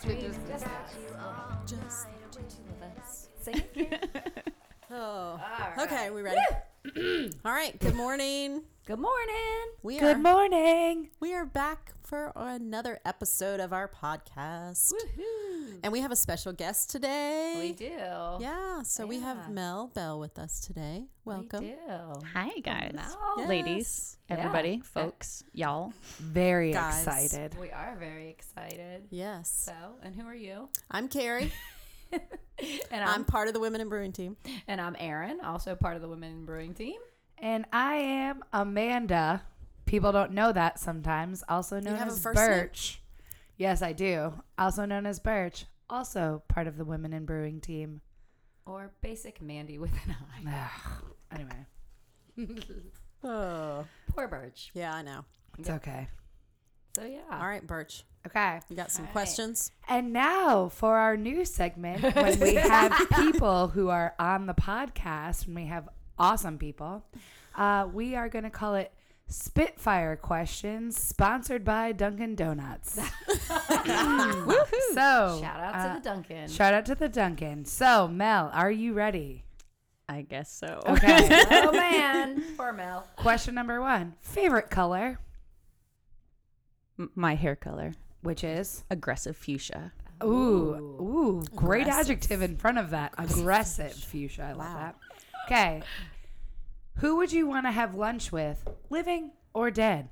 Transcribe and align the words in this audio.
the 0.00 0.14
two, 0.14 0.20
just 0.48 0.66
Just 1.66 2.06
the 2.32 2.38
two 2.38 2.62
of 2.70 2.98
us. 3.02 3.28
Sing 3.40 3.62
Oh. 4.90 5.38
right. 5.76 5.86
Okay, 5.86 6.10
we 6.10 6.22
ready? 6.22 6.40
All 7.44 7.52
right. 7.52 7.78
Good 7.78 7.94
morning. 7.94 8.62
Good 8.88 8.98
morning. 8.98 9.66
We 9.82 9.98
are 9.98 10.14
Good 10.14 10.22
morning. 10.22 11.10
we 11.20 11.34
are 11.34 11.44
back 11.44 11.92
for 12.04 12.32
another 12.34 12.98
episode 13.04 13.60
of 13.60 13.74
our 13.74 13.86
podcast, 13.86 14.94
Woohoo. 14.94 15.80
and 15.84 15.92
we 15.92 16.00
have 16.00 16.10
a 16.10 16.16
special 16.16 16.54
guest 16.54 16.88
today. 16.90 17.56
We 17.60 17.72
do. 17.72 17.90
Yeah. 18.40 18.80
So 18.84 19.06
we 19.06 19.20
have 19.20 19.50
Mel 19.50 19.88
Bell 19.92 20.18
with 20.18 20.38
us 20.38 20.60
today. 20.60 21.04
Welcome. 21.26 21.64
We 21.64 21.70
do. 21.72 22.20
Hi, 22.32 22.48
guys. 22.62 22.92
Mel. 22.94 23.34
Yes. 23.36 23.48
Ladies, 23.50 24.16
Yeah. 24.30 24.36
everybody, 24.38 24.80
uh, 24.82 24.86
folks, 24.86 25.44
y'all. 25.52 25.92
Very 26.18 26.72
Guys. 26.72 27.06
excited. 27.06 27.58
We 27.60 27.70
are 27.70 27.94
very 28.00 28.30
excited. 28.30 29.08
Yes. 29.10 29.50
So, 29.66 29.74
and 30.02 30.16
who 30.16 30.26
are 30.26 30.34
you? 30.34 30.70
I'm 30.90 31.08
Carrie. 31.08 31.52
And 32.90 33.04
I'm 33.04 33.08
I'm, 33.20 33.24
part 33.24 33.46
of 33.46 33.54
the 33.54 33.60
Women 33.60 33.80
in 33.82 33.88
Brewing 33.88 34.10
team. 34.12 34.36
and 34.66 34.80
I'm 34.80 34.96
Erin, 34.98 35.40
also 35.44 35.76
part 35.76 35.94
of 35.94 36.02
the 36.02 36.08
Women 36.08 36.32
in 36.32 36.44
Brewing 36.44 36.74
team. 36.74 36.96
And 37.40 37.64
I 37.72 37.94
am 37.96 38.42
Amanda. 38.52 39.42
People 39.86 40.12
don't 40.12 40.32
know 40.32 40.52
that 40.52 40.78
sometimes. 40.78 41.42
Also 41.48 41.80
known 41.80 41.94
as 41.96 42.22
first 42.22 42.36
name? 42.38 42.46
Birch. 42.48 43.02
Yes, 43.56 43.82
I 43.82 43.92
do. 43.92 44.34
Also 44.58 44.84
known 44.84 45.06
as 45.06 45.18
Birch. 45.20 45.64
Also 45.90 46.42
part 46.48 46.66
of 46.66 46.76
the 46.76 46.84
Women 46.84 47.12
in 47.12 47.24
Brewing 47.24 47.60
team. 47.60 48.00
Or 48.66 48.92
basic 49.00 49.40
Mandy 49.40 49.78
with 49.78 49.92
an 50.04 50.14
eye. 50.46 50.70
Anyway, 51.32 51.66
Oh. 53.24 53.84
Poor 54.14 54.28
Birch. 54.28 54.70
Yeah, 54.74 54.94
I 54.94 55.02
know. 55.02 55.24
it's 55.58 55.70
okay. 55.70 56.08
So 56.94 57.04
yeah. 57.04 57.20
All 57.30 57.46
right, 57.46 57.66
Birch. 57.66 58.04
Okay. 58.26 58.60
You 58.68 58.76
got 58.76 58.90
some 58.90 59.02
All 59.04 59.06
right. 59.06 59.12
questions? 59.12 59.72
And 59.88 60.12
now 60.12 60.68
for 60.68 60.96
our 60.96 61.16
new 61.16 61.44
segment 61.44 62.02
when 62.14 62.38
we 62.40 62.54
have 62.56 62.92
people 63.16 63.68
who 63.68 63.88
are 63.88 64.14
on 64.18 64.46
the 64.46 64.54
podcast, 64.54 65.46
when 65.46 65.54
we 65.56 65.66
have 65.66 65.88
awesome 66.18 66.58
people, 66.58 67.04
uh, 67.56 67.86
we 67.92 68.14
are 68.14 68.28
going 68.28 68.44
to 68.44 68.50
call 68.50 68.74
it 68.74 68.92
Spitfire 69.26 70.16
Questions, 70.16 70.98
sponsored 70.98 71.64
by 71.64 71.92
Dunkin' 71.92 72.34
Donuts. 72.34 72.94
so, 74.94 75.38
Shout 75.40 75.60
out 75.60 75.74
uh, 75.74 75.88
to 75.88 75.94
the 75.94 76.00
Dunkin'. 76.02 76.48
Shout 76.48 76.74
out 76.74 76.86
to 76.86 76.94
the 76.94 77.08
Dunkin'. 77.08 77.64
So, 77.64 78.08
Mel, 78.08 78.50
are 78.54 78.70
you 78.70 78.92
ready? 78.94 79.44
I 80.08 80.22
guess 80.22 80.50
so. 80.50 80.80
Okay. 80.86 81.28
oh 81.50 81.72
man. 81.72 82.42
Poor 82.56 82.72
Mel. 82.72 83.06
Question 83.16 83.54
number 83.54 83.80
one 83.82 84.14
Favorite 84.22 84.70
color, 84.70 85.18
M- 86.98 87.10
My 87.14 87.34
hair 87.34 87.54
color, 87.56 87.92
which 88.22 88.42
is? 88.42 88.84
aggressive 88.90 89.36
fuchsia. 89.36 89.92
Ooh, 90.24 90.74
ooh, 91.00 91.44
great 91.54 91.82
Aggressive. 91.82 92.00
adjective 92.10 92.42
in 92.42 92.56
front 92.56 92.78
of 92.78 92.90
that. 92.90 93.12
Aggressive 93.18 93.92
fuchsia. 93.92 94.44
I 94.44 94.52
love 94.52 94.58
Wow. 94.58 94.74
that. 94.76 94.96
Okay. 95.50 95.82
Who 96.96 97.16
would 97.16 97.32
you 97.32 97.46
want 97.46 97.64
to 97.64 97.70
have 97.70 97.94
lunch 97.94 98.30
with, 98.30 98.68
living 98.90 99.30
or 99.54 99.70
dead? 99.70 100.10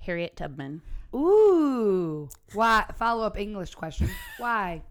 Harriet 0.00 0.36
Tubman. 0.36 0.82
Ooh. 1.14 2.28
Why? 2.52 2.84
Follow 2.98 3.24
up 3.24 3.38
English 3.38 3.74
question. 3.74 4.10
Why? 4.38 4.82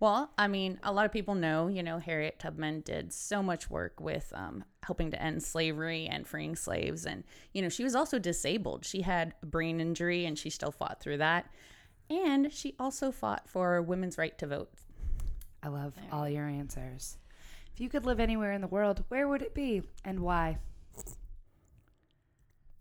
Well, 0.00 0.30
I 0.38 0.48
mean, 0.48 0.80
a 0.82 0.92
lot 0.92 1.04
of 1.04 1.12
people 1.12 1.34
know, 1.34 1.68
you 1.68 1.82
know, 1.82 1.98
Harriet 1.98 2.38
Tubman 2.38 2.80
did 2.80 3.12
so 3.12 3.42
much 3.42 3.68
work 3.68 4.00
with 4.00 4.32
um, 4.34 4.64
helping 4.82 5.10
to 5.10 5.22
end 5.22 5.42
slavery 5.42 6.06
and 6.06 6.26
freeing 6.26 6.56
slaves. 6.56 7.04
And, 7.04 7.24
you 7.52 7.60
know, 7.60 7.68
she 7.68 7.84
was 7.84 7.94
also 7.94 8.18
disabled. 8.18 8.86
She 8.86 9.02
had 9.02 9.34
a 9.42 9.46
brain 9.46 9.80
injury 9.80 10.24
and 10.24 10.38
she 10.38 10.48
still 10.48 10.72
fought 10.72 11.00
through 11.00 11.18
that. 11.18 11.46
And 12.08 12.50
she 12.52 12.74
also 12.78 13.10
fought 13.10 13.48
for 13.48 13.82
women's 13.82 14.16
right 14.16 14.36
to 14.38 14.46
vote. 14.46 14.72
I 15.62 15.68
love 15.68 15.94
all 16.10 16.28
your 16.28 16.46
answers. 16.46 17.18
If 17.74 17.80
you 17.80 17.88
could 17.88 18.06
live 18.06 18.20
anywhere 18.20 18.52
in 18.52 18.60
the 18.60 18.68
world, 18.68 19.04
where 19.08 19.26
would 19.26 19.42
it 19.42 19.52
be 19.52 19.82
and 20.04 20.20
why? 20.20 20.58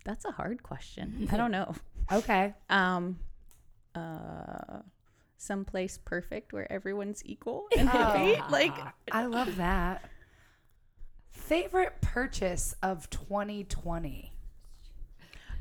That's 0.05 0.23
a 0.25 0.31
hard 0.31 0.61
question. 0.61 1.27
I 1.31 1.37
don't 1.37 1.51
know. 1.51 1.73
Okay. 2.11 2.53
Um, 2.69 3.17
uh, 3.95 4.79
someplace 5.37 5.97
perfect 6.03 6.51
where 6.51 6.69
everyone's 6.69 7.23
equal 7.25 7.67
and 7.77 7.87
happy. 7.87 8.35
Like, 8.51 8.73
I 9.09 9.25
love 9.25 9.55
that. 9.55 10.03
Favorite 11.31 12.01
purchase 12.01 12.75
of 12.83 13.09
2020? 13.09 14.33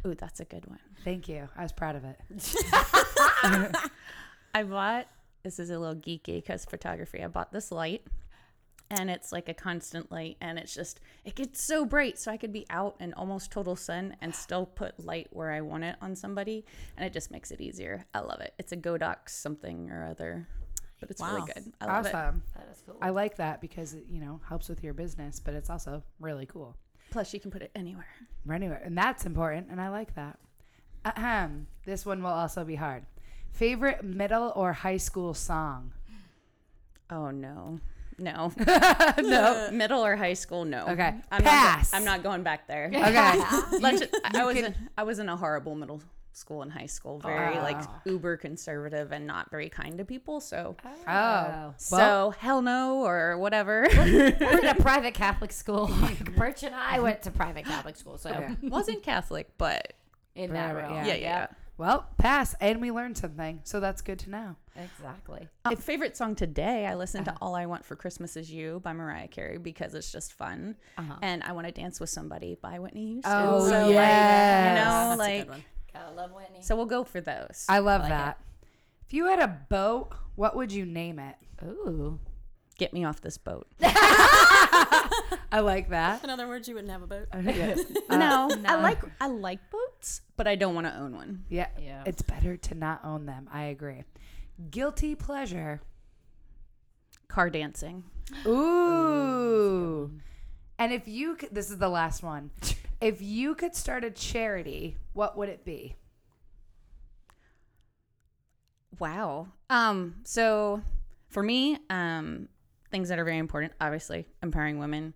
ooh, 0.05 0.15
that's 0.17 0.41
a 0.41 0.45
good 0.45 0.67
one. 0.67 0.81
Thank 1.05 1.29
you. 1.29 1.49
I 1.57 1.63
was 1.63 1.71
proud 1.71 1.95
of 1.95 2.05
it. 2.05 2.17
I 4.55 4.65
bought 4.65 5.07
this 5.45 5.59
is 5.59 5.71
a 5.71 5.79
little 5.79 5.95
geeky 5.95 6.37
because 6.43 6.65
photography. 6.65 7.23
I 7.23 7.29
bought 7.29 7.53
this 7.53 7.71
light, 7.73 8.05
and 8.93 9.11
it's 9.11 9.33
like 9.33 9.49
a 9.49 9.55
constant 9.55 10.13
light, 10.13 10.37
and 10.41 10.59
it's 10.59 10.75
just 10.75 11.01
it 11.25 11.35
gets 11.35 11.63
so 11.63 11.85
bright, 11.85 12.19
so 12.19 12.31
I 12.31 12.37
could 12.37 12.53
be 12.53 12.67
out 12.71 12.97
in 13.01 13.13
almost 13.15 13.51
total 13.51 13.75
sun 13.75 14.17
and 14.21 14.35
still 14.35 14.67
put 14.67 15.05
light 15.05 15.29
where 15.31 15.51
I 15.51 15.61
want 15.63 15.85
it 15.85 15.97
on 16.03 16.15
somebody, 16.15 16.65
and 16.97 17.07
it 17.07 17.13
just 17.13 17.31
makes 17.31 17.51
it 17.51 17.61
easier. 17.61 18.05
I 18.15 18.21
love 18.21 18.41
it. 18.41 18.55
It's 18.59 18.73
a 18.73 18.77
Godox 18.77 19.31
something 19.31 19.91
or 19.91 20.05
other, 20.07 20.47
but 21.01 21.11
it's 21.11 21.21
Wow. 21.21 21.35
really 21.37 21.53
good. 21.53 21.73
I 21.81 21.87
love 21.87 22.07
it. 22.07 22.15
Awesome. 22.15 22.43
That 22.55 22.69
is 22.71 22.83
cool. 22.87 22.97
I 23.01 23.11
like 23.11 23.37
that 23.37 23.61
because 23.61 23.95
it, 23.95 24.05
you 24.11 24.21
know, 24.21 24.41
helps 24.49 24.69
with 24.69 24.85
your 24.85 24.93
business, 24.95 25.41
but 25.41 25.55
it's 25.55 25.71
also 25.71 26.03
really 26.21 26.47
cool. 26.47 26.77
Plus, 27.11 27.33
you 27.35 27.41
can 27.41 27.51
put 27.51 27.63
it 27.63 27.71
anywhere. 27.75 28.07
anywhere 28.51 28.83
and 28.85 28.97
that's 28.97 29.25
important, 29.27 29.69
and 29.71 29.81
I 29.81 29.89
like 29.89 30.15
that. 30.17 30.39
Ahem. 31.05 31.67
This 31.85 32.05
one 32.07 32.23
will 32.23 32.31
also 32.31 32.65
be 32.65 32.77
hard. 32.77 33.07
Favorite 33.53 34.03
middle 34.05 34.53
or 34.57 34.73
high 34.73 34.97
school 34.99 35.35
song? 35.35 35.93
Oh 37.11 37.31
no. 37.31 37.81
No. 38.23 38.53
no. 39.19 39.69
Middle 39.73 40.05
or 40.05 40.15
high 40.17 40.35
school, 40.35 40.65
no. 40.65 40.87
Okay. 40.87 41.15
I'm 41.31 41.43
Pass. 41.43 41.93
Not, 41.93 41.99
I'm 41.99 42.05
not 42.05 42.23
going 42.23 42.43
back 42.43 42.69
there. 42.69 42.87
Okay. 42.87 43.43
Let's 43.81 44.03
I 44.25 44.45
was 44.45 44.57
in, 44.57 44.75
I 44.97 45.03
was 45.03 45.19
in 45.19 45.29
a 45.29 45.37
horrible 45.37 45.75
middle 45.75 46.01
school 46.33 46.63
and 46.63 46.73
high 46.73 46.87
school, 46.87 47.19
very 47.19 47.59
oh. 47.59 47.63
like 47.63 47.77
Oh. 47.83 48.01
uber 48.07 48.37
conservative 48.37 49.13
and 49.13 49.27
not 49.27 49.51
very 49.51 49.69
kind 49.69 49.99
to 49.99 50.05
people. 50.05 50.41
So 50.41 50.77
oh. 51.09 51.75
so 51.77 52.33
hell 52.39 52.63
no 52.63 53.05
or 53.05 53.37
whatever. 53.39 53.87
We're 53.93 54.29
in 54.29 54.67
a 54.67 54.75
private 54.77 55.15
Catholic 55.15 55.53
school. 55.53 55.89
Like 56.01 56.37
Birch 56.37 56.63
and 56.63 56.75
I 56.75 57.01
went 57.01 57.23
to 57.23 57.31
private 57.33 57.65
Catholic 57.67 57.97
school, 57.97 58.19
so 58.19 58.31
Okay. 58.31 58.57
Wasn't 58.63 59.03
Catholic, 59.03 59.51
but 59.59 59.95
in 60.35 60.53
that 60.53 60.75
realm. 60.75 60.95
yeah. 60.95 61.07
yeah, 61.07 61.15
yeah. 61.15 61.47
Well, 61.79 62.07
pass, 62.19 62.55
and 62.61 62.81
we 62.81 62.91
learned 62.93 63.17
something, 63.19 63.61
so 63.65 63.81
that's 63.81 64.03
good 64.03 64.19
to 64.21 64.31
know. 64.31 64.57
Exactly. 64.77 65.49
Uh, 65.65 65.75
favorite 65.75 66.17
song 66.17 66.35
today, 66.35 66.87
I 66.87 66.95
listened 66.95 67.25
to 67.25 67.35
"All 67.41 67.55
I 67.55 67.67
Want 67.67 67.85
for 67.85 67.97
Christmas 67.97 68.37
Is 68.37 68.51
You" 68.51 68.81
by 68.85 68.93
Mariah 68.93 69.27
Carey 69.29 69.59
because 69.59 69.95
it's 69.95 70.13
just 70.13 70.33
fun, 70.35 70.77
Uh-huh. 70.99 71.17
and 71.23 71.43
I 71.43 71.53
want 71.53 71.67
to 71.67 71.73
dance 71.73 71.99
with 71.99 72.11
somebody 72.11 72.57
by 72.61 72.79
Whitney 72.79 73.13
Houston. 73.15 73.33
Oh, 73.35 73.67
so 73.69 73.89
yes. 73.89 73.89
like, 73.89 74.69
you 74.69 74.75
know, 74.75 74.85
That's 74.85 75.15
a 75.15 75.19
like 75.19 75.41
good 75.47 75.51
one. 75.51 75.65
Gotta 75.95 76.11
love 76.15 76.33
Whitney. 76.33 76.63
so 76.63 76.77
we'll 76.77 76.87
go 76.87 77.05
for 77.05 77.21
those. 77.21 77.67
I 77.69 77.79
love 77.81 78.03
like 78.03 78.11
that. 78.11 78.39
If 79.07 79.15
you 79.15 79.27
had 79.27 79.41
a 79.41 79.49
boat, 79.69 80.11
what 80.37 80.55
would 80.57 80.73
you 80.73 80.85
name 80.87 81.19
it? 81.19 81.37
Ooh. 81.65 82.19
Get 82.83 82.93
me 82.93 83.05
off 83.05 83.21
this 83.21 83.39
boat. 83.39 83.69
I 83.81 85.61
like 85.63 85.91
that. 85.91 86.25
In 86.25 86.31
other 86.31 86.49
words, 86.49 86.67
you 86.67 86.75
wouldn't 86.75 86.91
have 86.93 87.03
a 87.03 87.07
boat. 87.07 87.29
no, 88.11 88.51
I 88.67 88.75
like 88.75 88.99
I 89.21 89.29
like 89.29 89.61
boats, 89.71 90.23
but 90.37 90.49
I 90.49 90.57
don't 90.57 90.75
want 90.75 90.89
to 90.89 90.99
own 90.99 91.15
one. 91.15 91.45
Yeah, 91.49 91.69
Yeah. 91.81 92.03
it's 92.07 92.23
better 92.23 92.57
to 92.57 92.75
not 92.75 93.05
own 93.05 93.25
them. 93.25 93.49
I 93.53 93.67
agree. 93.67 94.03
Guilty 94.69 95.15
pleasure. 95.15 95.81
Car 97.29 97.51
dancing. 97.51 98.03
Ooh. 98.49 100.11
And 100.77 100.93
if 100.93 101.07
you 101.07 101.37
could, 101.37 101.55
this 101.55 101.71
is 101.71 101.79
the 101.79 101.89
last 101.89 102.25
one. 102.25 102.51
If 103.01 103.23
you 103.23 103.55
could 103.55 103.77
start 103.77 104.03
a 104.05 104.11
charity, 104.11 104.97
what 105.13 105.37
would 105.37 105.49
it 105.49 105.65
be? 105.65 105.95
Wow. 108.99 109.49
Um. 109.71 110.17
So 110.25 110.83
for 111.29 111.43
me, 111.43 111.79
um, 111.91 112.49
things 112.93 113.09
that 113.09 113.19
are 113.19 113.25
very 113.25 113.39
important, 113.39 113.73
obviously, 113.81 114.27
empowering 114.43 114.79
women, 114.79 115.15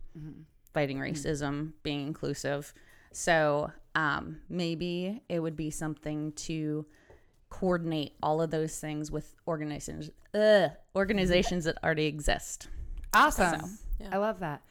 fighting 0.75 0.99
racism, 0.99 1.73
being 1.85 2.07
inclusive. 2.07 2.75
So 3.13 3.71
um, 3.95 4.41
maybe 4.49 5.23
it 5.29 5.39
would 5.41 5.57
be 5.57 5.71
something 5.71 6.33
to 6.33 6.85
coordinate 7.49 8.15
all 8.23 8.43
of 8.43 8.51
those 8.51 8.79
things 8.79 9.11
with 9.11 9.35
organizations, 9.47 10.11
uh, 10.35 10.69
organizations 10.95 11.65
that 11.65 11.79
already 11.85 12.07
exist. 12.07 12.69
Awesome. 13.15 13.61
So, 13.61 13.67
yeah. 14.01 14.09
I 14.13 14.17
love 14.17 14.41
that. 14.41 14.63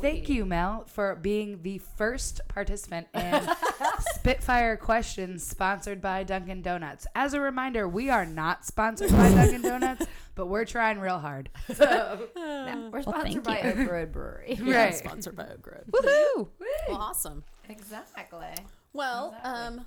Thank 0.00 0.28
you, 0.28 0.44
Mel, 0.44 0.84
for 0.86 1.14
being 1.14 1.62
the 1.62 1.78
first 1.78 2.40
participant 2.48 3.06
in 3.14 3.48
Spitfire 4.14 4.76
Questions 4.76 5.46
sponsored 5.46 6.00
by 6.00 6.22
Dunkin' 6.24 6.62
Donuts. 6.62 7.06
As 7.14 7.34
a 7.34 7.40
reminder, 7.40 7.88
we 7.88 8.10
are 8.10 8.24
not 8.26 8.64
sponsored 8.64 9.10
by 9.10 9.30
Dunkin' 9.30 9.62
Donuts, 9.62 10.06
but 10.34 10.46
we're 10.46 10.64
trying 10.64 11.00
real 11.00 11.18
hard. 11.18 11.50
No, 11.78 12.90
we're 12.92 13.02
sponsored 13.02 13.22
thank 13.22 13.44
by 13.44 13.60
you. 13.60 13.82
Oak 13.84 13.90
Road 13.90 14.12
Brewery. 14.12 14.58
Yeah, 14.62 14.84
Right. 14.84 14.94
Sponsored 14.94 15.36
by 15.36 15.44
Oak 15.44 15.66
Road. 15.66 15.84
Woohoo! 15.90 16.48
Well, 16.88 16.96
awesome. 16.96 17.44
Exactly. 17.68 18.46
Well, 18.92 19.34
Exactly. 19.36 19.50
um, 19.80 19.86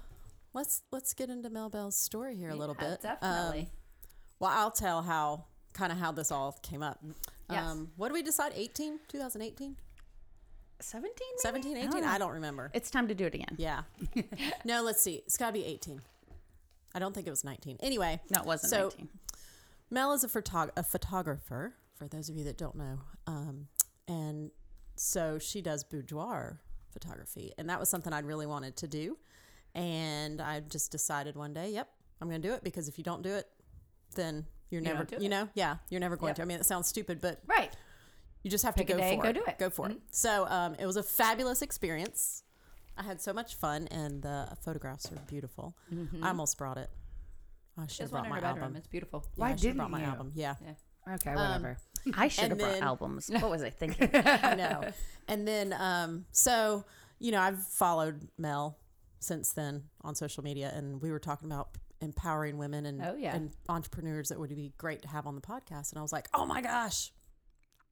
let's 0.54 0.82
let's 0.92 1.14
get 1.14 1.30
into 1.30 1.50
Mel 1.50 1.70
Bell's 1.70 1.98
story 1.98 2.36
here 2.36 2.50
a 2.50 2.56
little 2.56 2.76
Yeah, 2.80 2.90
bit. 2.92 3.02
Definitely. 3.02 3.60
Um, 3.62 3.68
Well, 4.40 4.52
I'll 4.54 4.72
tell 4.72 5.02
how 5.02 5.46
kind 5.74 5.92
of 5.92 5.98
how 5.98 6.12
this 6.12 6.32
all 6.32 6.58
came 6.64 6.84
up. 6.84 7.04
Yes. 7.50 7.64
Um, 7.66 7.92
what 7.96 8.10
did 8.10 8.14
we 8.14 8.22
decide? 8.24 8.52
18? 8.56 9.00
2018? 9.08 9.76
17? 10.80 11.14
17, 11.38 11.78
I 11.78 11.82
don't 11.82 11.94
18? 11.96 12.04
I 12.04 12.18
don't 12.18 12.34
remember. 12.34 12.70
It's 12.74 12.90
time 12.92 13.08
to 13.08 13.16
do 13.16 13.26
it 13.26 13.34
again. 13.34 13.56
Yeah. 13.58 13.82
no, 14.66 14.84
let's 14.84 15.02
see. 15.02 15.16
It's 15.26 15.38
got 15.38 15.48
to 15.48 15.54
be 15.54 15.66
18. 15.66 16.02
I 16.96 17.00
don't 17.00 17.14
think 17.14 17.28
it 17.28 17.32
was 17.32 17.44
19. 17.44 17.78
Anyway, 17.82 18.20
No, 18.30 18.42
it 18.42 18.46
wasn't 18.46 18.70
So- 18.72 18.82
19. 18.90 19.10
Mel 19.90 20.12
is 20.14 20.24
a, 20.24 20.28
photog- 20.28 20.72
a 20.76 20.84
photographer, 20.84 21.74
for 21.96 22.08
those 22.10 22.28
of 22.30 22.36
you 22.36 22.44
that 22.44 22.58
don't 22.58 22.76
know. 22.76 23.00
Um, 23.26 23.68
and 24.08 24.52
so 24.98 25.40
she 25.40 25.62
does 25.62 25.84
boudoir 25.86 26.60
photography. 26.92 27.54
And 27.58 27.70
that 27.70 27.80
was 27.80 27.88
something 27.88 28.12
I'd 28.12 28.26
really 28.26 28.46
wanted 28.46 28.76
to 28.78 28.88
do. 28.88 29.18
And 29.74 30.42
I 30.42 30.60
just 30.60 30.92
decided 30.92 31.36
one 31.38 31.54
day, 31.54 31.70
yep, 31.72 31.88
I'm 32.20 32.28
going 32.30 32.42
to 32.42 32.48
do 32.48 32.54
it 32.54 32.64
because 32.66 32.88
if 32.90 32.98
you 32.98 33.04
don't 33.04 33.22
do 33.22 33.30
it, 33.36 33.48
then 34.16 34.46
you're 34.72 34.82
You 34.82 34.88
never, 34.88 35.08
you 35.12 35.26
it. 35.28 35.30
know, 35.30 35.48
yeah, 35.54 35.78
you're 35.90 36.02
never 36.02 36.18
going 36.18 36.32
Yep. 36.32 36.36
to. 36.38 36.42
I 36.42 36.46
mean, 36.46 36.58
it 36.60 36.66
sounds 36.66 36.88
stupid, 36.88 37.22
but 37.22 37.40
Right. 37.48 37.72
You 38.48 38.52
just 38.52 38.64
have 38.64 38.76
Pick 38.78 38.88
to 38.88 38.94
a 38.94 38.96
go 38.96 39.02
day 39.02 39.18
for 39.18 39.26
and 39.28 39.36
it. 39.38 39.40
go 39.40 39.46
do 39.46 39.52
it. 39.52 39.60
Go 39.60 39.70
for 39.70 39.90
it. 39.90 39.98
So 40.12 40.46
um, 40.48 40.76
it 40.80 40.86
was 40.86 40.96
a 40.96 41.04
fabulous 41.04 41.62
experience. 41.62 42.44
I 42.98 43.04
had 43.04 43.20
so 43.22 43.34
much 43.34 43.56
fun, 43.56 43.88
and 43.92 44.22
the 44.22 44.48
photographs 44.64 45.12
are 45.12 45.16
beautiful. 45.28 45.76
I 46.24 46.30
almost 46.30 46.58
brought 46.58 46.78
it. 46.78 46.90
I 47.78 47.88
should 47.88 48.04
have 48.04 48.12
brought 48.12 48.30
my 48.30 48.40
bedroom. 48.40 48.64
album. 48.64 48.76
It's 48.78 48.88
beautiful. 48.88 49.26
Yeah, 49.36 49.44
Why 49.44 49.50
I 49.52 49.54
didn't 49.54 49.78
brought 49.78 49.92
my 49.92 50.00
you? 50.00 50.06
album? 50.06 50.32
Yeah, 50.34 50.56
Okay, 51.16 51.32
Um, 51.32 51.36
whatever. 51.62 51.78
I 52.16 52.28
should 52.30 52.50
have 52.50 52.58
brought 52.58 52.72
then- 52.74 52.84
albums. 52.84 53.30
What 53.30 53.50
was 53.52 53.62
I 53.64 53.70
thinking? 53.82 54.10
I 54.14 54.56
know. 54.56 54.90
And 55.28 55.46
then, 55.48 55.74
um, 55.74 56.26
so 56.32 56.86
you 57.20 57.32
know, 57.32 57.42
I've 57.42 57.62
followed 57.64 58.30
Mel 58.38 58.78
since 59.20 59.52
then 59.52 59.84
on 60.02 60.16
social 60.16 60.44
media, 60.44 60.72
and 60.74 61.02
we 61.02 61.12
were 61.12 61.20
talking 61.20 61.52
about 61.52 61.70
empowering 62.02 62.58
women 62.58 62.86
and 62.86 63.02
Oh, 63.04 63.16
yeah. 63.18 63.36
and 63.36 63.52
entrepreneurs 63.68 64.30
that 64.30 64.40
would 64.40 64.50
be 64.50 64.72
great 64.78 65.02
to 65.02 65.08
have 65.08 65.26
on 65.28 65.36
the 65.36 65.42
podcast. 65.42 65.92
And 65.92 66.00
I 66.00 66.02
was 66.04 66.14
like, 66.14 66.30
oh 66.34 66.46
my 66.46 66.62
gosh, 66.62 67.12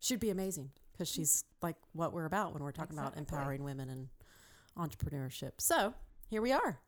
she'd 0.05 0.19
be 0.19 0.29
amazing 0.29 0.69
because 0.91 1.09
she's 1.09 1.43
like 1.61 1.75
what 1.93 2.13
we're 2.13 2.25
about 2.25 2.53
when 2.53 2.61
we're 2.63 2.71
talking 2.71 2.97
about 2.97 3.17
empowering 3.17 3.63
women 3.63 3.89
and 3.89 4.07
entrepreneurship. 4.77 5.53
So 5.57 5.93
here 6.29 6.41
we 6.41 6.51
are, 6.51 6.79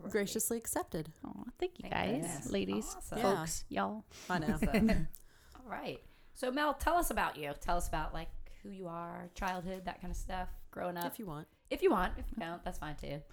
right. 0.00 0.12
graciously 0.12 0.56
accepted. 0.56 1.10
Oh, 1.26 1.44
thank 1.58 1.78
you 1.78 1.88
Thank 1.90 1.94
guys, 1.94 2.22
goodness. 2.30 2.50
ladies, 2.50 2.94
Awesome. 2.96 3.18
Yeah. 3.18 3.36
folks, 3.36 3.64
y'all. 3.68 4.04
I 4.30 4.38
know. 4.38 4.54
Awesome. 4.54 5.08
All 5.56 5.70
right. 5.70 6.00
So 6.34 6.50
Mel, 6.50 6.74
tell 6.74 6.96
us 6.96 7.10
about 7.10 7.36
you. 7.36 7.52
Tell 7.60 7.76
us 7.76 7.88
about 7.88 8.14
like 8.14 8.28
who 8.62 8.70
you 8.70 8.86
are, 8.88 9.28
childhood, 9.34 9.84
that 9.86 10.00
kind 10.00 10.10
of 10.10 10.16
stuff, 10.16 10.48
growing 10.70 10.96
up. 10.96 11.06
if 11.06 11.18
you 11.18 11.26
want. 11.26 11.46
If 11.70 11.82
you 11.82 11.90
want, 11.90 12.12
if 12.18 12.24
you 12.30 12.36
don't, 12.38 12.62
that's 12.64 12.78
fine 12.78 12.94
too. 12.96 13.20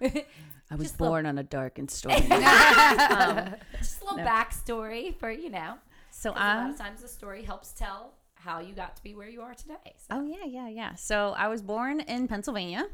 I 0.70 0.74
was 0.74 0.88
Just 0.88 0.98
a 0.98 1.02
little- 1.02 1.08
born 1.12 1.26
on 1.26 1.38
a 1.38 1.42
dark 1.42 1.78
and 1.78 1.90
stormy. 1.90 2.16
um, 2.30 3.54
just 3.78 4.00
a 4.00 4.04
little 4.04 4.18
No. 4.18 4.24
backstory 4.24 5.14
for 5.18 5.30
you 5.30 5.50
know. 5.50 5.74
so 6.10 6.32
'cause 6.32 6.40
a 6.40 6.44
lot 6.44 6.66
I. 6.66 6.70
of 6.70 6.78
times 6.78 7.02
the 7.02 7.08
story 7.08 7.42
helps 7.44 7.72
tell 7.72 8.14
how 8.44 8.58
you 8.60 8.74
got 8.74 8.96
to 8.96 9.02
be 9.02 9.14
where 9.14 9.28
you 9.28 9.40
are 9.42 9.54
today. 9.54 9.74
So, 9.96 10.06
Oh 10.10 10.24
yeah, 10.24 10.44
yeah, 10.46 10.68
yeah. 10.68 10.94
So 10.94 11.34
I 11.36 11.48
was 11.48 11.62
born 11.62 12.00
in 12.00 12.28
Pennsylvania, 12.28 12.86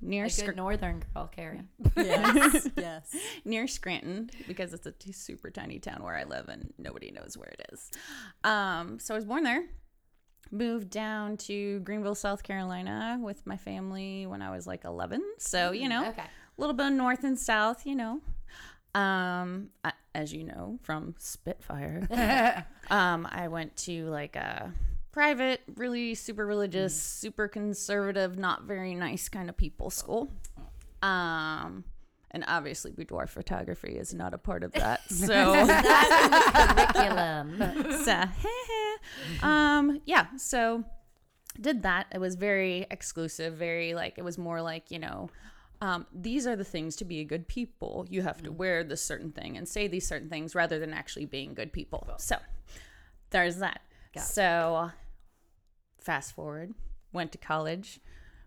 near 0.00 0.24
a 0.26 0.30
Scr- 0.30 0.46
good 0.46 0.56
northern 0.56 1.02
girl, 1.14 1.28
Carrie. 1.34 1.62
Yes. 1.96 2.68
yes. 2.76 3.14
near 3.44 3.66
Scranton 3.66 4.30
because 4.46 4.72
it's 4.72 4.86
a 4.86 4.92
t- 4.92 5.12
super 5.12 5.50
tiny 5.50 5.78
town 5.78 6.02
where 6.02 6.16
I 6.16 6.24
live 6.24 6.48
and 6.48 6.72
nobody 6.78 7.10
knows 7.10 7.36
where 7.36 7.48
it 7.48 7.66
is. 7.72 7.90
Um, 8.44 8.98
so 8.98 9.14
I 9.14 9.16
was 9.16 9.24
born 9.24 9.42
there. 9.44 9.64
Moved 10.52 10.90
down 10.90 11.36
to 11.38 11.80
Greenville, 11.80 12.14
South 12.14 12.42
Carolina 12.44 13.18
with 13.20 13.44
my 13.46 13.56
family 13.56 14.26
when 14.26 14.42
I 14.42 14.50
was 14.54 14.66
like 14.66 14.84
11. 14.84 15.20
So, 15.38 15.72
you 15.72 15.88
know, 15.88 16.08
Okay. 16.10 16.22
a 16.22 16.60
little 16.60 16.74
bit 16.74 16.90
north 16.90 17.24
and 17.24 17.36
south, 17.38 17.84
you 17.84 17.96
know. 17.96 18.20
Um, 18.94 19.70
I, 19.84 19.92
as 20.16 20.32
you 20.32 20.42
know 20.42 20.78
from 20.82 21.14
Spitfire, 21.18 22.08
um, 22.90 23.28
I 23.30 23.48
went 23.48 23.76
to 23.78 24.06
like 24.06 24.34
a 24.34 24.72
private, 25.12 25.60
really 25.76 26.14
super 26.14 26.46
religious, 26.46 27.00
super 27.00 27.48
conservative, 27.48 28.38
not 28.38 28.62
very 28.62 28.94
nice 28.94 29.28
kind 29.28 29.50
of 29.50 29.56
people 29.56 29.90
school. 29.90 30.32
Um, 31.02 31.84
and 32.30 32.44
obviously, 32.48 32.92
boudoir 32.92 33.26
photography 33.26 33.92
is 33.96 34.14
not 34.14 34.32
a 34.32 34.38
part 34.38 34.64
of 34.64 34.72
that. 34.72 35.00
So, 35.08 35.66
Curriculum. 36.94 37.62
so 38.04 38.24
um, 39.46 40.00
yeah. 40.06 40.26
So, 40.38 40.84
did 41.60 41.82
that. 41.82 42.06
It 42.12 42.18
was 42.18 42.34
very 42.34 42.86
exclusive. 42.90 43.54
Very 43.54 43.94
like 43.94 44.14
it 44.16 44.24
was 44.24 44.38
more 44.38 44.62
like 44.62 44.90
you 44.90 44.98
know. 44.98 45.28
Um, 45.80 46.06
these 46.12 46.46
are 46.46 46.56
the 46.56 46.64
things 46.64 46.96
to 46.96 47.04
be 47.04 47.20
a 47.20 47.24
good 47.24 47.48
people. 47.48 48.06
You 48.08 48.22
have 48.22 48.42
to 48.42 48.52
wear 48.52 48.82
this 48.82 49.02
certain 49.02 49.32
thing 49.32 49.56
and 49.56 49.68
say 49.68 49.88
these 49.88 50.06
certain 50.06 50.28
things 50.28 50.54
rather 50.54 50.78
than 50.78 50.92
actually 50.92 51.26
being 51.26 51.54
good 51.54 51.72
people. 51.72 52.08
So 52.18 52.36
there's 53.30 53.56
that. 53.58 53.82
Got 54.14 54.22
it. 54.22 54.26
So 54.26 54.90
fast 56.00 56.34
forward, 56.34 56.72
went 57.12 57.32
to 57.32 57.38
college, 57.38 58.00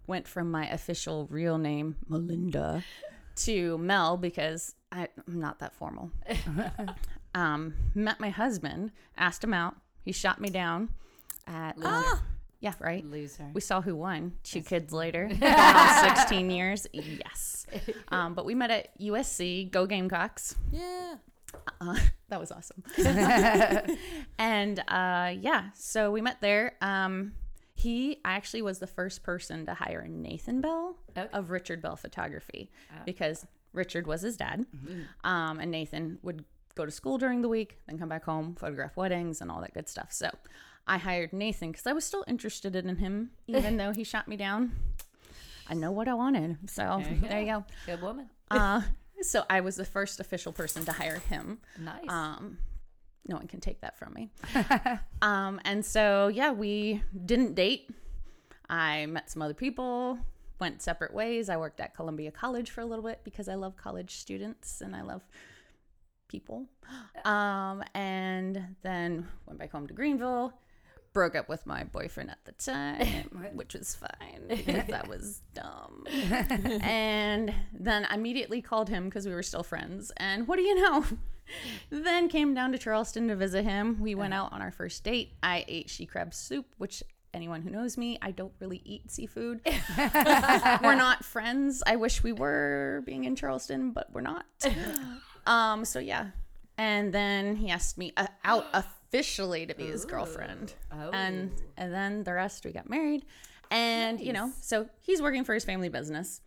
went 0.08 0.28
from 0.28 0.50
my 0.50 0.68
official 0.70 1.28
real 1.30 1.58
name, 1.58 1.98
Melinda, 2.08 2.84
to 3.36 3.78
Mel 3.78 4.18
because 4.18 4.75
I, 4.92 5.08
I'm 5.28 5.40
not 5.40 5.60
that 5.60 5.75
formal. 5.75 6.12
um, 7.36 7.75
met 7.94 8.20
my 8.20 8.30
husband, 8.30 8.92
asked 9.18 9.44
him 9.44 9.54
out. 9.54 9.75
He 10.04 10.12
shot 10.12 10.42
me 10.42 10.50
down 10.50 10.90
at. 11.46 11.75
Ah. 11.84 12.24
Yeah, 12.60 12.74
right. 12.80 13.06
Loser. 13.06 13.50
We 13.54 13.62
saw 13.62 13.82
who 13.82 13.96
won. 13.96 14.34
Two 14.44 14.62
kids 14.62 14.92
later, 14.94 15.30
16 15.40 16.50
years. 16.50 16.88
Yes. 16.92 17.66
Um, 18.10 18.34
but 18.34 18.46
we 18.46 18.56
met 18.56 18.70
at 18.72 19.00
USC. 19.00 19.72
Go 19.72 19.86
Gamecocks. 19.86 20.56
Yeah. 20.72 21.16
Uh, 21.82 21.96
that 22.30 22.40
was 22.40 22.52
awesome. 22.52 22.84
and 24.38 24.80
uh, 24.88 25.34
yeah, 25.40 25.70
so 25.74 26.12
we 26.12 26.22
met 26.22 26.42
there. 26.42 26.76
Um, 26.82 27.34
he 27.76 28.20
actually 28.26 28.62
was 28.62 28.80
the 28.80 28.88
first 28.88 29.24
person 29.24 29.66
to 29.66 29.74
hire 29.74 30.06
Nathan 30.08 30.60
Bell 30.62 30.96
Okay. 31.18 31.30
of 31.34 31.50
Richard 31.50 31.82
Bell 31.82 31.96
Photography 31.96 32.70
Oh. 32.92 33.02
because 33.06 33.46
Richard 33.74 34.06
was 34.06 34.22
his 34.22 34.36
dad. 34.36 34.66
Um, 35.24 35.60
and 35.60 35.72
Nathan 35.72 36.18
would 36.24 36.44
go 36.75 36.86
to 36.86 36.92
school 36.92 37.18
during 37.18 37.42
the 37.42 37.50
week, 37.50 37.78
then 37.88 37.98
come 37.98 38.10
back 38.10 38.25
home, 38.25 38.56
photograph 38.56 38.98
weddings 38.98 39.42
and 39.42 39.50
all 39.50 39.62
that 39.62 39.74
good 39.74 39.88
stuff. 39.88 40.12
So 40.12 40.30
I 40.88 40.98
hired 40.98 41.33
Nathan 41.33 41.71
because 41.71 41.88
I 41.88 41.93
was 41.93 42.03
still 42.03 42.24
interested 42.27 42.75
in 42.75 42.95
him, 42.98 43.31
even 43.48 43.77
though 43.77 43.91
he 43.91 44.03
shot 44.03 44.27
me 44.27 44.38
down. 44.38 44.71
I 45.67 45.75
know 45.75 45.91
what 45.91 46.07
I 46.07 46.15
wanted. 46.15 46.57
So 46.69 47.01
There 47.03 47.13
you 47.13 47.21
there 47.21 47.39
you 47.41 47.45
go. 47.45 47.65
Good 47.86 48.01
woman. 48.01 48.29
Uh, 48.50 48.81
so 49.21 49.43
I 49.50 49.62
was 49.62 49.75
the 49.75 49.86
first 49.86 50.19
official 50.19 50.51
person 50.51 50.83
to 50.86 50.91
hire 50.91 51.19
him. 51.19 51.59
Nice. 51.77 52.09
Um, 52.09 52.57
no 53.27 53.36
one 53.36 53.48
can 53.48 53.59
take 53.59 53.81
that 53.81 53.98
from 53.98 54.13
me. 54.13 54.31
um, 55.21 55.62
and 55.65 55.86
so 55.86 56.27
yeah, 56.27 56.51
we 56.51 57.03
didn't 57.25 57.53
date. 57.53 57.89
I 58.69 59.05
met 59.05 59.29
some 59.29 59.41
other 59.41 59.53
people, 59.53 60.17
went 60.59 60.81
separate 60.81 61.13
ways. 61.13 61.50
I 61.50 61.57
worked 61.57 61.79
at 61.79 61.95
Columbia 61.95 62.31
College 62.31 62.71
for 62.71 62.81
a 62.81 62.86
little 62.86 63.03
bit 63.03 63.21
because 63.24 63.48
I 63.48 63.55
love 63.55 63.75
college 63.75 64.15
students 64.15 64.81
and 64.81 64.95
I 64.95 65.01
love 65.01 65.21
people. 66.27 66.65
Um, 67.25 67.83
and 67.93 68.75
then 68.81 69.27
went 69.45 69.59
back 69.59 69.71
home 69.71 69.86
to 69.88 69.93
Greenville. 69.93 70.53
Broke 71.13 71.36
up 71.36 71.50
with 71.50 71.66
my 71.66 71.84
boyfriend 71.84 72.30
at 72.30 72.44
the 72.46 72.51
time, 72.51 73.50
which 73.54 73.74
was 73.74 73.96
fine 73.96 74.44
because 74.48 74.88
that 74.88 75.08
was 75.08 75.42
dumb. 75.54 76.06
and 76.82 77.54
then 77.74 78.06
I 78.06 78.16
immediately 78.16 78.62
called 78.62 78.89
him 78.89 79.06
because 79.06 79.25
we 79.25 79.34
were 79.34 79.44
still 79.44 79.63
friends. 79.63 80.12
And 80.18 80.48
what 80.48 80.58
do 80.58 80.63
you 80.63 80.75
know? 80.75 81.06
then 81.89 82.30
came 82.30 82.54
down 82.54 82.72
to 82.74 82.78
Charleston 82.78 83.28
to 83.30 83.36
visit 83.36 83.63
him. 83.63 84.00
We 84.00 84.13
went 84.13 84.34
out 84.34 84.54
on 84.54 84.62
our 84.62 84.72
first 84.72 85.04
date. 85.04 85.34
I 85.42 85.66
ate 85.68 85.89
she 85.89 86.06
crab 86.06 86.34
soup, 86.34 86.68
which 86.78 87.01
anyone 87.34 87.62
who 87.62 87.70
knows 87.70 87.98
me, 87.98 88.18
I 88.22 88.32
don't 88.32 88.54
really 88.60 88.82
eat 88.86 89.10
seafood. 89.10 89.62
we're 89.98 90.96
not 90.96 91.25
friends. 91.25 91.82
I 91.86 91.96
wish 91.96 92.24
we 92.24 92.34
were 92.34 93.01
being 93.06 93.25
in 93.25 93.36
Charleston, 93.36 93.92
but 93.92 94.12
we're 94.12 94.22
not. 94.22 94.46
Um, 95.46 95.86
so 95.86 96.00
yeah. 96.00 96.28
And 96.78 97.13
then 97.13 97.58
he 97.58 97.70
asked 97.70 97.98
me 97.98 98.13
uh, 98.16 98.28
out 98.46 98.66
officially 99.10 99.66
to 99.66 99.74
be 99.74 99.88
his 99.88 100.06
girlfriend. 100.06 100.74
Oh. 100.92 101.10
And 101.12 101.51
and 101.78 101.94
then 101.94 102.24
the 102.24 102.34
rest 102.34 102.63
we 102.66 102.72
got 102.72 102.89
married. 102.89 103.25
And 103.72 104.20
you 104.20 104.34
know, 104.34 104.51
so 104.62 104.88
he's 105.01 105.22
working 105.22 105.44
for 105.44 105.54
his 105.54 105.66
family 105.66 105.89
business. 105.89 106.42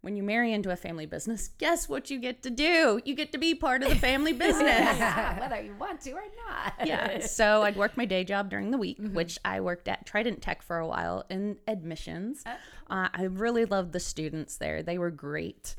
When 0.00 0.14
you 0.14 0.22
marry 0.22 0.52
into 0.52 0.70
a 0.70 0.76
family 0.76 1.06
business, 1.06 1.48
guess 1.58 1.88
what 1.88 2.08
you 2.08 2.20
get 2.20 2.42
to 2.44 2.50
do? 2.50 3.00
You 3.04 3.16
get 3.16 3.32
to 3.32 3.38
be 3.38 3.54
part 3.56 3.82
of 3.82 3.88
the 3.88 3.96
family 3.96 4.32
business. 4.46 4.68
Yeah, 4.68 5.40
whether 5.48 5.60
you 5.60 5.74
want 5.74 6.00
to 6.02 6.12
or 6.12 6.22
not. 6.48 6.86
yeah. 6.86 7.26
So 7.26 7.62
I'd 7.62 7.76
work 7.76 7.96
my 7.96 8.04
day 8.04 8.22
job 8.22 8.48
during 8.48 8.70
the 8.70 8.78
week, 8.78 8.98
which 9.12 9.38
I 9.44 9.60
worked 9.60 9.88
at 9.88 10.06
Trident 10.06 10.40
Tech 10.40 10.62
for 10.62 10.78
a 10.78 10.86
while 10.86 11.24
in 11.28 11.58
admissions. 11.66 12.44
Uh, 12.46 13.08
I 13.12 13.24
really 13.24 13.64
loved 13.64 13.92
the 13.92 14.00
students 14.00 14.56
there. 14.56 14.82
They 14.84 14.98
were 14.98 15.10
great. 15.10 15.74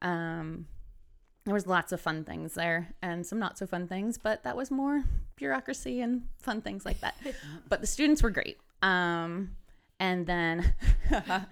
Um, 0.00 0.66
there 1.44 1.54
was 1.54 1.66
lots 1.66 1.92
of 1.92 2.00
fun 2.00 2.24
things 2.24 2.54
there 2.54 2.94
and 3.02 3.26
some 3.26 3.38
not 3.38 3.58
so 3.58 3.66
fun 3.66 3.86
things, 3.86 4.16
but 4.18 4.42
that 4.44 4.56
was 4.56 4.70
more 4.70 5.04
bureaucracy 5.36 6.00
and 6.00 6.22
fun 6.38 6.62
things 6.62 6.84
like 6.86 7.00
that. 7.00 7.16
but 7.68 7.80
the 7.80 7.86
students 7.86 8.22
were 8.22 8.30
great. 8.30 8.58
Um, 8.82 9.56
and 10.00 10.26
then 10.26 10.74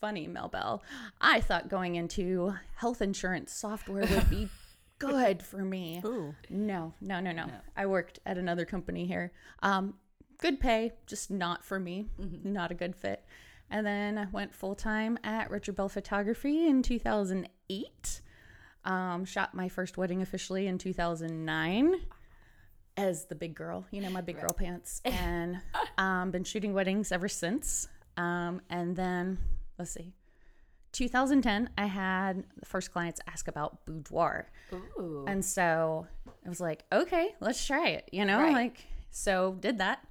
funny, 0.00 0.26
Mel 0.26 0.48
Bell. 0.48 0.82
I 1.20 1.40
thought 1.40 1.68
going 1.68 1.94
into 1.94 2.54
health 2.76 3.00
insurance 3.00 3.52
software 3.54 4.06
would 4.06 4.28
be 4.28 4.48
good 4.98 5.42
for 5.42 5.64
me. 5.64 6.02
Ooh. 6.04 6.34
No, 6.50 6.92
no, 7.00 7.20
no, 7.20 7.32
no, 7.32 7.46
No. 7.46 7.52
I 7.76 7.86
worked 7.86 8.18
at 8.26 8.36
another 8.36 8.66
company 8.66 9.06
here. 9.06 9.32
Um, 9.62 9.94
good 10.38 10.60
pay, 10.60 10.92
just 11.06 11.30
not 11.30 11.64
for 11.64 11.80
me. 11.80 12.06
Mm-hmm. 12.20 12.52
Not 12.52 12.70
a 12.70 12.74
good 12.74 12.94
fit. 12.94 13.24
And 13.70 13.86
then 13.86 14.18
I 14.18 14.26
went 14.30 14.54
full 14.54 14.74
time 14.74 15.18
at 15.24 15.50
Richard 15.50 15.76
Bell 15.76 15.88
Photography 15.88 16.66
in 16.68 16.82
2008. 16.82 18.20
Um, 18.84 19.24
shot 19.24 19.54
my 19.54 19.68
first 19.68 19.96
wedding 19.96 20.20
officially 20.20 20.66
in 20.66 20.78
2009 20.78 21.94
as 22.96 23.24
the 23.26 23.34
big 23.34 23.54
girl, 23.54 23.86
you 23.90 24.00
know, 24.00 24.10
my 24.10 24.20
big 24.20 24.40
girl 24.40 24.52
pants, 24.52 25.00
and 25.04 25.60
um, 25.98 26.30
been 26.30 26.44
shooting 26.44 26.74
weddings 26.74 27.10
ever 27.10 27.28
since. 27.28 27.88
Um, 28.16 28.60
and 28.70 28.94
then 28.94 29.38
let's 29.78 29.90
see, 29.90 30.12
2010, 30.94 31.70
I 31.76 31.86
had 31.86 32.44
the 32.56 32.66
first 32.66 32.92
clients 32.92 33.20
ask 33.26 33.48
about 33.48 33.84
boudoir. 33.84 34.48
Ooh. 34.72 35.24
And 35.26 35.44
so 35.44 36.06
I 36.46 36.48
was 36.48 36.60
like, 36.60 36.84
okay, 36.92 37.34
let's 37.40 37.64
try 37.66 37.88
it, 37.88 38.08
you 38.12 38.24
know? 38.24 38.38
Right. 38.38 38.52
Like, 38.52 38.86
so 39.10 39.56
did 39.58 39.78
that. 39.78 40.06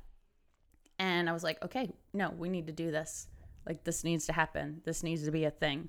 And 1.00 1.30
I 1.30 1.34
was 1.34 1.44
like, 1.44 1.64
okay, 1.64 1.94
no, 2.14 2.32
we 2.38 2.50
need 2.50 2.68
to 2.68 2.74
do 2.74 2.92
this. 2.92 3.28
Like, 3.66 3.86
this 3.86 4.04
needs 4.04 4.26
to 4.26 4.34
happen. 4.34 4.82
This 4.84 5.04
needs 5.04 5.24
to 5.24 5.32
be 5.32 5.46
a 5.46 5.52
thing. 5.52 5.88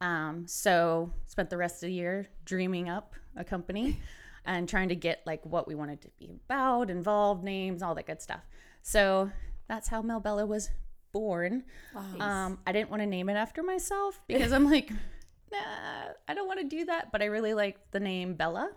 Um, 0.00 0.46
so 0.46 1.12
spent 1.26 1.50
the 1.50 1.56
rest 1.56 1.82
of 1.82 1.88
the 1.88 1.92
year 1.92 2.28
dreaming 2.44 2.88
up 2.88 3.14
a 3.36 3.44
company 3.44 4.00
and 4.44 4.68
trying 4.68 4.88
to 4.88 4.94
get 4.94 5.22
like 5.26 5.44
what 5.44 5.68
we 5.68 5.74
wanted 5.74 6.00
to 6.02 6.08
be 6.18 6.30
about, 6.46 6.90
involved, 6.90 7.44
names, 7.44 7.82
all 7.82 7.94
that 7.94 8.06
good 8.06 8.22
stuff. 8.22 8.40
So 8.82 9.30
that's 9.68 9.88
how 9.88 10.02
Melbella 10.02 10.46
was 10.46 10.70
born. 11.12 11.64
Um, 12.20 12.58
I 12.66 12.72
didn't 12.72 12.90
want 12.90 13.02
to 13.02 13.06
name 13.06 13.28
it 13.28 13.34
after 13.34 13.62
myself 13.62 14.20
because 14.26 14.52
I'm 14.52 14.70
like, 14.70 14.90
nah, 15.52 15.58
I 16.28 16.34
don't 16.34 16.46
want 16.46 16.60
to 16.60 16.66
do 16.66 16.84
that. 16.86 17.12
But 17.12 17.22
I 17.22 17.26
really 17.26 17.54
like 17.54 17.78
the 17.90 18.00
name 18.00 18.34
Bella. 18.34 18.70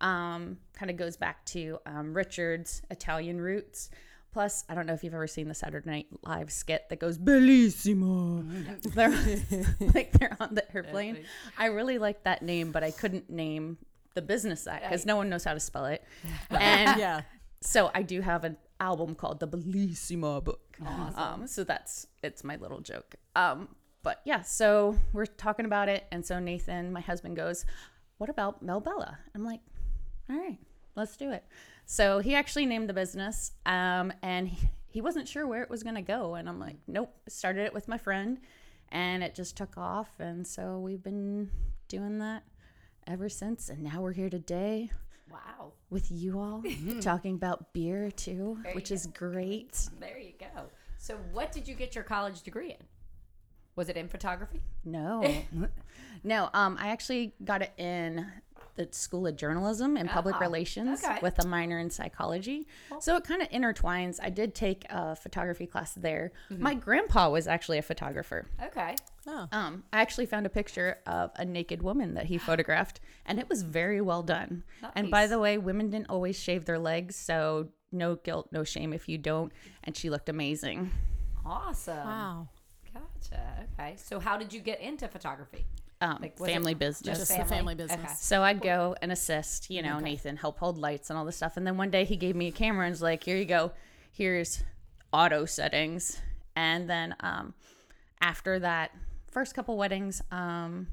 Um, 0.00 0.58
kind 0.74 0.90
of 0.90 0.96
goes 0.96 1.16
back 1.16 1.44
to 1.46 1.78
um, 1.86 2.14
Richard's 2.14 2.82
Italian 2.90 3.40
roots. 3.40 3.90
Plus, 4.32 4.64
I 4.68 4.74
don't 4.74 4.86
know 4.86 4.94
if 4.94 5.04
you've 5.04 5.12
ever 5.14 5.26
seen 5.26 5.48
the 5.48 5.54
Saturday 5.54 5.88
Night 5.90 6.06
Live 6.24 6.50
skit 6.50 6.88
that 6.88 6.98
goes 6.98 7.18
Bellissimo. 7.18 8.42
they're 8.94 9.10
like 9.94 10.12
they're 10.12 10.36
on 10.40 10.54
the 10.54 10.64
airplane. 10.74 11.18
I 11.58 11.66
really 11.66 11.98
like 11.98 12.24
that 12.24 12.42
name, 12.42 12.72
but 12.72 12.82
I 12.82 12.90
couldn't 12.90 13.28
name 13.30 13.76
the 14.14 14.22
business 14.22 14.64
that 14.64 14.82
because 14.82 15.04
no 15.06 15.16
one 15.16 15.28
knows 15.28 15.44
how 15.44 15.54
to 15.54 15.60
spell 15.60 15.84
it. 15.86 16.02
And 16.50 16.98
Yeah. 16.98 17.22
so 17.60 17.90
I 17.94 18.02
do 18.02 18.20
have 18.22 18.44
an 18.44 18.56
album 18.80 19.14
called 19.14 19.38
the 19.40 19.46
Bellissima 19.48 20.42
book. 20.42 20.76
Um, 21.16 21.46
so 21.46 21.62
that's 21.64 22.06
it's 22.22 22.42
my 22.42 22.56
little 22.56 22.80
joke. 22.80 23.14
Um, 23.36 23.68
but 24.02 24.20
yeah, 24.24 24.42
so 24.42 24.98
we're 25.12 25.26
talking 25.26 25.66
about 25.66 25.88
it, 25.88 26.04
and 26.10 26.24
so 26.26 26.38
Nathan, 26.40 26.92
my 26.92 27.00
husband, 27.00 27.36
goes, 27.36 27.64
"What 28.18 28.30
about 28.30 28.64
Melbella?" 28.64 29.16
I'm 29.34 29.44
like, 29.44 29.60
"All 30.28 30.36
right, 30.36 30.58
let's 30.96 31.16
do 31.16 31.30
it." 31.30 31.44
So 31.92 32.20
he 32.20 32.34
actually 32.34 32.64
named 32.64 32.88
the 32.88 32.94
business, 32.94 33.52
um, 33.66 34.14
and 34.22 34.48
he, 34.48 34.70
he 34.88 35.00
wasn't 35.02 35.28
sure 35.28 35.46
where 35.46 35.62
it 35.62 35.68
was 35.68 35.82
gonna 35.82 36.00
go, 36.00 36.36
and 36.36 36.48
I'm 36.48 36.58
like, 36.58 36.76
"Nope." 36.86 37.14
Started 37.28 37.66
it 37.66 37.74
with 37.74 37.86
my 37.86 37.98
friend, 37.98 38.40
and 38.90 39.22
it 39.22 39.34
just 39.34 39.58
took 39.58 39.76
off, 39.76 40.08
and 40.18 40.46
so 40.46 40.78
we've 40.78 41.02
been 41.02 41.50
doing 41.88 42.18
that 42.20 42.44
ever 43.06 43.28
since, 43.28 43.68
and 43.68 43.82
now 43.82 44.00
we're 44.00 44.14
here 44.14 44.30
today 44.30 44.90
wow. 45.30 45.72
with 45.90 46.10
you 46.10 46.40
all 46.40 46.64
talking 47.02 47.34
about 47.34 47.74
beer 47.74 48.10
too, 48.10 48.56
There 48.62 48.72
which 48.72 48.90
is 48.90 49.04
great. 49.08 49.90
There 50.00 50.18
you 50.18 50.32
go. 50.40 50.62
So, 50.96 51.18
what 51.34 51.52
did 51.52 51.68
you 51.68 51.74
get 51.74 51.94
your 51.94 52.04
college 52.04 52.40
degree 52.40 52.70
in? 52.70 52.86
Was 53.76 53.90
it 53.90 53.98
in 53.98 54.08
photography? 54.08 54.62
No, 54.86 55.30
no. 56.24 56.48
Um, 56.54 56.78
I 56.80 56.88
actually 56.88 57.34
got 57.44 57.60
it 57.60 57.72
in 57.76 58.26
the 58.74 58.88
School 58.92 59.26
of 59.26 59.36
Journalism 59.36 59.96
and 59.96 60.08
Public 60.08 60.36
Ah, 60.36 60.40
Relations 60.40 61.04
okay. 61.04 61.18
with 61.22 61.38
a 61.44 61.46
minor 61.46 61.78
in 61.78 61.90
psychology. 61.90 62.66
So 63.00 63.16
it 63.16 63.24
kind 63.24 63.42
of 63.42 63.48
intertwines. 63.50 64.18
I 64.22 64.30
did 64.30 64.54
take 64.54 64.86
a 64.90 65.14
photography 65.14 65.66
class 65.66 65.92
there. 65.92 66.32
Mm-hmm. 66.50 66.62
My 66.62 66.74
grandpa 66.74 67.28
was 67.30 67.46
actually 67.46 67.78
a 67.78 67.82
photographer. 67.82 68.46
Okay. 68.64 68.94
Oh. 69.26 69.46
Um, 69.52 69.84
I 69.92 70.00
actually 70.00 70.26
found 70.26 70.46
a 70.46 70.50
picture 70.50 70.98
of 71.06 71.30
a 71.36 71.44
naked 71.44 71.82
woman 71.82 72.14
that 72.14 72.26
he 72.26 72.38
photographed, 72.50 73.00
and 73.26 73.38
it 73.38 73.48
was 73.48 73.62
very 73.62 74.00
well 74.00 74.22
done. 74.22 74.64
And 74.96 75.10
by 75.10 75.26
the 75.26 75.38
way, 75.38 75.58
women 75.58 75.90
didn't 75.90 76.08
always 76.10 76.38
shave 76.38 76.64
their 76.64 76.78
legs, 76.78 77.14
so 77.14 77.68
no 77.92 78.16
guilt, 78.16 78.48
no 78.52 78.64
shame 78.64 78.92
if 78.92 79.08
you 79.08 79.18
don't. 79.18 79.52
And 79.84 79.96
she 79.96 80.08
looked 80.08 80.28
amazing. 80.30 80.90
Awesome. 81.44 81.96
Wow. 81.96 82.48
Gotcha. 82.94 83.66
Okay. 83.78 83.94
So, 83.96 84.20
how 84.20 84.36
did 84.36 84.52
you 84.52 84.60
get 84.60 84.80
into 84.80 85.08
photography? 85.08 85.66
Um, 86.02 86.18
Like, 86.20 86.38
was 86.38 86.48
it 86.50 86.52
family 86.52 86.74
business. 86.74 87.18
Just 87.18 87.36
the 87.36 87.44
family 87.44 87.74
business. 87.74 88.00
Okay. 88.00 88.12
So 88.18 88.42
I'd 88.42 88.60
go 88.60 88.96
and 89.00 89.12
assist, 89.12 89.70
you 89.70 89.82
know, 89.82 89.96
Okay. 89.96 90.04
Nathan, 90.04 90.36
help 90.36 90.58
hold 90.58 90.76
lights 90.78 91.08
and 91.10 91.18
all 91.18 91.24
this 91.24 91.36
stuff. 91.36 91.56
And 91.56 91.66
then 91.66 91.76
one 91.76 91.90
day 91.90 92.04
he 92.04 92.16
gave 92.16 92.34
me 92.36 92.48
a 92.48 92.52
camera 92.52 92.86
and 92.86 92.92
was 92.92 93.00
like, 93.02 93.22
here 93.24 93.36
you 93.36 93.44
go. 93.44 93.72
Here's 94.10 94.64
auto 95.12 95.44
settings. 95.46 96.20
And 96.56 96.90
then 96.90 97.14
um, 97.20 97.54
after 98.20 98.58
that 98.58 98.90
first 99.30 99.54
couple 99.54 99.76
weddings, 99.78 100.20
um, 100.30 100.88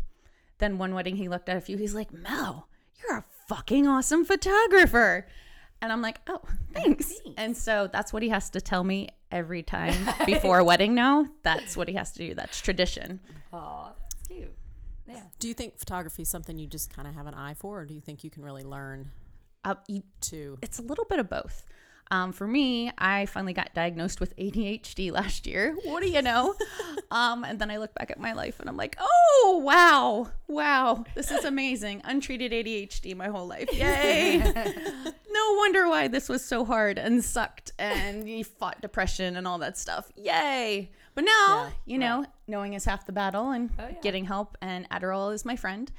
then 0.60 0.78
one 0.78 0.94
wedding 0.94 1.16
he 1.16 1.28
looked 1.28 1.50
at 1.50 1.58
a 1.58 1.62
few, 1.62 1.76
he's 1.78 1.94
like, 1.96 2.14
Mel, 2.14 2.68
you're 3.02 3.18
a 3.18 3.26
fucking 3.48 3.88
awesome 3.88 4.24
photographer. 4.26 5.28
And 5.82 5.92
I'm 5.92 6.02
like, 6.02 6.20
oh, 6.28 6.42
thanks. 6.74 7.14
And 7.38 7.56
so 7.56 7.90
that's 7.92 8.12
what 8.12 8.22
he 8.22 8.30
has 8.30 8.50
to 8.52 8.62
tell 8.62 8.84
me 8.84 9.10
every 9.32 9.64
time 9.64 9.96
before 10.26 10.60
a 10.60 10.64
wedding 10.64 10.94
now. 10.94 11.26
That's 11.44 11.78
what 11.78 11.88
he 11.88 11.94
has 11.96 12.12
to 12.14 12.20
do. 12.28 12.36
That's 12.36 12.60
tradition. 12.62 13.22
That's 13.52 13.94
cute. 13.94 14.09
Yeah. 15.10 15.24
Do 15.40 15.48
you 15.48 15.54
think 15.54 15.78
photography 15.78 16.22
is 16.22 16.30
something 16.30 16.58
you 16.58 16.68
just 16.68 16.94
kind 16.94 17.08
of 17.08 17.16
have 17.16 17.28
an 17.28 17.34
eye 17.34 17.56
for, 17.56 17.80
or 17.82 17.86
do 17.86 17.94
you 17.94 18.02
think 18.02 18.24
you 18.24 18.30
can 18.30 18.44
really 18.44 18.64
learn 18.64 19.12
Uh, 19.66 19.76
you 19.88 20.04
to? 20.22 20.58
it's 20.62 20.80
a 20.80 20.82
little 20.84 21.06
bit 21.06 21.20
of 21.20 21.30
both. 21.30 21.66
Um, 22.12 22.32
for 22.34 22.48
me, 22.48 22.92
I 22.98 23.28
finally 23.28 23.54
got 23.54 23.76
diagnosed 23.76 24.20
with 24.20 24.36
ADHD 24.36 25.12
last 25.20 25.46
year. 25.46 25.76
What 25.84 26.02
do 26.02 26.10
you 26.10 26.24
know? 26.24 26.56
um, 27.12 27.44
and 27.44 27.60
then 27.60 27.70
I 27.70 27.78
look 27.78 27.94
back 27.94 28.10
at 28.10 28.20
my 28.20 28.34
life 28.34 28.60
and 28.60 28.68
I'm 28.68 28.78
like, 28.78 28.98
oh, 29.00 29.62
wow, 29.64 30.32
wow, 30.48 31.04
this 31.14 31.30
is 31.30 31.46
amazing. 31.46 32.02
Untreated 32.06 32.52
ADHD 32.52 33.16
my 33.16 33.28
whole 33.28 33.46
life. 33.46 33.70
Yay. 33.72 34.40
no 35.32 35.54
wonder 35.58 35.88
why 35.88 36.08
this 36.08 36.30
was 36.30 36.44
so 36.44 36.66
hard 36.66 36.98
and 36.98 37.24
sucked 37.24 37.72
and 37.78 38.28
you 38.28 38.44
fought 38.44 38.82
depression 38.82 39.36
and 39.36 39.48
all 39.48 39.60
that 39.60 39.78
stuff. 39.78 40.12
Yay. 40.16 40.90
But 41.20 41.26
now, 41.26 41.64
Yeah, 41.66 41.70
you 41.86 41.98
know, 41.98 42.26
knowing 42.48 42.74
is 42.76 42.86
half 42.86 43.06
the 43.06 43.12
battle 43.12 43.52
and 43.52 43.70
Oh, 43.78 43.88
yeah. 43.88 44.00
getting 44.02 44.24
help, 44.26 44.58
and 44.62 44.90
Adderall 44.90 45.34
is 45.34 45.44
my 45.44 45.56
friend. 45.58 45.92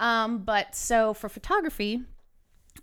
Um, 0.00 0.38
but 0.38 0.74
so 0.74 1.14
for 1.14 1.28
photography, 1.28 2.02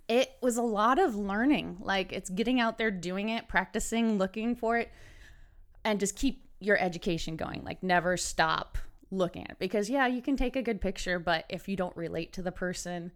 it 0.08 0.32
was 0.42 0.56
a 0.56 0.62
lot 0.62 1.00
of 1.00 1.16
learning. 1.16 1.80
Like 1.82 2.14
it's 2.14 2.30
getting 2.30 2.62
out 2.62 2.78
there, 2.78 2.92
doing 2.92 3.28
it, 3.30 3.50
practicing, 3.50 4.18
looking 4.18 4.56
for 4.56 4.78
it, 4.78 4.90
and 5.84 6.00
just 6.00 6.16
keep 6.16 6.48
your 6.62 6.78
education 6.78 7.36
going. 7.36 7.64
Like 7.66 7.84
never 7.84 8.16
stop 8.16 8.78
looking 9.10 9.44
at 9.44 9.52
it. 9.52 9.60
Because 9.60 9.90
yeah, 9.90 10.08
you 10.08 10.22
can 10.22 10.38
take 10.38 10.56
a 10.56 10.62
good 10.62 10.80
picture, 10.80 11.20
but 11.20 11.44
if 11.50 11.68
you 11.68 11.76
don't 11.76 11.96
relate 11.98 12.32
to 12.34 12.42
the 12.42 12.54
person, 12.54 13.12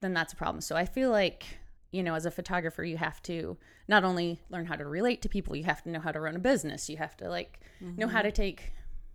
then 0.00 0.14
that's 0.14 0.32
a 0.32 0.36
problem. 0.36 0.62
So 0.62 0.74
I 0.74 0.86
feel 0.86 1.10
like, 1.10 1.44
you 1.92 2.02
know, 2.02 2.14
as 2.14 2.26
a 2.26 2.30
photographer, 2.30 2.84
you 2.84 2.96
have 2.96 3.22
to 3.22 3.56
not 3.88 4.04
only 4.04 4.40
learn 4.50 4.66
how 4.66 4.74
to 4.74 4.84
relate 4.84 5.22
to 5.22 5.28
people, 5.28 5.56
you 5.56 5.64
have 5.64 5.82
to 5.84 5.90
know 5.90 6.00
how 6.00 6.12
to 6.12 6.20
run 6.20 6.36
a 6.36 6.38
business. 6.38 6.88
You 6.88 6.96
have 6.96 7.16
to 7.18 7.28
like 7.28 7.60
know 7.80 8.08
how 8.08 8.18
mm-hmm. 8.18 8.28
to 8.28 8.32
take 8.32 8.72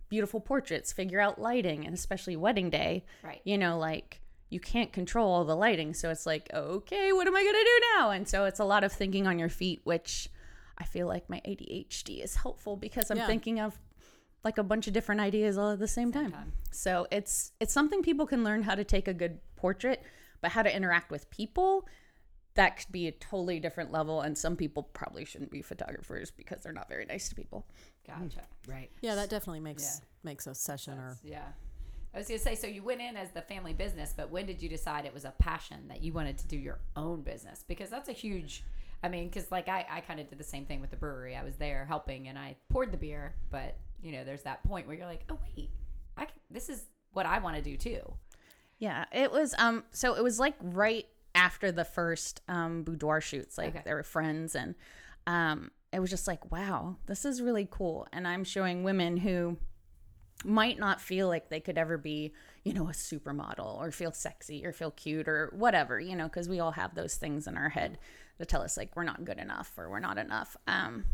beautiful 0.08 0.40
portraits, 0.40 0.92
figure 0.92 1.20
out 1.20 1.40
lighting, 1.40 1.86
and 1.86 1.94
especially 1.94 2.36
wedding 2.36 2.70
day. 2.70 3.04
Right. 3.22 3.40
You 3.44 3.58
know, 3.58 3.78
like 3.78 4.20
you 4.50 4.60
can't 4.60 4.92
control 4.92 5.32
all 5.32 5.44
the 5.44 5.56
lighting. 5.56 5.94
So 5.94 6.10
it's 6.10 6.26
like, 6.26 6.50
okay, 6.52 7.12
what 7.12 7.26
am 7.26 7.34
I 7.34 7.42
going 7.42 7.54
to 7.54 7.64
do 7.64 7.80
now? 7.96 8.10
And 8.10 8.28
so 8.28 8.44
it's 8.44 8.60
a 8.60 8.64
lot 8.64 8.84
of 8.84 8.92
thinking 8.92 9.26
on 9.26 9.38
your 9.38 9.48
feet, 9.48 9.80
which 9.84 10.28
I 10.76 10.84
feel 10.84 11.06
like 11.06 11.30
my 11.30 11.40
ADHD 11.46 12.22
is 12.22 12.36
helpful 12.36 12.76
because 12.76 13.10
I'm 13.10 13.16
Yeah. 13.16 13.26
thinking 13.26 13.60
of 13.60 13.78
like 14.44 14.58
a 14.58 14.62
bunch 14.62 14.86
of 14.86 14.92
different 14.92 15.20
ideas 15.20 15.56
all 15.56 15.70
at 15.70 15.78
the 15.78 15.88
same, 15.88 16.12
time. 16.12 16.32
time. 16.32 16.52
So 16.70 17.06
it's 17.10 17.52
it's 17.60 17.72
something 17.72 18.02
people 18.02 18.26
can 18.26 18.44
learn 18.44 18.64
how 18.64 18.74
to 18.74 18.84
take 18.84 19.08
a 19.08 19.14
good 19.14 19.38
portrait, 19.56 20.02
but 20.40 20.50
how 20.50 20.62
to 20.62 20.74
interact 20.74 21.10
with 21.10 21.30
people 21.30 21.86
that 22.54 22.76
could 22.78 22.92
be 22.92 23.06
a 23.08 23.12
totally 23.12 23.58
different 23.60 23.90
level 23.92 24.20
and 24.20 24.36
some 24.36 24.56
people 24.56 24.82
probably 24.82 25.24
shouldn't 25.24 25.50
be 25.50 25.62
photographers 25.62 26.30
because 26.30 26.60
they're 26.62 26.72
not 26.72 26.88
very 26.88 27.04
nice 27.06 27.28
to 27.30 27.34
people. 27.34 27.66
Gotcha. 28.06 28.42
Right. 28.68 28.90
Yeah, 29.00 29.14
that 29.14 29.30
definitely 29.30 29.60
makes 29.60 29.82
Yeah. 30.00 30.04
makes 30.22 30.46
a 30.46 30.54
session 30.54 30.98
or 30.98 31.16
Yeah. 31.22 31.48
I 32.14 32.18
was 32.18 32.28
gonna 32.28 32.38
say, 32.38 32.54
so 32.54 32.66
you 32.66 32.82
went 32.82 33.00
in 33.00 33.16
as 33.16 33.30
the 33.30 33.40
family 33.40 33.72
business, 33.72 34.12
but 34.14 34.30
when 34.30 34.44
did 34.44 34.62
you 34.62 34.68
decide 34.68 35.06
it 35.06 35.14
was 35.14 35.24
a 35.24 35.30
passion 35.38 35.88
that 35.88 36.02
you 36.02 36.12
wanted 36.12 36.36
to 36.38 36.46
do 36.46 36.58
your 36.58 36.78
own 36.94 37.22
business? 37.22 37.64
Because 37.66 37.88
that's 37.88 38.08
a 38.10 38.12
huge. 38.12 38.64
I 39.02 39.08
mean, 39.08 39.28
because 39.28 39.50
like 39.50 39.68
I, 39.68 39.86
I 39.90 40.00
kind 40.02 40.20
of 40.20 40.28
did 40.28 40.38
the 40.38 40.44
same 40.44 40.66
thing 40.66 40.80
with 40.80 40.90
the 40.90 40.96
brewery. 40.96 41.34
I 41.36 41.42
was 41.42 41.56
there 41.56 41.86
helping 41.86 42.28
and 42.28 42.38
I 42.38 42.56
poured 42.68 42.92
the 42.92 42.98
beer, 42.98 43.34
but 43.50 43.78
you 44.02 44.12
know, 44.12 44.24
there's 44.24 44.42
that 44.42 44.62
point 44.64 44.86
where 44.86 44.94
you're 44.96 45.06
like, 45.06 45.24
oh 45.30 45.38
wait, 45.56 45.70
I 46.16 46.26
can, 46.26 46.34
this 46.50 46.68
is 46.68 46.84
what 47.12 47.24
I 47.24 47.38
want 47.38 47.56
to 47.56 47.62
do 47.62 47.76
too. 47.78 48.00
Yeah, 48.78 49.06
it 49.10 49.32
was 49.32 49.54
um 49.58 49.84
so 49.92 50.14
it 50.14 50.22
was 50.22 50.38
like 50.38 50.54
right 50.60 51.06
after 51.34 51.72
the 51.72 51.84
first 51.84 52.40
um 52.48 52.82
boudoir 52.82 53.20
shoots 53.20 53.56
like 53.58 53.68
Okay. 53.70 53.82
they 53.84 53.94
were 53.94 54.02
friends 54.02 54.54
and 54.54 54.74
um 55.26 55.70
it 55.92 56.00
was 56.00 56.10
just 56.10 56.26
like 56.26 56.50
wow, 56.50 56.96
this 57.06 57.24
is 57.24 57.42
really 57.42 57.68
cool 57.70 58.06
and 58.12 58.26
I'm 58.26 58.44
showing 58.44 58.82
women 58.82 59.16
who 59.18 59.58
might 60.44 60.78
not 60.78 61.00
feel 61.00 61.28
like 61.28 61.48
they 61.50 61.60
could 61.60 61.78
ever 61.78 61.96
be, 61.96 62.32
you 62.64 62.72
know, 62.72 62.88
a 62.88 62.92
supermodel 62.92 63.76
or 63.78 63.92
feel 63.92 64.10
sexy 64.10 64.64
or 64.66 64.72
feel 64.72 64.90
cute 64.90 65.28
or 65.28 65.52
whatever, 65.54 66.00
you 66.00 66.16
know, 66.16 66.24
because 66.24 66.48
we 66.48 66.58
all 66.58 66.72
have 66.72 66.94
those 66.94 67.14
things 67.14 67.46
in 67.46 67.56
our 67.56 67.68
head 67.68 67.98
that 68.38 68.48
tell 68.48 68.62
us 68.62 68.76
like 68.76 68.96
we're 68.96 69.04
not 69.04 69.24
good 69.24 69.38
enough 69.38 69.70
or 69.76 69.88
we're 69.88 70.00
not 70.00 70.18
enough. 70.18 70.56
Um, 70.66 71.04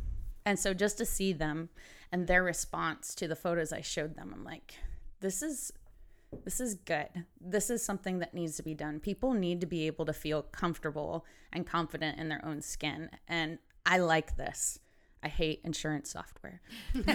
and 0.46 0.58
so 0.58 0.72
just 0.72 0.96
to 0.98 1.04
see 1.04 1.34
them 1.34 1.68
and 2.10 2.26
their 2.26 2.42
response 2.42 3.14
to 3.16 3.28
the 3.28 3.36
photos 3.36 3.70
I 3.72 3.82
showed 3.82 4.16
them, 4.16 4.32
I'm 4.34 4.44
like, 4.44 4.74
this 5.20 5.42
is 5.42 5.72
this 6.44 6.60
is 6.60 6.74
good. 6.74 7.08
This 7.40 7.70
is 7.70 7.84
something 7.84 8.18
that 8.18 8.34
needs 8.34 8.56
to 8.56 8.62
be 8.62 8.74
done. 8.74 9.00
People 9.00 9.32
need 9.32 9.60
to 9.60 9.66
be 9.66 9.86
able 9.86 10.04
to 10.06 10.12
feel 10.12 10.42
comfortable 10.42 11.24
and 11.52 11.66
confident 11.66 12.18
in 12.18 12.28
their 12.28 12.44
own 12.44 12.60
skin. 12.60 13.10
And 13.26 13.58
I 13.86 13.98
like 13.98 14.36
this. 14.36 14.78
I 15.22 15.28
hate 15.28 15.60
insurance 15.64 16.10
software. 16.10 16.60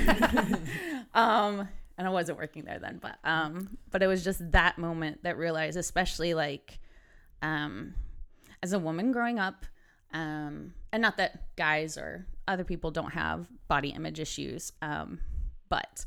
um, 1.13 1.67
and 1.97 2.07
I 2.07 2.09
wasn't 2.09 2.37
working 2.37 2.65
there 2.65 2.79
then, 2.79 2.99
but 3.01 3.17
um, 3.23 3.77
but 3.91 4.01
it 4.01 4.07
was 4.07 4.23
just 4.23 4.51
that 4.51 4.77
moment 4.77 5.23
that 5.23 5.37
realized, 5.37 5.77
especially 5.77 6.33
like 6.33 6.79
um, 7.41 7.93
as 8.61 8.73
a 8.73 8.79
woman 8.79 9.11
growing 9.11 9.39
up, 9.39 9.65
um, 10.11 10.73
and 10.91 11.01
not 11.01 11.17
that 11.17 11.55
guys 11.55 11.97
or 11.97 12.25
other 12.47 12.63
people 12.63 12.91
don't 12.91 13.13
have 13.13 13.47
body 13.67 13.89
image 13.89 14.19
issues, 14.19 14.73
um, 14.81 15.19
but 15.69 16.03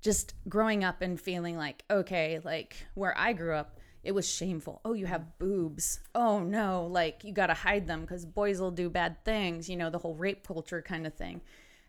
just 0.00 0.34
growing 0.48 0.84
up 0.84 1.02
and 1.02 1.20
feeling 1.20 1.56
like, 1.56 1.84
okay, 1.90 2.40
like 2.44 2.86
where 2.94 3.16
I 3.16 3.32
grew 3.32 3.54
up, 3.54 3.78
it 4.02 4.12
was 4.12 4.28
shameful. 4.28 4.80
Oh, 4.84 4.92
you 4.92 5.06
have 5.06 5.38
boobs. 5.38 6.00
Oh 6.14 6.40
no, 6.40 6.86
like 6.86 7.24
you 7.24 7.32
got 7.32 7.48
to 7.48 7.54
hide 7.54 7.86
them 7.86 8.02
because 8.02 8.24
boys 8.24 8.60
will 8.60 8.70
do 8.70 8.88
bad 8.88 9.24
things, 9.24 9.68
you 9.68 9.76
know, 9.76 9.90
the 9.90 9.98
whole 9.98 10.14
rape 10.14 10.46
culture 10.46 10.82
kind 10.82 11.06
of 11.06 11.14
thing. 11.14 11.40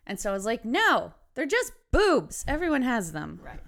And 0.06 0.18
so 0.18 0.30
I 0.30 0.32
was 0.32 0.44
like, 0.44 0.64
no, 0.64 1.14
they're 1.34 1.46
just 1.46 1.72
boobs. 1.92 2.44
Everyone 2.48 2.82
has 2.82 3.12
them. 3.12 3.40
Right. 3.42 3.60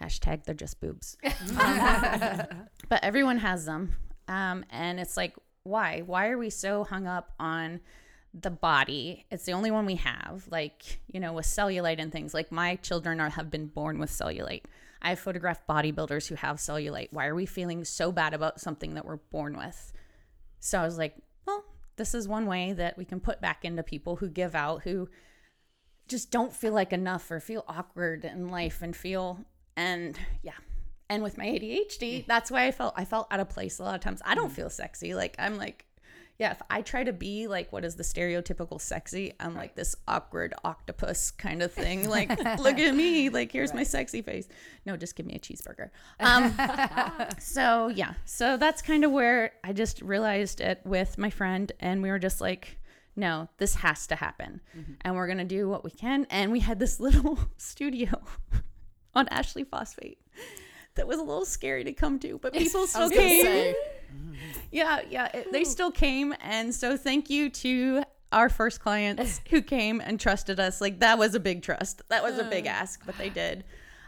Hashtag 0.00 0.44
they're 0.44 0.54
just 0.54 0.80
boobs. 0.80 1.16
but 1.22 3.02
everyone 3.02 3.38
has 3.38 3.64
them. 3.64 3.96
Um, 4.28 4.64
and 4.70 5.00
it's 5.00 5.16
like, 5.16 5.34
why? 5.62 6.02
Why 6.04 6.28
are 6.28 6.38
we 6.38 6.50
so 6.50 6.84
hung 6.84 7.06
up 7.06 7.32
on 7.40 7.80
the 8.38 8.50
body? 8.50 9.24
It's 9.30 9.44
the 9.44 9.52
only 9.52 9.70
one 9.70 9.86
we 9.86 9.96
have. 9.96 10.44
Like, 10.50 11.00
you 11.06 11.20
know, 11.20 11.32
with 11.32 11.46
cellulite 11.46 12.00
and 12.00 12.10
things. 12.10 12.34
Like 12.34 12.50
my 12.50 12.76
children 12.76 13.20
are 13.20 13.30
have 13.30 13.50
been 13.50 13.66
born 13.66 13.98
with 13.98 14.10
cellulite. 14.10 14.64
I 15.00 15.10
have 15.10 15.20
photographed 15.20 15.68
bodybuilders 15.68 16.28
who 16.28 16.34
have 16.34 16.56
cellulite. 16.56 17.08
Why 17.12 17.26
are 17.26 17.34
we 17.34 17.46
feeling 17.46 17.84
so 17.84 18.10
bad 18.10 18.34
about 18.34 18.60
something 18.60 18.94
that 18.94 19.04
we're 19.04 19.16
born 19.16 19.56
with? 19.56 19.92
So 20.60 20.80
I 20.80 20.84
was 20.84 20.96
like, 20.98 21.14
well, 21.46 21.62
this 21.96 22.14
is 22.14 22.26
one 22.26 22.46
way 22.46 22.72
that 22.72 22.96
we 22.96 23.04
can 23.04 23.20
put 23.20 23.40
back 23.40 23.64
into 23.64 23.82
people 23.82 24.16
who 24.16 24.28
give 24.28 24.54
out, 24.54 24.82
who 24.82 25.08
just 26.08 26.30
don't 26.30 26.52
feel 26.52 26.72
like 26.72 26.92
enough 26.92 27.30
or 27.30 27.40
feel 27.40 27.64
awkward 27.68 28.24
in 28.24 28.48
life 28.48 28.82
and 28.82 28.94
feel 28.94 29.44
and 29.76 30.18
yeah 30.42 30.52
and 31.08 31.22
with 31.22 31.38
my 31.38 31.46
ADHD 31.46 32.00
mm. 32.00 32.26
that's 32.26 32.50
why 32.50 32.66
I 32.66 32.70
felt 32.72 32.94
I 32.96 33.04
felt 33.04 33.26
out 33.30 33.40
of 33.40 33.48
place 33.48 33.78
a 33.78 33.82
lot 33.82 33.94
of 33.94 34.00
times 34.00 34.20
I 34.24 34.34
don't 34.34 34.50
mm. 34.50 34.54
feel 34.54 34.70
sexy 34.70 35.14
like 35.14 35.34
I'm 35.38 35.56
like 35.56 35.86
yeah 36.38 36.50
if 36.52 36.62
I 36.70 36.82
try 36.82 37.04
to 37.04 37.12
be 37.12 37.46
like 37.46 37.72
what 37.72 37.84
is 37.84 37.96
the 37.96 38.02
stereotypical 38.02 38.80
sexy 38.80 39.32
I'm 39.40 39.54
like 39.54 39.74
this 39.74 39.94
awkward 40.08 40.54
octopus 40.64 41.30
kind 41.30 41.62
of 41.62 41.72
thing. 41.72 42.08
Like 42.14 42.28
look 42.58 42.78
at 42.78 42.94
me 42.94 43.28
like 43.28 43.50
here's 43.50 43.74
my 43.74 43.82
sexy 43.82 44.22
face. 44.22 44.46
No 44.86 44.96
just 44.96 45.16
give 45.16 45.26
me 45.26 45.34
a 45.34 45.38
cheeseburger. 45.38 45.90
Um 46.20 46.54
so 47.38 47.88
yeah. 47.88 48.14
So 48.24 48.56
that's 48.56 48.82
kind 48.82 49.04
of 49.04 49.10
where 49.10 49.52
I 49.64 49.72
just 49.72 50.00
realized 50.02 50.60
it 50.60 50.80
with 50.84 51.18
my 51.18 51.30
friend 51.30 51.72
and 51.80 52.02
we 52.02 52.10
were 52.10 52.18
just 52.18 52.40
like 52.40 52.78
no, 53.16 53.48
this 53.58 53.76
has 53.76 54.06
to 54.08 54.16
happen. 54.16 54.60
And 55.02 55.14
we're 55.14 55.26
going 55.26 55.38
to 55.38 55.44
do 55.44 55.68
what 55.68 55.84
we 55.84 55.90
can. 55.90 56.26
And 56.30 56.50
we 56.50 56.60
had 56.60 56.78
this 56.78 56.98
little 57.06 57.38
studio 57.56 58.20
on 59.14 59.28
Ashley 59.28 59.64
Phosphate 59.64 60.18
that 60.96 61.06
was 61.06 61.18
a 61.18 61.22
little 61.22 61.44
scary 61.44 61.84
to 61.84 61.92
come 61.92 62.18
to, 62.20 62.38
but 62.38 62.52
people 62.52 62.86
still 62.86 63.10
came. 63.10 63.74
Say, 64.54 64.62
Yeah, 64.70 65.00
yeah, 65.10 65.28
it, 65.34 65.52
they 65.52 65.64
still 65.64 65.90
came. 65.90 66.34
And 66.40 66.74
so 66.74 66.96
thank 66.96 67.30
you 67.30 67.50
to 67.50 68.02
our 68.32 68.48
first 68.48 68.80
clients 68.80 69.40
who 69.50 69.62
came 69.62 70.00
and 70.00 70.18
trusted 70.18 70.58
us. 70.60 70.80
Like 70.80 71.00
that 71.00 71.18
was 71.18 71.34
a 71.34 71.40
big 71.40 71.62
trust. 71.62 72.02
That 72.08 72.22
was 72.22 72.38
a 72.38 72.44
big 72.44 72.66
ask, 72.66 73.04
but 73.06 73.16
they 73.18 73.28
did. 73.30 73.64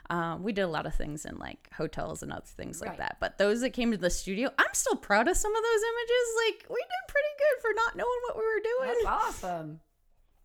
Um, 0.08 0.44
we 0.44 0.52
did 0.52 0.62
a 0.62 0.68
lot 0.68 0.86
of 0.86 0.94
things 0.94 1.24
in 1.24 1.36
like 1.38 1.68
hotels 1.72 2.22
and 2.22 2.32
other 2.32 2.44
things 2.46 2.80
like 2.80 2.90
Right. 2.90 2.98
that. 2.98 3.16
But 3.20 3.38
those 3.38 3.60
that 3.62 3.70
came 3.70 3.90
to 3.90 3.96
the 3.96 4.10
studio, 4.10 4.50
I'm 4.56 4.72
still 4.72 4.94
proud 4.94 5.26
of 5.26 5.36
some 5.36 5.54
of 5.54 5.62
those 5.62 5.82
images. 5.82 6.26
Like 6.46 6.66
we 6.70 6.76
did 6.76 7.08
pretty 7.08 7.28
good 7.38 7.60
for 7.62 7.70
not 7.74 7.96
knowing 7.96 8.20
what 8.28 8.36
we 8.36 8.42
were 8.44 8.62
doing. 8.62 9.02
That's 9.04 9.24
awesome. 9.44 9.80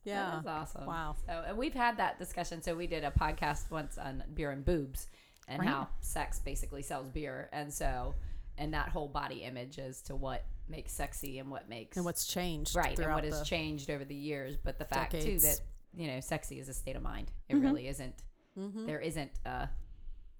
yeah. 0.03 0.31
That 0.31 0.39
is 0.41 0.47
awesome. 0.47 0.85
Wow. 0.87 1.15
So, 1.27 1.43
and 1.47 1.57
we've 1.57 1.75
had 1.75 1.97
that 1.97 2.17
discussion. 2.17 2.63
So, 2.63 2.75
we 2.75 2.87
did 2.87 3.03
a 3.03 3.11
podcast 3.11 3.69
once 3.69 3.99
on 3.99 4.23
beer 4.33 4.49
and 4.49 4.65
boobs 4.65 5.07
and 5.47 5.59
Right. 5.59 5.69
how 5.69 5.89
sex 5.99 6.39
basically 6.39 6.81
sells 6.81 7.07
beer. 7.09 7.47
And 7.53 7.71
so, 7.71 8.15
and 8.57 8.73
that 8.73 8.89
whole 8.89 9.07
body 9.07 9.43
image 9.43 9.79
as 9.79 10.01
to 10.03 10.15
what 10.15 10.45
makes 10.69 10.93
sexy 10.93 11.39
and 11.39 11.49
what 11.49 11.69
makes 11.69 11.97
And 11.97 12.05
what's 12.05 12.25
changed 12.25 12.75
right 12.75 12.97
and 12.97 13.13
what 13.13 13.23
has 13.23 13.41
changed 13.43 13.89
over 13.89 14.05
the 14.05 14.15
years. 14.15 14.57
But 14.57 14.79
the 14.79 14.85
fact 14.85 15.13
decades. 15.13 15.43
too 15.43 15.47
that 15.47 15.61
you 15.93 16.07
know, 16.07 16.19
sexy 16.19 16.59
is 16.59 16.69
a 16.69 16.73
state 16.73 16.95
of 16.95 17.03
mind. 17.03 17.31
It 17.49 17.55
mm-hmm. 17.55 17.65
really 17.65 17.87
isn't. 17.87 18.15
Mm-hmm. 18.57 18.85
There 18.85 18.99
isn't 18.99 19.31
a 19.45 19.69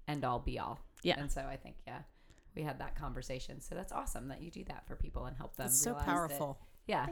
end 0.08 0.24
all 0.24 0.38
be 0.38 0.58
all. 0.58 0.80
Yeah. 1.02 1.18
And 1.18 1.30
so 1.30 1.42
I 1.42 1.56
think 1.56 1.76
yeah, 1.86 1.98
we 2.54 2.62
had 2.62 2.78
that 2.80 2.96
conversation. 2.96 3.60
So 3.60 3.74
that's 3.74 3.92
awesome 3.92 4.28
that 4.28 4.42
you 4.42 4.50
do 4.50 4.64
that 4.64 4.86
for 4.86 4.96
people 4.96 5.26
and 5.26 5.36
help 5.36 5.56
them. 5.56 5.66
It's 5.66 5.80
so 5.80 5.90
realize 5.90 6.06
that- 6.06 6.12
powerful. 6.12 6.58
yeah. 6.86 7.06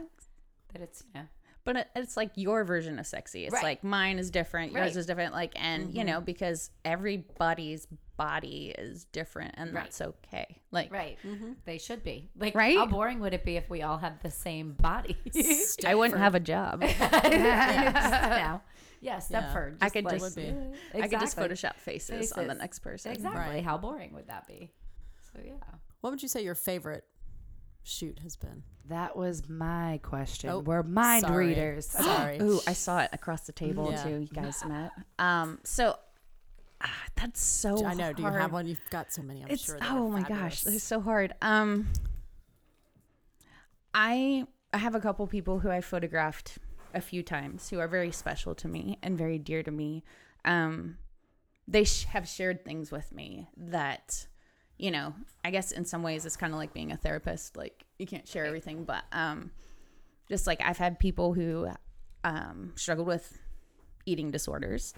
That 0.73 0.81
it's 0.81 1.03
you 1.13 1.21
know 1.21 1.27
but 1.63 1.87
it's 1.95 2.17
like 2.17 2.31
your 2.35 2.63
version 2.63 2.97
of 2.99 3.05
sexy. 3.07 3.45
It's 3.45 3.53
Right. 3.53 3.63
like 3.63 3.83
mine 3.83 4.19
is 4.19 4.31
different, 4.31 4.71
yours 4.71 4.81
Right. 4.81 4.95
is 4.95 5.05
different. 5.05 5.33
Like, 5.33 5.53
and 5.55 5.93
you 5.93 6.03
know, 6.03 6.17
mm-hmm. 6.17 6.25
because 6.25 6.71
everybody's 6.83 7.87
body 8.17 8.73
is 8.77 9.05
different, 9.05 9.55
and 9.57 9.73
Right. 9.73 9.83
that's 9.83 10.01
okay. 10.01 10.61
Like, 10.71 10.91
Right. 10.91 11.17
Mm-hmm. 11.25 11.53
They 11.65 11.77
should 11.77 12.03
be. 12.03 12.29
Like, 12.37 12.55
Right? 12.55 12.77
how 12.77 12.85
boring 12.85 13.19
would 13.19 13.33
it 13.33 13.43
be 13.43 13.55
if 13.57 13.69
we 13.69 13.81
all 13.81 13.97
had 13.97 14.21
the 14.21 14.31
same 14.31 14.73
body? 14.73 15.17
I 15.85 15.95
wouldn't 15.95 16.19
have 16.19 16.35
a 16.35 16.39
job. 16.39 16.81
now. 17.61 18.61
Yeah, 19.01 19.17
Stepford. 19.17 19.77
I 19.81 19.89
could 19.89 20.05
like- 20.05 20.19
just, 20.19 20.35
be. 20.35 20.43
I 20.93 21.01
could 21.01 21.11
just 21.19 21.37
Exactly. 21.37 21.47
Photoshop 21.47 21.75
faces, 21.77 22.31
on 22.33 22.47
the 22.47 22.53
next 22.53 22.79
person. 22.79 23.11
Exactly. 23.11 23.55
Right. 23.55 23.63
How 23.63 23.77
boring 23.77 24.13
would 24.13 24.27
that 24.27 24.47
be? 24.47 24.71
So, 25.33 25.39
yeah. 25.43 25.53
What 26.01 26.11
would 26.11 26.21
you 26.21 26.27
say 26.27 26.43
your 26.43 26.55
favorite 26.55 27.03
shoot 27.83 28.19
has 28.19 28.35
been? 28.35 28.63
That 28.89 29.15
was 29.15 29.47
my 29.47 29.99
question. 30.03 30.49
Oh, 30.49 30.59
We're 30.59 30.83
mind 30.83 31.21
sorry. 31.25 31.47
readers. 31.49 31.85
Sorry. 31.89 32.39
Ooh, 32.41 32.59
I 32.67 32.73
saw 32.73 32.99
it 33.01 33.09
across 33.13 33.41
the 33.41 33.51
table 33.53 33.89
Yeah. 33.91 34.03
too. 34.03 34.09
You 34.21 34.27
guys 34.33 34.63
met. 34.65 34.91
Um, 35.19 35.59
so 35.63 35.95
ah, 36.81 37.03
that's 37.15 37.39
so. 37.41 37.85
I 37.85 37.93
know. 37.93 38.11
Do 38.11 38.23
you 38.23 38.29
have 38.29 38.51
one? 38.51 38.67
You've 38.67 38.79
got 38.89 39.13
so 39.13 39.21
many. 39.21 39.41
I'm 39.43 39.49
it's 39.49 39.63
sure. 39.65 39.77
oh 39.81 40.07
are 40.07 40.09
my 40.09 40.21
gosh, 40.21 40.29
fabulous. 40.29 40.63
they're 40.63 40.79
so 40.79 40.99
hard. 40.99 41.33
Um, 41.41 41.87
I 43.93 44.45
I 44.73 44.77
have 44.77 44.95
a 44.95 44.99
couple 44.99 45.25
people 45.27 45.59
who 45.59 45.69
I 45.69 45.81
photographed 45.81 46.57
a 46.93 47.01
few 47.01 47.23
times 47.23 47.69
who 47.69 47.79
are 47.79 47.87
very 47.87 48.11
special 48.11 48.55
to 48.55 48.67
me 48.67 48.97
and 49.03 49.17
very 49.17 49.37
dear 49.37 49.63
to 49.63 49.71
me. 49.71 50.03
Um, 50.45 50.97
they 51.67 51.83
sh- 51.83 52.05
have 52.05 52.27
shared 52.27 52.65
things 52.65 52.91
with 52.91 53.11
me 53.13 53.47
that, 53.55 54.27
you 54.81 54.89
know, 54.89 55.13
I 55.45 55.51
guess 55.51 55.71
in 55.71 55.85
some 55.85 56.01
ways 56.01 56.25
it's 56.25 56.35
kind 56.35 56.51
of 56.53 56.57
like 56.57 56.73
being 56.73 56.91
a 56.91 56.97
therapist. 56.97 57.55
Like 57.55 57.85
you 57.99 58.07
can't 58.07 58.27
share 58.27 58.45
everything, 58.45 58.83
but 58.83 59.03
um, 59.11 59.51
just 60.27 60.47
like 60.47 60.59
I've 60.59 60.79
had 60.79 60.97
people 60.99 61.35
who 61.35 61.69
um, 62.23 62.73
struggled 62.75 63.05
with 63.05 63.37
eating 64.07 64.31
disorders, 64.31 64.95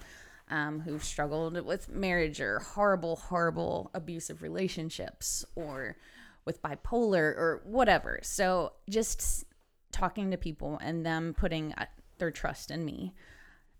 um, 0.49 0.79
who've 0.79 1.03
struggled 1.03 1.61
with 1.65 1.89
marriage 1.89 2.39
or 2.39 2.59
horrible, 2.59 3.17
horrible 3.17 3.91
abusive 3.93 4.41
relationships 4.41 5.43
or 5.53 5.97
with 6.45 6.61
bipolar 6.61 7.35
or 7.35 7.61
whatever. 7.65 8.19
So 8.23 8.71
just 8.89 9.43
talking 9.91 10.31
to 10.31 10.37
people 10.37 10.79
and 10.81 11.05
them 11.05 11.35
putting 11.37 11.73
uh, 11.73 11.87
their 12.19 12.31
trust 12.31 12.71
in 12.71 12.85
me 12.85 13.13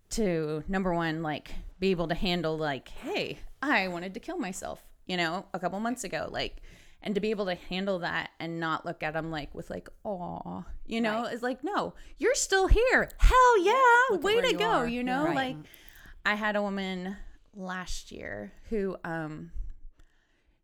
to 0.09 0.65
number 0.67 0.93
one, 0.93 1.23
like 1.23 1.55
be 1.79 1.91
able 1.91 2.09
to 2.09 2.15
handle 2.15 2.57
like, 2.57 2.89
hey, 2.89 3.39
I 3.61 3.87
wanted 3.87 4.13
to 4.15 4.19
kill 4.19 4.37
myself, 4.37 4.83
you 5.05 5.17
know, 5.17 5.45
a 5.53 5.59
couple 5.59 5.79
months 5.79 6.03
ago, 6.03 6.27
like, 6.31 6.61
and 7.01 7.13
to 7.15 7.21
be 7.21 7.31
able 7.31 7.45
to 7.47 7.55
handle 7.55 7.99
that 7.99 8.29
and 8.39 8.59
not 8.59 8.85
look 8.85 9.03
at 9.03 9.13
them 9.13 9.29
like 9.31 9.53
with 9.53 9.69
like, 9.69 9.89
oh, 10.05 10.63
you 10.85 11.01
know, 11.01 11.25
it's 11.25 11.43
like, 11.43 11.63
no, 11.63 11.93
you're 12.17 12.35
still 12.35 12.67
here. 12.67 13.09
Hell 13.17 13.59
yeah, 13.63 13.73
Look 14.11 14.23
way 14.23 14.39
to 14.41 14.51
you 14.51 14.57
go, 14.57 14.65
are. 14.69 14.87
you 14.87 15.03
know, 15.03 15.25
Right. 15.25 15.35
like 15.35 15.55
I 16.25 16.35
had 16.35 16.55
a 16.55 16.61
woman 16.61 17.17
last 17.55 18.11
year 18.11 18.53
who 18.69 18.95
um 19.03 19.51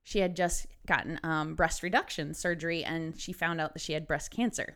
she 0.03 0.19
had 0.19 0.35
just 0.35 0.65
gotten 0.87 1.19
um 1.23 1.55
breast 1.55 1.83
reduction 1.83 2.33
surgery 2.33 2.83
and 2.83 3.19
she 3.19 3.31
found 3.33 3.61
out 3.61 3.73
that 3.73 3.79
she 3.79 3.93
had 3.93 4.07
breast 4.07 4.31
cancer 4.31 4.75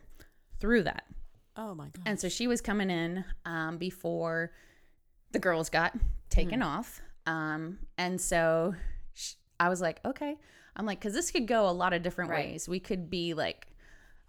through 0.60 0.82
that. 0.84 1.04
Oh 1.56 1.74
my 1.74 1.84
god. 1.86 2.02
And 2.06 2.20
so 2.20 2.28
she 2.28 2.46
was 2.46 2.60
coming 2.60 2.90
in 2.90 3.24
um, 3.44 3.78
before 3.78 4.52
the 5.32 5.38
girls 5.38 5.70
got 5.70 5.94
taken 6.28 6.60
Mm-hmm. 6.60 6.68
off. 6.68 7.00
Um, 7.26 7.78
and 7.96 8.20
so 8.20 8.74
sh- 9.14 9.34
I 9.60 9.68
was 9.68 9.80
like, 9.80 10.00
okay. 10.04 10.36
I'm 10.76 10.86
like, 10.86 10.98
because 11.00 11.14
this 11.14 11.30
could 11.30 11.46
go 11.46 11.68
a 11.68 11.70
lot 11.72 11.92
of 11.92 12.02
different 12.02 12.30
Right. 12.30 12.50
ways. 12.50 12.68
We 12.68 12.80
could 12.80 13.08
be 13.10 13.34
like, 13.34 13.68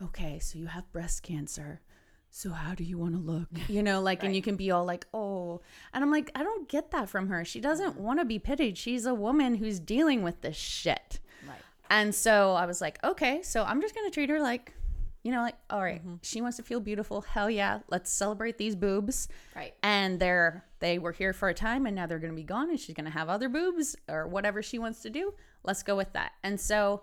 okay, 0.02 0.40
so 0.40 0.60
you 0.60 0.68
have 0.68 0.92
breast 0.92 1.24
cancer. 1.24 1.82
so 2.30 2.50
how 2.52 2.76
do 2.76 2.84
you 2.84 2.98
want 2.98 3.14
to 3.14 3.20
look 3.20 3.48
you 3.70 3.82
know 3.82 4.02
like 4.02 4.22
and 4.24 4.36
you 4.36 4.42
can 4.42 4.58
be 4.58 4.70
all 4.70 4.84
like 4.84 5.06
oh 5.14 5.62
and 5.94 6.04
i'm 6.04 6.12
like 6.12 6.30
i 6.36 6.44
don't 6.44 6.68
get 6.68 6.92
that 6.92 7.08
from 7.08 7.30
her 7.30 7.46
she 7.46 7.62
doesn't 7.62 7.96
mm. 7.96 8.02
want 8.08 8.20
to 8.20 8.26
be 8.26 8.38
pitied 8.38 8.78
she's 8.78 9.06
a 9.06 9.14
woman 9.14 9.56
who's 9.56 9.80
dealing 9.80 10.22
with 10.22 10.42
this 10.42 10.58
shit 10.58 11.20
Right. 11.48 11.62
and 11.90 12.14
so 12.14 12.52
i 12.54 12.66
was 12.66 12.82
like 12.82 13.02
okay 13.06 13.42
so 13.42 13.64
i'm 13.64 13.80
just 13.80 13.96
gonna 13.96 14.10
treat 14.10 14.30
her 14.30 14.42
like 14.42 14.74
you 15.26 15.32
know 15.32 15.42
like 15.42 15.56
all 15.72 15.82
right, 15.82 16.02
mm-hmm. 16.02 16.16
she 16.22 16.40
wants 16.40 16.56
to 16.58 16.64
feel 16.64 16.80
beautiful. 16.80 17.22
Hell 17.22 17.50
yeah 17.50 17.80
let's 17.90 18.12
celebrate 18.12 18.60
these 18.60 18.76
boobs. 18.76 19.28
Right. 19.56 19.74
and 19.82 20.20
they're 20.20 20.64
they 20.80 21.00
were 21.00 21.14
here 21.14 21.34
for 21.34 21.50
a 21.50 21.54
time 21.54 21.88
and 21.88 21.96
now 21.96 22.06
they're 22.06 22.20
going 22.20 22.32
to 22.32 22.36
be 22.36 22.44
gone 22.44 22.70
and 22.70 22.80
she's 22.80 22.96
going 22.96 23.06
to 23.06 23.12
have 23.12 23.28
other 23.28 23.50
boobs 23.50 23.96
or 24.08 24.28
whatever 24.28 24.62
she 24.62 24.78
wants 24.78 25.02
to 25.02 25.10
do. 25.10 25.34
Let's 25.64 25.82
go 25.82 25.96
with 25.96 26.14
that. 26.14 26.34
And 26.44 26.62
so 26.62 27.02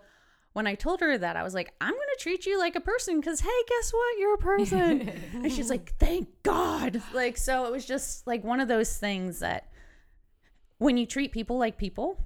when 0.52 0.66
i 0.66 0.74
told 0.74 1.00
her 1.00 1.16
that 1.16 1.34
i 1.34 1.42
was 1.42 1.54
like 1.54 1.72
i'm 1.80 1.94
going 1.94 2.08
to 2.14 2.22
treat 2.22 2.44
you 2.44 2.58
like 2.58 2.76
a 2.76 2.80
person 2.80 3.18
because 3.18 3.40
hey 3.40 3.62
guess 3.68 3.92
what? 3.92 4.18
You're 4.18 4.34
a 4.34 4.38
person. 4.38 5.12
And 5.34 5.52
she's 5.52 5.68
like 5.68 5.94
thank 5.98 6.28
god. 6.44 7.02
Like 7.12 7.36
so 7.36 7.64
it 7.64 7.72
was 7.72 7.84
just 7.84 8.26
like 8.26 8.44
one 8.44 8.60
of 8.60 8.68
those 8.68 8.96
things 8.96 9.40
that 9.40 9.68
when 10.78 10.96
you 10.96 11.06
treat 11.06 11.32
people 11.32 11.58
like 11.58 11.76
people 11.76 12.22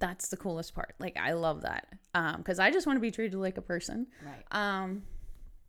that's 0.00 0.28
the 0.28 0.36
coolest 0.36 0.74
part 0.74 0.94
like 0.98 1.16
i 1.16 1.32
love 1.32 1.60
that 1.62 1.86
um 2.14 2.38
because 2.38 2.58
i 2.58 2.70
just 2.70 2.86
want 2.86 2.96
to 2.96 3.00
be 3.00 3.10
treated 3.12 3.38
like 3.38 3.56
a 3.58 3.62
person 3.62 4.06
Right. 4.24 4.44
um 4.50 5.02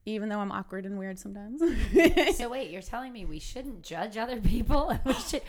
even 0.05 0.29
though 0.29 0.39
i'm 0.39 0.51
awkward 0.51 0.85
and 0.85 0.97
weird 0.97 1.19
sometimes 1.19 1.61
So 2.37 2.49
wait, 2.49 2.71
you're 2.71 2.81
telling 2.81 3.13
me 3.13 3.25
we 3.25 3.37
shouldn't 3.39 3.83
judge 3.83 4.17
other 4.17 4.39
people? 4.41 4.89
and 4.89 4.99
we 5.05 5.13
should 5.13 5.43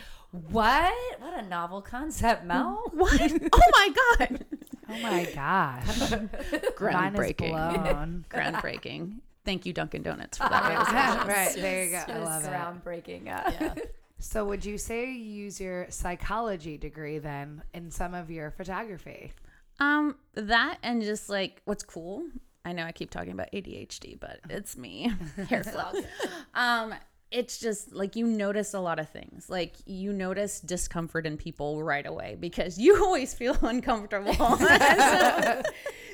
what? 0.51 0.93
What 1.19 1.33
a 1.39 1.41
novel 1.43 1.81
concept, 1.81 2.43
Mel. 2.43 2.83
What? 2.93 3.19
Oh 3.53 3.61
my 3.71 3.89
god! 4.19 4.45
Oh 4.89 4.97
my 4.99 5.25
gosh. 5.33 6.11
Mine 6.11 6.29
is 6.33 6.71
Groundbreaking. 6.75 7.49
blown. 7.49 8.25
Groundbreaking. 8.29 9.19
Thank 9.45 9.65
you, 9.65 9.73
Dunkin' 9.73 10.01
Donuts, 10.03 10.37
for 10.37 10.49
that. 10.49 11.25
right, 11.27 11.53
there 11.55 11.85
you 11.85 11.91
go. 11.91 11.97
I 11.97 12.05
Just 12.07 12.09
love 12.25 12.45
it. 12.45 12.51
groundbreaking. 12.51 13.83
So, 14.23 14.45
would 14.45 14.63
you 14.63 14.77
say 14.77 15.11
you 15.11 15.43
use 15.43 15.59
your 15.59 15.87
psychology 15.89 16.77
degree 16.77 17.19
then 17.19 17.61
in 17.73 17.91
some 17.91 18.13
of 18.13 18.31
your 18.31 18.51
photography? 18.51 19.33
um, 19.79 20.15
that 20.35 20.77
and 20.81 21.01
just 21.01 21.29
like 21.29 21.61
what's 21.65 21.83
cool. 21.83 22.23
I 22.63 22.71
know 22.71 22.85
I 22.85 22.93
keep 22.93 23.09
talking 23.09 23.33
about 23.33 23.51
ADHD, 23.51 24.17
but 24.17 24.39
it's 24.49 24.77
me. 24.77 25.11
Hair 25.49 25.65
flip. 25.65 26.05
um, 26.53 26.95
it's 27.31 27.59
just 27.59 27.91
like 27.91 28.15
you 28.15 28.25
notice 28.25 28.73
a 28.73 28.79
lot 28.79 28.97
of 28.97 29.09
things. 29.09 29.49
Like 29.49 29.75
you 29.85 30.13
notice 30.13 30.61
discomfort 30.61 31.25
in 31.25 31.35
people 31.35 31.83
right 31.83 32.05
away 32.05 32.37
because 32.39 32.77
you 32.77 32.95
always 33.03 33.33
feel 33.33 33.57
uncomfortable. 33.61 34.33
so, 34.57 35.61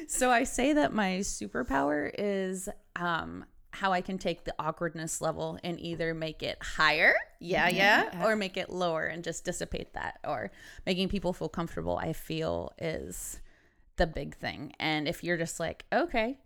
so 0.07 0.31
I 0.31 0.45
say 0.45 0.73
that 0.73 0.93
my 0.93 1.17
superpower 1.19 2.09
is 2.17 2.69
um 2.95 3.45
how 3.79 3.93
I 3.93 4.01
can 4.01 4.17
take 4.17 4.43
the 4.43 4.53
awkwardness 4.59 5.21
level 5.21 5.57
and 5.63 5.79
either 5.79 6.13
make 6.13 6.43
it 6.43 6.57
higher, 6.61 7.11
mm-hmm. 7.11 7.45
yeah, 7.45 7.69
yeah, 7.69 8.25
or 8.25 8.35
make 8.35 8.57
it 8.57 8.69
lower 8.69 9.05
and 9.05 9.23
just 9.23 9.45
dissipate 9.45 9.93
that 9.93 10.19
or 10.25 10.51
making 10.85 11.07
people 11.09 11.31
feel 11.31 11.49
comfortable, 11.49 11.97
I 11.97 12.13
feel 12.13 12.73
is 12.77 13.39
the 13.95 14.05
big 14.05 14.35
thing. 14.35 14.73
And 14.79 15.07
if 15.07 15.23
you're 15.23 15.37
just 15.37 15.59
like, 15.59 15.85
okay, 15.93 16.37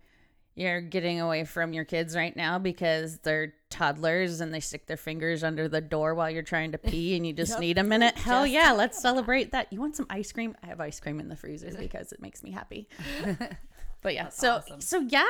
you're 0.54 0.80
getting 0.80 1.20
away 1.20 1.44
from 1.44 1.72
your 1.72 1.84
kids 1.84 2.14
right 2.14 2.34
now 2.36 2.60
because 2.60 3.18
they're 3.18 3.54
toddlers 3.70 4.40
and 4.40 4.54
they 4.54 4.60
stick 4.60 4.86
their 4.86 4.96
fingers 4.96 5.42
under 5.42 5.66
the 5.66 5.80
door 5.80 6.14
while 6.14 6.30
you're 6.30 6.44
trying 6.44 6.70
to 6.72 6.78
pee 6.78 7.16
and 7.16 7.26
you 7.26 7.32
just 7.42 7.58
need 7.58 7.78
a 7.78 7.82
minute. 7.82 8.16
Hell 8.16 8.46
yeah, 8.46 8.70
let's 8.76 9.00
celebrate 9.00 9.50
that. 9.50 9.72
You 9.72 9.80
want 9.80 9.96
some 9.96 10.06
ice 10.08 10.30
cream? 10.30 10.56
I 10.62 10.68
have 10.68 10.80
ice 10.80 11.00
cream 11.00 11.18
in 11.18 11.28
the 11.28 11.36
freezer 11.36 11.72
because 11.76 12.12
it 12.12 12.22
makes 12.22 12.44
me 12.44 12.52
happy. 12.52 12.88
but 14.02 14.14
yeah, 14.14 14.28
so 14.28 14.56
awesome. 14.56 14.80
so 14.80 15.00
yeah, 15.00 15.24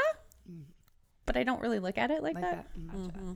but 1.26 1.36
I 1.36 1.42
don't 1.44 1.60
really 1.60 1.78
look 1.78 1.98
at 1.98 2.10
it 2.10 2.22
like, 2.22 2.34
Like 2.34 2.44
that. 2.44 2.66
that. 2.74 2.78
Mm-hmm. 2.80 3.06
Mm-hmm. 3.06 3.32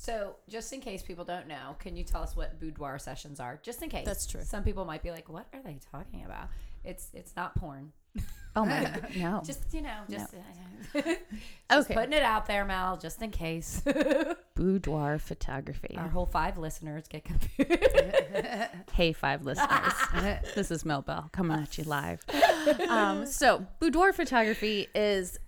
So, 0.00 0.36
just 0.48 0.72
in 0.72 0.80
case 0.80 1.02
people 1.02 1.24
don't 1.24 1.48
know, 1.48 1.74
can 1.80 1.96
you 1.96 2.04
tell 2.04 2.22
us 2.22 2.36
what 2.36 2.60
boudoir 2.60 2.98
sessions 3.00 3.40
are? 3.40 3.58
Just 3.64 3.82
in 3.82 3.88
case. 3.90 4.06
That's 4.06 4.26
true. 4.26 4.42
Some 4.44 4.62
people 4.62 4.84
might 4.84 5.02
be 5.02 5.10
like, 5.10 5.28
"What 5.28 5.46
are 5.52 5.60
they 5.62 5.80
talking 5.90 6.24
about?" 6.24 6.48
It's 6.84 7.08
it's 7.14 7.34
not 7.36 7.54
porn. 7.56 7.92
Oh 8.56 8.64
my 8.64 8.82
god, 8.82 9.08
no. 9.16 9.40
Just 9.46 9.72
you 9.72 9.82
know, 9.82 9.98
just, 10.10 10.34
uh, 10.34 11.00
just 11.04 11.20
Okay. 11.70 11.94
putting 11.94 12.12
it 12.14 12.22
out 12.24 12.46
there, 12.46 12.64
Mel, 12.64 12.96
just 12.96 13.22
in 13.22 13.30
case 13.30 13.82
Boudoir 14.56 15.18
photography. 15.20 15.94
our 15.96 16.08
whole 16.08 16.26
five 16.26 16.58
listeners 16.58 17.04
get 17.08 17.24
confused. 17.24 17.70
Hey, 18.92 19.12
five 19.12 19.44
listeners. 19.44 19.92
this 20.56 20.70
is 20.72 20.84
Mel 20.84 21.02
Bell 21.02 21.28
coming 21.32 21.58
at 21.60 21.78
you 21.78 21.84
live. 21.84 22.24
Um, 22.88 23.26
so, 23.26 23.64
boudoir 23.78 24.12
photography 24.12 24.88
is 24.94 25.38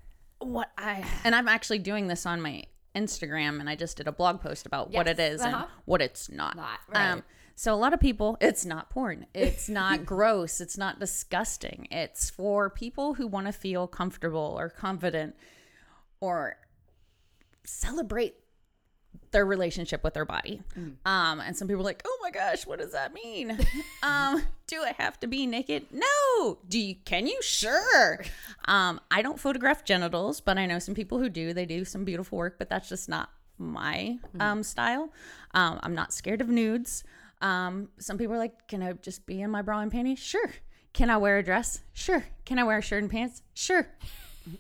what 0.41 0.71
I, 0.77 1.05
and 1.25 1.35
I'm 1.35 1.49
actually 1.49 1.79
doing 1.79 2.09
this 2.09 2.27
on 2.27 2.41
my 2.41 2.65
Instagram, 2.95 3.61
and 3.61 3.69
I 3.69 3.77
just 3.77 3.97
did 3.97 4.09
a 4.09 4.13
blog 4.13 4.41
post 4.41 4.67
about 4.67 4.91
what 4.91 5.07
it 5.07 5.19
is 5.21 5.41
uh-huh. 5.41 5.57
and 5.57 5.67
what 5.85 6.03
it's 6.03 6.29
not. 6.29 6.57
Not, 6.57 6.81
Um, 6.93 7.23
so, 7.55 7.75
a 7.75 7.77
lot 7.77 7.93
of 7.93 8.01
people, 8.01 8.39
it's 8.41 8.65
not 8.65 8.89
porn. 8.89 9.27
It's 9.35 9.69
not 9.69 10.07
gross. 10.07 10.61
It's 10.61 10.79
not 10.79 10.99
disgusting. 10.99 11.87
It's 11.91 12.31
for 12.31 12.71
people 12.71 13.15
who 13.15 13.27
want 13.27 13.47
to 13.47 13.53
feel 13.53 13.87
comfortable 13.87 14.57
or 14.59 14.71
confident 14.71 15.37
or 16.21 16.57
celebrate 17.65 18.35
their 19.33 19.47
relationship 19.47 20.03
with 20.03 20.15
their 20.15 20.25
body. 20.25 20.63
Um, 21.05 21.41
and 21.41 21.57
some 21.57 21.69
people 21.69 21.83
are 21.83 21.85
like, 21.85 22.03
oh 22.05 22.19
my 22.23 22.31
gosh, 22.31 22.67
what 22.67 22.79
does 22.79 22.93
that 22.93 23.15
mean? 23.15 23.59
um, 24.03 24.43
do 24.67 24.83
I 24.83 24.93
have 24.99 25.19
to 25.21 25.27
be 25.27 25.47
naked? 25.47 25.87
No. 25.93 26.59
Do 26.69 26.79
you 26.79 26.97
can 27.05 27.27
you? 27.27 27.41
Sure. 27.43 28.25
Um, 28.67 29.01
I 29.11 29.23
don't 29.23 29.39
photograph 29.39 29.85
genitals, 29.85 30.41
but 30.41 30.59
I 30.59 30.67
know 30.67 30.79
some 30.79 30.95
people 30.95 31.19
who 31.19 31.29
do. 31.29 31.53
They 31.53 31.67
do 31.67 31.85
some 31.85 32.05
beautiful 32.05 32.39
work, 32.39 32.57
but 32.59 32.69
that's 32.69 32.89
just 32.89 33.09
not 33.09 33.31
my 33.59 34.19
um 34.39 34.63
style. 34.63 35.11
Um, 35.53 35.81
I'm 35.83 35.95
not 35.95 36.13
scared 36.13 36.41
of 36.41 36.49
nudes. 36.49 37.05
Um, 37.43 37.89
some 37.99 38.19
people 38.19 38.35
are 38.35 38.39
like, 38.39 38.69
can 38.69 38.83
I 38.83 38.93
just 38.93 39.27
be 39.27 39.41
in 39.41 39.51
my 39.51 39.63
bra 39.63 39.81
and 39.81 39.91
panties? 39.91 40.19
Sure. 40.19 40.51
Can 40.93 41.09
I 41.09 41.17
wear 41.17 41.39
a 41.39 41.43
dress? 41.43 41.81
Sure. 41.93 42.25
Can 42.45 42.59
I 42.59 42.65
wear 42.65 42.79
a 42.79 42.83
shirt 42.83 43.03
and 43.03 43.11
pants? 43.11 43.43
Sure 43.55 43.87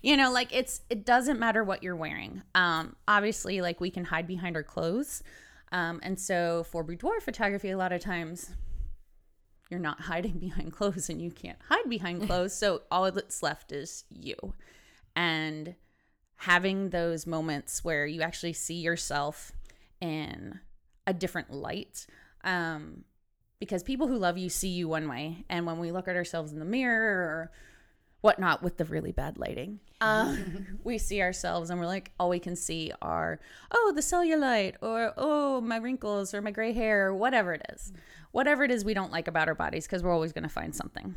you 0.03 0.17
know 0.17 0.33
like 0.33 0.55
it's 0.55 0.83
it 0.91 1.05
doesn't 1.05 1.39
matter 1.39 1.65
what 1.65 1.83
you're 1.83 1.97
wearing. 1.97 2.43
Um 2.55 2.97
obviously 3.09 3.61
like 3.61 3.81
we 3.81 3.91
can 3.91 4.05
hide 4.05 4.27
behind 4.27 4.57
our 4.57 4.63
clothes. 4.63 5.23
Um 5.73 6.01
and 6.03 6.19
so 6.19 6.65
for 6.65 6.83
boudoir 6.83 7.21
photography 7.21 7.71
a 7.71 7.77
lot 7.77 7.93
of 7.93 8.01
times 8.01 8.51
you're 9.71 9.81
not 9.81 10.01
hiding 10.03 10.39
behind 10.39 10.73
clothes 10.73 11.09
and 11.09 11.21
you 11.21 11.31
can't 11.31 11.59
hide 11.69 11.89
behind 11.89 12.23
clothes. 12.27 12.55
So 12.55 12.83
all 12.91 13.11
that's 13.11 13.43
left 13.43 13.73
is 13.73 14.05
you. 14.11 14.37
And 15.17 15.75
having 16.37 16.91
those 16.91 17.27
moments 17.27 17.85
where 17.85 18.07
you 18.07 18.23
actually 18.23 18.55
see 18.55 18.81
yourself 18.81 19.53
in 20.01 20.59
a 21.07 21.13
different 21.13 21.51
light 21.53 22.07
um 22.45 23.05
because 23.61 23.83
people 23.83 24.09
who 24.09 24.17
love 24.17 24.39
you 24.39 24.49
see 24.49 24.71
you 24.71 24.89
one 24.89 25.07
way. 25.09 25.45
And 25.49 25.67
when 25.67 25.79
we 25.79 25.93
look 25.93 26.09
at 26.09 26.17
ourselves 26.17 26.53
in 26.53 26.59
the 26.59 26.65
mirror 26.65 27.19
or 27.21 27.53
whatnot 28.21 28.63
with 28.63 28.77
the 28.77 28.85
really 28.85 29.13
bad 29.13 29.39
lighting. 29.39 29.81
Um, 30.01 30.79
we 30.85 30.99
see 30.99 31.23
ourselves 31.23 31.71
and 31.71 31.81
we're 31.81 31.87
like, 31.87 32.13
all 32.19 32.29
we 32.29 32.39
can 32.39 32.57
see 32.57 32.93
are, 33.01 33.41
oh, 33.71 33.93
the 33.95 34.03
cellulite, 34.03 34.75
or 34.83 35.13
oh, 35.17 35.61
my 35.61 35.77
wrinkles, 35.77 36.35
or 36.35 36.43
my 36.43 36.51
gray 36.51 36.73
hair, 36.73 37.09
or 37.09 37.15
whatever 37.15 37.55
it 37.55 37.63
is. 37.73 37.93
Whatever 38.33 38.65
it 38.65 38.71
is 38.71 38.85
we 38.85 38.95
don't 38.95 39.13
like 39.13 39.29
about 39.29 39.49
our 39.49 39.55
bodies, 39.55 39.87
because 39.87 40.03
we're 40.03 40.13
always 40.13 40.33
going 40.33 40.43
to 40.43 40.49
find 40.49 40.75
something. 40.75 41.15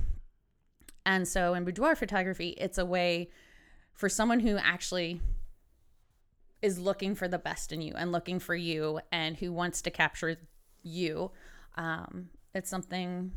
And 1.06 1.28
so 1.28 1.54
in 1.54 1.66
boudoir 1.66 1.96
photography, 1.96 2.50
it's 2.58 2.78
a 2.78 2.86
way 2.86 3.30
for 3.94 4.10
someone 4.10 4.40
who 4.40 4.58
actually 4.58 5.22
is 6.62 6.80
looking 6.80 7.14
for 7.14 7.28
the 7.28 7.38
best 7.38 7.74
in 7.74 7.82
you 7.82 7.94
and 7.96 8.12
looking 8.12 8.40
for 8.40 8.56
you 8.56 9.00
and 9.12 9.36
who 9.38 9.52
wants 9.52 9.82
to 9.82 9.92
capture 9.92 10.38
you. 10.82 11.32
Um, 11.76 12.30
it's 12.56 12.70
something 12.70 13.34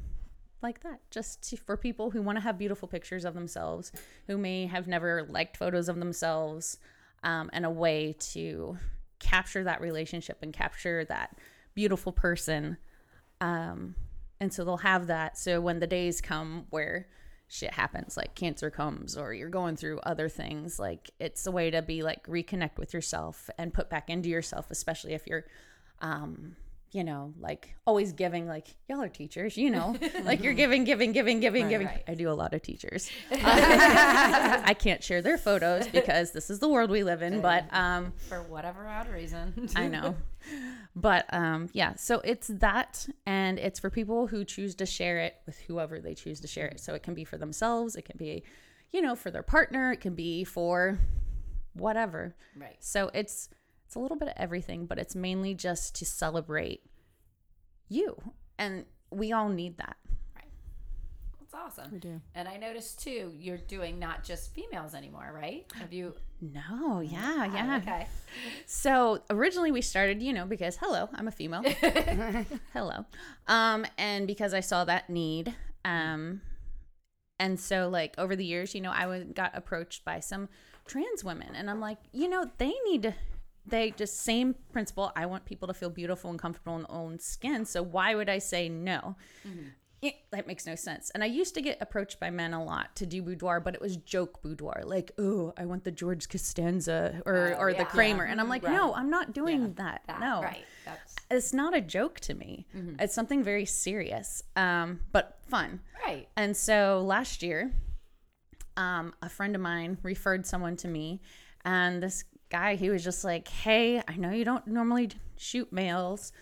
like 0.63 0.83
that 0.83 1.01
just 1.11 1.49
to, 1.51 1.57
for 1.57 1.77
people 1.77 2.11
who 2.11 2.23
want 2.23 2.37
to 2.37 2.43
have 2.43 2.59
beautiful 2.59 2.89
pictures 2.89 3.25
of 3.25 3.35
themselves 3.35 3.93
who 4.27 4.39
may 4.39 4.67
have 4.67 4.87
never 4.87 5.27
liked 5.29 5.57
photos 5.57 5.89
of 5.89 5.99
themselves 5.99 6.79
um, 7.23 7.51
and 7.53 7.65
a 7.65 7.71
way 7.71 8.15
to 8.19 8.77
capture 9.19 9.65
that 9.65 9.81
relationship 9.81 10.39
and 10.43 10.53
capture 10.53 11.05
that 11.05 11.37
beautiful 11.75 12.13
person 12.13 12.77
um, 13.41 13.95
and 14.41 14.53
so 14.53 14.65
they'll 14.65 14.77
have 14.79 15.07
that. 15.07 15.39
So 15.39 15.61
when 15.61 15.81
the 15.81 15.87
days 15.87 16.21
come 16.21 16.67
where 16.71 17.09
shit 17.49 17.73
happens 17.73 18.17
like 18.17 18.35
cancer 18.35 18.71
comes 18.71 19.17
or 19.17 19.33
you're 19.33 19.49
going 19.49 19.77
through 19.77 20.01
other 20.01 20.29
things 20.29 20.81
like 20.81 21.13
it's 21.21 21.47
a 21.47 21.51
way 21.53 21.71
to 21.71 21.81
be 21.81 22.03
like 22.03 22.27
reconnect 22.27 22.77
with 22.77 22.93
yourself 22.93 23.49
and 23.57 23.73
put 23.73 23.89
back 23.89 24.11
into 24.11 24.29
yourself 24.29 24.67
especially 24.69 25.15
if 25.15 25.29
you're 25.29 25.45
um 26.01 26.57
you 26.93 27.05
know 27.05 27.35
like 27.41 27.75
always 27.87 28.13
giving 28.13 28.47
like 28.47 28.69
y'all 28.89 29.03
are 29.03 29.09
teachers 29.09 29.57
you 29.57 29.71
know 29.71 29.97
like 30.25 30.43
you're 30.43 30.55
giving 30.55 30.85
giving 30.85 31.13
giving 31.13 31.41
giving 31.41 31.69
giving 31.69 31.87
right. 31.87 32.05
i 32.09 32.15
do 32.15 32.31
a 32.31 32.33
lot 32.33 32.55
of 32.55 32.63
teachers 32.63 33.11
i 33.33 34.75
can't 34.79 35.03
share 35.03 35.21
their 35.21 35.37
photos 35.37 35.89
because 35.89 36.33
this 36.33 36.49
is 36.49 36.59
the 36.59 36.69
world 36.69 36.91
we 36.91 37.03
live 37.03 37.23
in 37.23 37.41
but 37.41 37.65
um 37.73 38.13
for 38.29 38.43
whatever 38.43 38.87
odd 38.89 39.09
reason. 39.09 39.69
I 39.77 39.89
know. 39.89 40.17
But 40.95 41.27
um 41.33 41.69
yeah, 41.73 41.95
so 41.97 42.21
it's 42.25 42.49
that 42.49 43.07
and 43.27 43.59
it's 43.59 43.79
for 43.79 43.91
people 43.91 44.27
who 44.27 44.45
choose 44.45 44.75
to 44.77 44.87
share 44.87 45.19
it 45.19 45.35
with 45.47 45.59
whoever 45.61 46.01
they 46.01 46.15
choose 46.15 46.41
to 46.41 46.47
share 46.47 46.67
it. 46.67 46.81
So 46.81 46.95
it 46.95 47.03
can 47.03 47.15
be 47.15 47.25
for 47.25 47.37
themselves, 47.37 47.97
it 47.97 48.05
can 48.05 48.17
be 48.17 48.43
you 48.93 49.03
know, 49.03 49.15
for 49.15 49.31
their 49.31 49.43
partner, 49.43 49.93
it 49.93 50.01
can 50.01 50.15
be 50.15 50.45
for 50.45 50.99
whatever. 51.75 52.35
Right. 52.57 52.77
So 52.79 53.11
it's 53.13 53.51
It's 53.87 53.95
a 53.95 54.01
little 54.01 54.17
bit 54.17 54.29
of 54.29 54.35
everything, 54.37 54.87
but 54.87 54.99
it's 54.99 55.15
mainly 55.15 55.55
just 55.55 55.95
to 55.97 56.05
celebrate 56.05 56.83
you. 57.89 58.17
And 58.59 58.85
we 59.11 59.33
all 59.33 59.49
need 59.49 59.79
that. 59.79 59.97
Right. 60.35 60.51
That's 61.39 61.55
awesome. 61.55 61.93
We 61.93 61.99
do. 62.01 62.21
And 62.35 62.49
I 62.49 62.57
noticed 62.57 63.01
too, 63.01 63.33
you're 63.39 63.59
doing 63.59 64.01
not 64.01 64.25
just 64.25 64.53
females 64.53 64.93
anymore, 64.95 65.31
right? 65.33 65.71
Have 65.75 65.93
you? 65.93 66.15
No, 66.41 67.01
yeah, 67.01 67.45
yeah. 67.47 67.77
Okay. 67.81 68.09
So 68.67 69.23
originally 69.31 69.71
we 69.71 69.83
started, 69.83 70.21
you 70.21 70.33
know, 70.33 70.47
because 70.47 70.77
hello, 70.77 71.09
I'm 71.15 71.29
a 71.29 71.33
female. 71.33 71.63
hello. 72.73 73.05
Um, 73.47 73.87
and 73.97 74.27
because 74.27 74.53
I 74.53 74.61
saw 74.61 74.85
that 74.85 75.09
need. 75.09 75.55
Um, 75.85 76.41
and 77.39 77.61
so 77.61 77.89
like 77.89 78.15
over 78.19 78.35
the 78.35 78.45
years, 78.45 78.75
you 78.75 78.81
know, 78.81 78.93
I 78.93 79.07
was 79.07 79.25
got 79.33 79.53
approached 79.55 80.05
by 80.05 80.19
some 80.21 80.49
trans 80.87 81.23
women 81.23 81.55
and 81.55 81.71
I'm 81.71 81.81
like, 81.81 81.99
you 82.13 82.29
know, 82.29 82.51
they 82.59 82.75
need 82.85 83.05
to 83.05 83.15
they 83.67 83.91
just 83.93 84.21
same 84.21 84.55
principle. 84.73 85.13
I 85.17 85.27
want 85.27 85.45
people 85.45 85.69
to 85.69 85.75
feel 85.75 85.91
beautiful 85.91 86.31
and 86.31 86.39
comfortable 86.39 86.77
in 86.77 86.83
their 86.83 86.93
own 86.93 87.19
skin. 87.19 87.65
So 87.65 87.83
why 87.83 88.15
would 88.15 88.29
I 88.29 88.39
say 88.39 88.69
no? 88.69 89.17
it, 90.03 90.15
that 90.31 90.47
makes 90.47 90.67
no 90.67 90.75
sense. 90.75 91.11
And 91.11 91.23
I 91.25 91.27
used 91.27 91.55
to 91.55 91.63
get 91.63 91.79
approached 91.81 92.21
by 92.21 92.31
men 92.31 92.53
a 92.53 92.63
lot 92.63 92.95
to 92.97 93.07
do 93.07 93.23
boudoir, 93.23 93.61
but 93.61 93.75
it 93.75 93.81
was 93.81 93.97
joke 93.97 94.43
boudoir, 94.43 94.83
like, 94.85 95.11
oh, 95.19 95.53
I 95.57 95.65
want 95.65 95.85
the 95.85 95.91
George 95.91 96.29
Costanza 96.29 97.23
or 97.25 97.55
Oh, 97.57 97.61
or 97.61 97.73
the 97.73 97.79
yeah. 97.81 97.85
Kramer, 97.85 98.25
and 98.25 98.41
I'm 98.41 98.49
like, 98.49 98.63
no, 98.63 98.95
I'm 98.95 99.11
not 99.11 99.33
doing 99.33 99.73
that. 99.75 100.03
That, 100.07 100.21
No, 100.21 100.43
Right. 100.43 100.65
That's 100.85 101.17
it's 101.29 101.53
not 101.53 101.75
a 101.75 101.81
joke 101.81 102.21
to 102.21 102.35
me. 102.35 102.67
It's 103.01 103.15
something 103.15 103.43
very 103.43 103.65
serious, 103.65 104.45
um, 104.55 105.01
but 105.13 105.39
fun. 105.49 105.81
right. 106.07 106.29
And 106.37 106.57
so 106.57 107.03
last 107.05 107.43
year, 107.43 107.73
um, 108.77 109.15
a 109.23 109.29
friend 109.29 109.55
of 109.57 109.61
mine 109.63 109.99
referred 110.03 110.47
someone 110.47 110.77
to 110.77 110.89
me, 110.89 111.21
and 111.65 112.03
this 112.03 112.25
guy, 112.57 112.75
he 112.77 112.91
was 112.91 113.05
just 113.05 113.23
like, 113.25 113.49
"Hey, 113.49 114.03
I 114.09 114.17
know 114.17 114.31
you 114.31 114.45
don't 114.45 114.67
normally 114.67 115.11
shoot 115.37 115.71
males, 115.73 116.33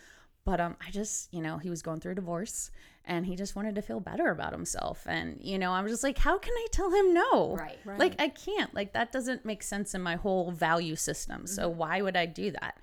but 0.44 0.60
um, 0.60 0.76
I 0.86 0.90
just, 0.90 1.32
you 1.34 1.42
know, 1.42 1.58
he 1.58 1.70
was 1.70 1.82
going 1.82 2.00
through 2.00 2.12
a 2.12 2.14
divorce, 2.14 2.70
and 3.04 3.26
he 3.26 3.34
just 3.34 3.56
wanted 3.56 3.74
to 3.74 3.82
feel 3.82 4.00
better 4.00 4.30
about 4.30 4.52
himself, 4.52 5.06
and 5.08 5.38
you 5.40 5.58
know, 5.58 5.72
I 5.72 5.82
was 5.82 5.90
just 5.90 6.04
like, 6.04 6.18
how 6.18 6.38
can 6.38 6.52
I 6.52 6.66
tell 6.70 6.90
him 6.90 7.14
no? 7.14 7.56
Right. 7.56 7.78
Right. 7.84 7.98
Like 7.98 8.14
I 8.20 8.28
can't. 8.28 8.72
Like 8.74 8.92
that 8.92 9.10
doesn't 9.10 9.44
make 9.44 9.62
sense 9.62 9.94
in 9.94 10.02
my 10.02 10.14
whole 10.16 10.52
value 10.52 10.96
system. 10.96 11.46
So 11.46 11.68
why 11.68 12.00
would 12.00 12.16
I 12.16 12.26
do 12.26 12.52
that? 12.52 12.78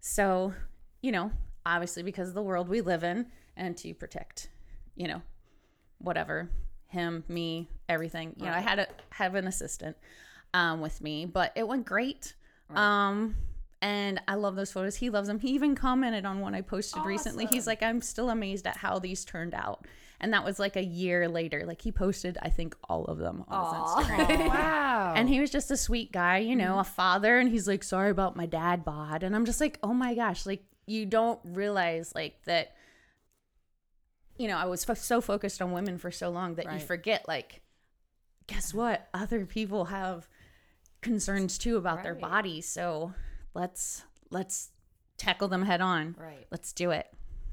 So, 0.00 0.54
you 1.02 1.10
know, 1.10 1.32
obviously 1.64 2.04
because 2.04 2.28
of 2.28 2.34
the 2.34 2.42
world 2.42 2.68
we 2.68 2.80
live 2.80 3.02
in, 3.02 3.26
and 3.56 3.76
to 3.78 3.94
protect, 3.94 4.48
you 4.94 5.08
know, 5.08 5.22
whatever 5.98 6.48
him 6.88 7.24
me 7.28 7.68
everything 7.88 8.32
you 8.36 8.46
know 8.46 8.52
i 8.52 8.60
had 8.60 8.78
a 8.78 8.86
have 9.10 9.34
an 9.34 9.48
assistant 9.48 9.96
um 10.54 10.80
with 10.80 11.00
me 11.00 11.26
but 11.26 11.50
it 11.56 11.66
went 11.66 11.84
great 11.84 12.35
um 12.74 13.36
and 13.82 14.20
i 14.26 14.34
love 14.34 14.56
those 14.56 14.72
photos. 14.72 14.96
He 14.96 15.10
loves 15.10 15.28
them. 15.28 15.38
He 15.38 15.50
even 15.50 15.74
commented 15.74 16.24
on 16.24 16.40
one 16.40 16.54
i 16.54 16.60
posted 16.62 17.04
recently. 17.04 17.46
He's 17.46 17.66
like 17.66 17.82
i'm 17.82 18.00
still 18.00 18.30
amazed 18.30 18.66
at 18.66 18.76
how 18.78 18.98
these 18.98 19.24
turned 19.24 19.54
out. 19.54 19.86
And 20.18 20.32
that 20.32 20.44
was 20.46 20.58
like 20.58 20.76
a 20.76 20.82
year 20.84 21.28
later. 21.28 21.64
Like 21.66 21.82
he 21.82 21.92
posted 21.92 22.38
i 22.42 22.48
think 22.48 22.74
all 22.88 23.04
of 23.04 23.18
them 23.18 23.44
on 23.48 23.74
his 23.98 24.06
instagram. 24.08 24.48
Wow. 24.48 25.12
and 25.14 25.28
he 25.28 25.40
was 25.40 25.50
just 25.50 25.70
a 25.70 25.76
sweet 25.76 26.10
guy, 26.10 26.38
you 26.38 26.56
know, 26.56 26.78
a 26.78 26.84
father. 26.84 27.38
And 27.38 27.50
he's 27.50 27.68
like, 27.68 27.84
sorry 27.84 28.10
about 28.10 28.34
my 28.34 28.46
dad 28.46 28.84
bod. 28.84 29.22
And 29.22 29.36
I'm 29.36 29.44
just 29.44 29.60
like, 29.60 29.78
oh 29.82 29.92
my 29.92 30.14
gosh, 30.14 30.46
like 30.46 30.64
you 30.86 31.04
don't 31.04 31.38
realize 31.44 32.12
like 32.14 32.40
that, 32.46 32.74
you 34.38 34.48
know, 34.48 34.56
I 34.56 34.64
was 34.66 34.84
fo- 34.84 34.94
so 34.94 35.20
focused 35.20 35.60
on 35.60 35.72
women 35.72 35.98
for 35.98 36.10
so 36.10 36.30
long 36.30 36.54
that 36.56 36.72
you 36.72 36.78
forget, 36.78 37.26
like, 37.26 37.60
guess 38.46 38.72
what? 38.74 39.08
Other 39.14 39.44
people 39.46 39.86
have 39.86 40.28
concerns 41.06 41.56
too 41.56 41.76
about 41.76 42.02
their 42.02 42.14
body. 42.14 42.60
So 42.60 43.12
let's, 43.54 44.02
let's 44.30 44.70
tackle 45.16 45.48
them 45.48 45.62
head 45.62 45.80
on. 45.80 46.16
Right. 46.18 46.46
Let's 46.50 46.72
do 46.72 46.90
it. 46.90 47.06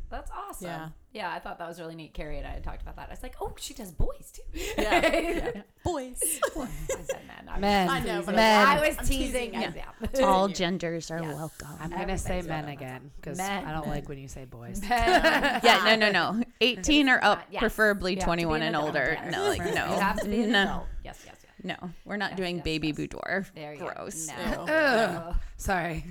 That's 0.10 0.30
awesome. 0.30 0.68
Yeah. 0.68 0.90
Yeah. 1.12 1.32
I 1.34 1.40
thought 1.40 1.58
that 1.58 1.68
was 1.68 1.80
really 1.80 1.96
neat. 1.96 2.14
Carrie 2.14 2.38
and 2.38 2.46
I 2.46 2.52
had 2.52 2.64
talked 2.64 2.84
about 2.84 2.98
that. 2.98 3.08
I 3.08 3.14
was 3.14 3.24
like, 3.24 3.36
oh, 3.42 3.54
she 3.58 3.74
does 3.74 3.92
boys 3.92 4.32
too. 4.32 4.44
Yeah. 4.78 5.10
yeah. 5.12 5.62
Boys. 5.84 6.22
I 6.56 6.68
said 6.88 7.26
men. 7.26 7.50
I 7.50 7.54
was 7.54 7.62
Men. 7.62 7.90
I 7.90 8.00
know, 8.02 8.22
but 8.24 8.36
Men. 8.36 8.68
I 8.68 8.88
was 8.88 8.96
I'm 9.00 9.06
teasing. 9.06 9.52
teasing, 9.52 9.54
yeah. 9.54 9.72
yeah. 10.14 10.26
All 10.26 10.48
genders 10.62 11.10
are 11.10 11.24
welcome. 11.24 11.68
I'm 11.80 11.90
gonna 11.90 12.18
say 12.20 12.44
men 12.44 12.70
again 12.70 13.10
because 13.16 13.40
I 13.40 13.72
don't 13.72 13.88
like 13.88 14.08
when 14.08 14.20
you 14.20 14.28
say 14.28 14.46
boys. 14.46 14.82
yeah, 14.88 15.82
no, 15.84 15.96
no, 15.96 16.12
no. 16.12 16.44
18 16.62 17.10
or 17.10 17.20
up, 17.24 17.42
Yes. 17.50 17.60
preferably 17.60 18.12
You 18.14 18.18
have 18.18 18.26
to 18.26 18.36
be 18.36 18.44
21 18.44 18.62
an 18.62 18.68
and 18.68 18.76
adult, 18.76 18.88
older. 18.90 19.18
yes. 19.20 19.32
No, 19.32 19.48
like, 19.48 19.60
no. 19.60 19.94
You 19.96 20.00
have 20.00 20.20
to 20.20 20.30
be 20.30 20.42
an 20.44 20.52
no. 20.52 20.64
adult. 20.64 20.84
Yes, 21.04 21.20
yes, 21.26 21.38
yes. 21.43 21.43
No, 21.64 21.76
we're 22.06 22.18
not 22.18 22.32
Yes, 22.32 22.38
doing 22.38 22.56
yes, 22.58 22.64
baby 22.66 22.88
yes. 22.90 22.98
boudoir. 22.98 23.46
There 23.56 23.76
Gross. 23.78 24.28
go. 24.28 24.34
Ew. 24.44 24.50
No. 24.52 24.64
Ugh. 24.74 25.36
Sorry. 25.58 26.06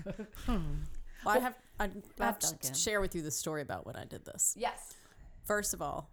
Well, 1.25 1.37
I 1.37 1.39
have 1.39 1.55
I 1.79 1.85
have 2.19 2.39
Duncan. 2.41 2.59
to 2.63 2.75
share 2.75 3.01
with 3.01 3.15
you 3.15 3.23
the 3.23 3.31
story 3.31 3.63
about 3.63 3.87
when 3.87 3.95
I 3.95 4.05
did 4.05 4.25
this. 4.25 4.57
Yes. 4.59 4.93
First 5.45 5.73
of 5.73 5.81
all, 5.81 6.11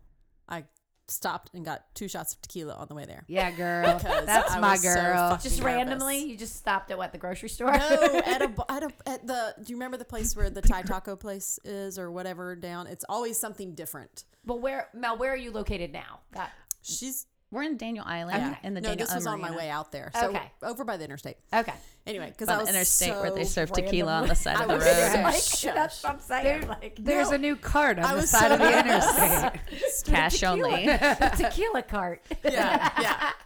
I 0.48 0.66
stopped 1.08 1.50
and 1.56 1.66
got 1.66 1.84
two 1.96 2.08
shots 2.08 2.36
of 2.36 2.42
tequila 2.44 2.76
on 2.76 2.88
the 2.88 2.94
way 2.94 3.06
there. 3.06 3.24
Yeah, 3.28 3.50
girl. 3.50 3.94
Because 4.04 4.26
That's 4.28 4.52
I 4.52 4.60
my 4.60 4.72
was 4.74 4.84
so 4.84 4.94
girl. 4.94 5.30
fucking 5.32 5.42
Just 5.44 5.60
nervous. 5.62 5.66
randomly, 5.76 6.18
you 6.26 6.38
just 6.38 6.58
stopped 6.58 6.92
at 6.92 7.00
what 7.00 7.12
the 7.12 7.18
grocery 7.18 7.50
store? 7.50 7.72
No, 7.72 8.22
at 8.24 8.42
a, 8.44 8.54
at 8.72 8.84
a 8.84 8.92
at 9.08 9.26
the. 9.26 9.56
Do 9.64 9.72
you 9.72 9.78
remember 9.78 9.98
the 9.98 10.06
place 10.06 10.36
where 10.36 10.52
the 10.52 10.62
Thai 10.62 10.84
taco 10.84 11.16
place 11.16 11.58
is, 11.64 11.98
or 11.98 12.12
whatever 12.12 12.56
down? 12.56 12.86
It's 12.86 13.06
always 13.10 13.40
something 13.40 13.74
different. 13.74 14.26
But 14.46 14.62
where, 14.62 14.90
Mel? 14.94 15.18
Where 15.18 15.34
are 15.34 15.36
you 15.38 15.50
located 15.50 15.92
now? 15.92 16.20
That 16.34 16.52
She's 16.84 17.26
We're 17.52 17.64
in 17.64 17.78
Daniel 17.78 18.06
Island 18.08 18.38
yeah. 18.38 18.56
in 18.68 18.76
the 18.76 18.82
no. 18.82 18.90
Daniel 18.90 19.08
This 19.08 19.16
was 19.16 19.26
on 19.26 19.42
my 19.42 19.56
way 19.56 19.70
out 19.72 19.92
there. 19.92 20.12
So 20.14 20.28
Okay. 20.30 20.52
over 20.62 20.84
by 20.84 20.98
the 20.98 21.04
interstate. 21.06 21.38
okay. 21.54 21.74
Anyway, 22.06 22.28
because 22.30 22.48
By 22.48 22.54
I 22.54 22.58
the 22.58 22.62
was 22.62 22.70
interstate 22.70 23.16
where 23.16 23.32
they 23.32 23.44
so 23.44 23.66
serve 23.66 23.72
tequila 23.72 24.14
on 24.22 24.28
the 24.28 24.36
side 24.36 24.62
of 24.62 24.68
the 24.68 24.74
road. 24.80 25.24
like, 25.24 25.76
that's 25.76 26.04
what 26.04 26.14
I'm 26.14 26.20
saying. 26.20 26.68
like, 26.68 26.98
There's 27.00 27.30
no. 27.30 27.36
a 27.36 27.38
new 27.40 27.56
cart 27.56 27.98
on 28.00 28.06
I 28.06 28.16
the 28.16 28.28
side 28.28 28.48
so 28.50 28.54
of 28.54 28.60
the 28.60 28.80
interstate. 29.54 30.06
Cash 30.06 30.44
only. 30.44 30.86
tequila 31.38 31.82
cart. 31.84 32.22
yeah, 32.44 32.92
yeah. 33.02 33.32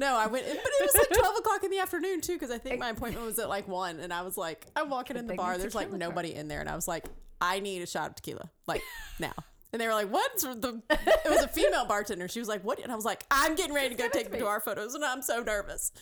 No, 0.00 0.16
I 0.16 0.28
went, 0.28 0.46
in, 0.46 0.54
but 0.54 0.64
it 0.64 0.80
was 0.80 0.94
like 0.94 1.18
twelve 1.18 1.36
o'clock 1.38 1.64
in 1.64 1.72
the 1.72 1.80
afternoon 1.80 2.20
too, 2.20 2.34
because 2.34 2.52
I 2.52 2.58
think 2.58 2.78
my 2.78 2.90
appointment 2.90 3.26
was 3.26 3.36
at 3.40 3.48
like 3.48 3.66
one, 3.66 3.98
and 3.98 4.12
I 4.12 4.22
was 4.22 4.36
like, 4.36 4.64
I'm 4.76 4.90
walking 4.90 5.16
in 5.16 5.26
the 5.26 5.32
big 5.32 5.38
bar, 5.38 5.58
there's 5.58 5.74
like 5.74 5.88
tequila 5.88 5.98
nobody 6.10 6.32
in 6.36 6.46
there, 6.46 6.60
and 6.60 6.68
I 6.68 6.76
was 6.76 6.86
like, 6.86 7.04
I 7.40 7.58
need 7.58 7.82
a 7.82 7.86
shot 7.86 8.10
of 8.10 8.14
tequila, 8.14 8.48
like 8.68 8.80
now. 9.18 9.32
And 9.72 9.80
they 9.82 9.86
were 9.86 9.92
like, 9.92 10.10
"What?" 10.10 10.40
So 10.40 10.54
the 10.54 10.80
it 10.90 11.28
was 11.30 11.42
a 11.42 11.48
female 11.48 11.84
bartender. 11.84 12.26
She 12.28 12.38
was 12.38 12.48
like, 12.48 12.62
"What?" 12.64 12.78
And 12.82 12.90
I 12.90 12.96
was 12.96 13.04
like, 13.04 13.24
"I'm 13.30 13.54
getting 13.54 13.74
ready 13.74 13.90
to 13.90 13.94
go 13.94 14.08
take 14.08 14.32
to 14.32 14.46
our 14.46 14.60
photos, 14.60 14.94
and 14.94 15.04
I'm 15.04 15.20
so 15.22 15.42
nervous." 15.42 15.92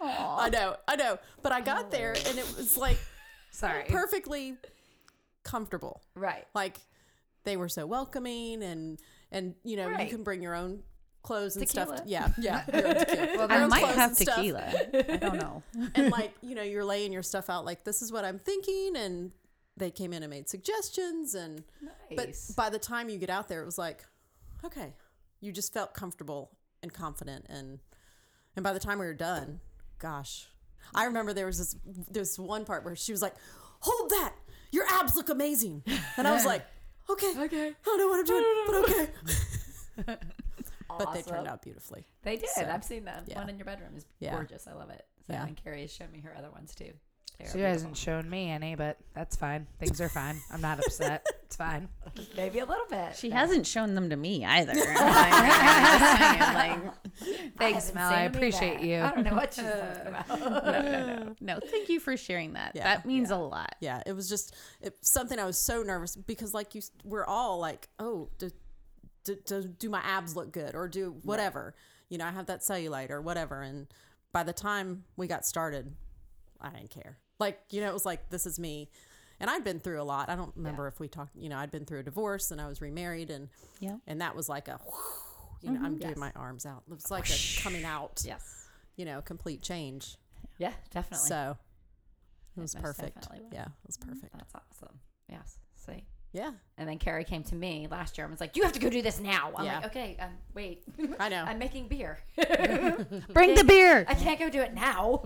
I 0.00 0.50
know, 0.50 0.76
I 0.86 0.96
know. 0.96 1.18
But 1.42 1.52
I 1.52 1.60
got 1.62 1.90
there, 1.90 2.12
and 2.12 2.38
it 2.38 2.54
was 2.56 2.76
like 2.76 2.98
Sorry. 3.50 3.84
perfectly 3.88 4.56
comfortable. 5.42 6.02
right. 6.14 6.46
Like 6.54 6.78
they 7.44 7.56
were 7.56 7.68
so 7.68 7.86
welcoming, 7.86 8.62
and 8.62 8.98
and 9.32 9.54
you 9.64 9.76
know 9.76 9.88
Right. 9.88 10.04
you 10.04 10.14
can 10.14 10.22
bring 10.22 10.42
your 10.42 10.54
own 10.54 10.82
clothes 11.22 11.56
and 11.56 11.66
Tequila. 11.66 11.96
stuff. 11.96 12.06
Yeah, 12.08 12.28
yeah. 12.38 12.64
your 12.74 12.88
own 12.88 12.94
tequila. 12.96 13.32
Your 13.34 13.52
I 13.52 13.62
own 13.62 13.68
might 13.70 13.84
have 13.86 14.10
and 14.10 14.16
stuff. 14.18 14.36
tequila. 14.36 14.72
I 14.92 15.16
don't 15.16 15.38
know. 15.38 15.62
and 15.94 16.10
like 16.10 16.34
you 16.42 16.54
know 16.54 16.62
you're 16.62 16.84
laying 16.84 17.12
your 17.12 17.22
stuff 17.22 17.48
out 17.48 17.64
like 17.64 17.84
this 17.84 18.02
is 18.02 18.12
what 18.12 18.24
i'm 18.24 18.38
thinking 18.38 18.96
and 18.96 19.30
they 19.76 19.90
came 19.90 20.12
in 20.12 20.22
and 20.22 20.30
made 20.30 20.48
suggestions 20.48 21.34
and 21.34 21.64
but 22.16 22.28
by 22.56 22.70
the 22.70 22.78
time 22.78 23.08
you 23.08 23.18
get 23.18 23.30
out 23.30 23.48
there 23.48 23.60
it 23.62 23.64
was 23.66 23.78
like 23.78 24.04
okay 24.64 24.94
you 25.40 25.50
just 25.52 25.72
felt 25.72 25.94
comfortable 25.94 26.50
and 26.82 26.92
confident 26.92 27.44
and 27.48 27.80
and 28.56 28.62
by 28.62 28.72
the 28.72 28.78
time 28.78 28.98
we 28.98 29.06
were 29.06 29.14
done 29.14 29.60
gosh 29.98 30.46
i 30.94 31.04
remember 31.04 31.32
there 31.32 31.46
was 31.46 31.58
this 31.58 31.76
this 32.10 32.38
one 32.38 32.64
part 32.64 32.84
where 32.84 32.94
she 32.96 33.10
was 33.12 33.20
like 33.22 33.34
hold 33.80 34.10
that 34.10 34.32
your 34.70 34.84
abs 34.88 35.16
look 35.16 35.28
amazing 35.28 35.82
and 36.16 36.26
i 36.28 36.32
was 36.32 36.44
like 36.46 36.64
okay 37.10 37.32
okay 37.38 37.68
i 37.68 37.74
don't 37.84 37.98
know 37.98 38.08
what 38.08 38.20
i'm 38.20 38.24
doing 38.24 38.44
but 38.66 38.76
okay 40.08 40.18
but 40.98 41.12
they 41.14 41.22
turned 41.22 41.48
out 41.48 41.62
beautifully 41.62 42.04
They 42.22 42.36
did. 42.36 42.48
So, 42.50 42.64
I've 42.70 42.84
seen 42.84 43.04
them. 43.04 43.24
yeah. 43.26 43.38
One 43.38 43.48
in 43.50 43.56
your 43.58 43.64
bedroom 43.64 43.96
is 43.96 44.06
Yeah. 44.20 44.34
gorgeous. 44.34 44.66
I 44.68 44.74
love 44.74 44.90
it. 44.90 45.04
So, 45.26 45.32
Yeah. 45.32 45.46
And 45.46 45.56
Carrie 45.56 45.80
has 45.82 45.92
shown 45.92 46.10
me 46.12 46.20
her 46.20 46.34
other 46.36 46.50
ones 46.50 46.74
too. 46.74 46.92
They 47.38 47.46
are 47.46 47.50
She 47.52 47.60
hasn't 47.60 47.96
shown 47.96 48.28
me 48.30 48.48
any, 48.50 48.74
but 48.76 48.96
that's 49.14 49.34
fine. 49.36 49.66
Things 49.80 50.00
are 50.00 50.08
fine. 50.08 50.40
I'm 50.52 50.60
not 50.60 50.78
upset. 50.78 51.26
It's 51.44 51.56
fine. 51.56 51.88
Maybe 52.36 52.58
a 52.58 52.64
little 52.64 52.86
bit. 52.90 53.14
She 53.14 53.28
No. 53.28 53.36
hasn't 53.36 53.64
shown 53.64 53.94
them 53.94 54.10
to 54.10 54.16
me 54.16 54.44
either. 54.44 54.72
I'm 54.76 56.00
just 56.00 56.18
saying, 56.18 56.54
like, 56.54 56.94
Thanks, 57.58 57.86
haven't 57.90 57.94
Mel. 57.94 58.10
I 58.10 58.22
appreciate 58.22 58.80
you. 58.80 59.00
I 59.00 59.10
don't 59.14 59.22
know 59.24 59.34
what 59.34 59.54
she's 59.54 59.62
talking 59.64 60.06
about. 60.08 60.28
no, 60.40 60.82
no, 60.82 61.06
no, 61.16 61.34
no. 61.40 61.60
Thank 61.64 61.88
you 61.90 62.00
for 62.00 62.16
sharing 62.16 62.54
that. 62.54 62.72
Yeah. 62.74 62.82
that 62.84 63.06
means 63.06 63.30
a 63.30 63.36
lot. 63.36 63.76
yeah 63.80 64.02
it 64.04 64.14
was 64.14 64.28
just 64.28 64.52
it, 64.80 64.96
something 65.02 65.38
i 65.38 65.44
was 65.44 65.56
so 65.58 65.82
nervous 65.84 66.16
because 66.16 66.54
like 66.54 66.74
you 66.74 66.82
we're 67.04 67.24
all 67.26 67.60
like 67.60 67.88
oh 68.00 68.30
do, 68.38 68.50
do, 69.24 69.36
do, 69.46 69.62
do 69.62 69.88
my 69.88 70.00
abs 70.00 70.34
look 70.34 70.50
good 70.50 70.74
or 70.74 70.88
do 70.88 71.14
whatever 71.22 71.74
you 72.08 72.18
know 72.18 72.26
i 72.26 72.30
have 72.32 72.46
that 72.46 72.60
cellulite 72.62 73.10
or 73.10 73.20
whatever 73.22 73.62
and 73.62 73.86
by 74.32 74.42
the 74.42 74.52
time 74.52 75.04
we 75.16 75.26
got 75.28 75.44
started 75.46 75.94
i 76.60 76.70
didn't 76.70 76.90
care 76.90 77.18
like 77.38 77.60
you 77.70 77.80
know 77.80 77.88
it 77.88 77.94
was 77.94 78.06
like 78.06 78.30
this 78.30 78.46
is 78.46 78.58
me 78.58 78.88
and 79.40 79.50
i'd 79.50 79.64
been 79.64 79.80
through 79.80 80.00
a 80.00 80.04
lot 80.04 80.28
i 80.28 80.36
don't 80.36 80.52
remember 80.56 80.86
if 80.86 81.00
we 81.00 81.08
talked 81.08 81.34
you 81.36 81.48
know 81.48 81.56
i'd 81.58 81.70
been 81.70 81.84
through 81.84 82.00
a 82.00 82.02
divorce 82.02 82.50
and 82.50 82.60
i 82.60 82.66
was 82.68 82.80
remarried 82.80 83.30
and 83.30 83.48
Yeah. 83.80 83.96
and 84.06 84.20
that 84.20 84.34
was 84.36 84.48
like 84.48 84.68
a 84.68 84.78
you 85.62 85.70
know 85.70 85.80
i'm 85.82 85.98
doing 85.98 86.18
my 86.18 86.32
arms 86.36 86.64
out 86.66 86.82
it 86.88 86.94
was 86.94 87.10
like 87.10 87.28
a 87.30 87.62
coming 87.62 87.84
out 87.84 88.22
yes. 88.24 88.66
you 88.96 89.04
know 89.04 89.20
complete 89.22 89.62
change 89.62 90.16
Yeah, 90.58 90.72
definitely. 90.92 91.28
so 91.28 91.56
It 92.56 92.60
was 92.60 92.74
most 92.74 92.84
perfect. 92.84 93.26
was. 93.30 93.40
Yeah, 93.52 93.64
it 93.64 93.86
was 93.86 93.96
perfect. 93.96 94.32
That's 94.38 94.54
awesome. 94.54 95.00
Yes. 95.28 95.58
See. 95.74 96.04
Yeah, 96.32 96.52
And 96.78 96.88
then 96.88 96.98
Carrie 96.98 97.24
came 97.24 97.42
to 97.44 97.54
me 97.56 97.86
last 97.90 98.16
year 98.18 98.24
and 98.26 98.32
was 98.32 98.40
like, 98.40 98.56
"You 98.56 98.62
have 98.64 98.72
to 98.72 98.78
go 98.80 98.88
do 98.90 99.02
this 99.02 99.18
now." 99.20 99.52
I'm 99.56 99.64
Yeah. 99.64 99.76
like, 99.78 99.86
"Okay, 99.86 100.16
um, 100.20 100.30
wait. 100.52 100.82
I 101.20 101.28
know. 101.28 101.42
I'm 101.48 101.58
making 101.58 101.86
beer. 101.88 102.18
Bring 103.32 103.54
the 103.54 103.64
beer. 103.64 104.04
I 104.08 104.14
can't 104.14 104.38
go 104.38 104.48
do 104.50 104.60
it 104.60 104.74
now." 104.74 105.22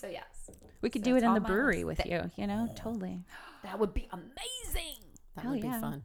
So 0.00 0.08
yes, 0.08 0.50
We 0.80 0.90
could 0.90 1.02
So 1.04 1.10
do 1.10 1.16
it 1.16 1.22
in 1.22 1.34
the 1.34 1.40
brewery 1.40 1.84
list. 1.84 1.98
with 1.98 2.06
you. 2.06 2.30
You 2.36 2.46
know, 2.46 2.68
totally. 2.76 3.22
that 3.62 3.78
would 3.78 3.92
be 3.94 4.08
amazing. 4.12 4.98
that 5.36 5.42
Hell 5.42 5.52
would 5.52 5.62
yeah. 5.64 5.74
be 5.76 5.80
fun. 5.80 6.02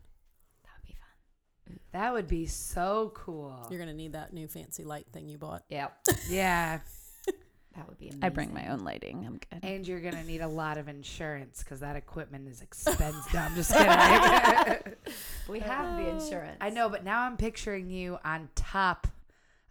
That 0.64 0.72
would 0.78 0.88
be 0.88 0.94
fun. 0.94 1.80
That 1.94 2.14
would 2.14 2.28
be 2.28 2.46
so 2.46 3.12
cool. 3.16 3.68
You're 3.70 3.80
gonna 3.80 3.94
need 3.94 4.14
that 4.14 4.34
new 4.34 4.48
fancy 4.48 4.84
light 4.84 5.08
thing 5.14 5.28
you 5.30 5.38
bought. 5.38 5.64
Yep. 5.70 5.98
Yeah. 6.30 6.80
that 7.76 7.88
would 7.90 7.98
be 7.98 8.08
amazing. 8.08 8.24
I 8.24 8.30
bring 8.30 8.54
my 8.54 8.68
own 8.70 8.80
lighting. 8.80 9.26
I'm 9.26 9.38
good. 9.38 9.60
And 9.64 9.86
you're 9.88 10.00
going 10.00 10.14
to 10.16 10.24
need 10.24 10.40
a 10.40 10.48
lot 10.48 10.78
of 10.78 10.88
insurance 10.88 11.62
because 11.62 11.82
that 11.82 11.98
equipment 11.98 12.48
is 12.48 12.62
expensive. 12.62 13.34
no, 13.34 13.40
I'm 13.42 13.54
just 13.56 13.74
kidding. 13.74 14.94
We 15.50 15.60
have 15.60 15.98
the 15.98 16.08
insurance. 16.10 16.58
I 16.62 16.70
know, 16.70 16.88
but 16.88 17.04
now 17.04 17.24
I'm 17.24 17.36
picturing 17.36 17.90
you 17.90 18.18
on 18.24 18.48
top 18.56 19.08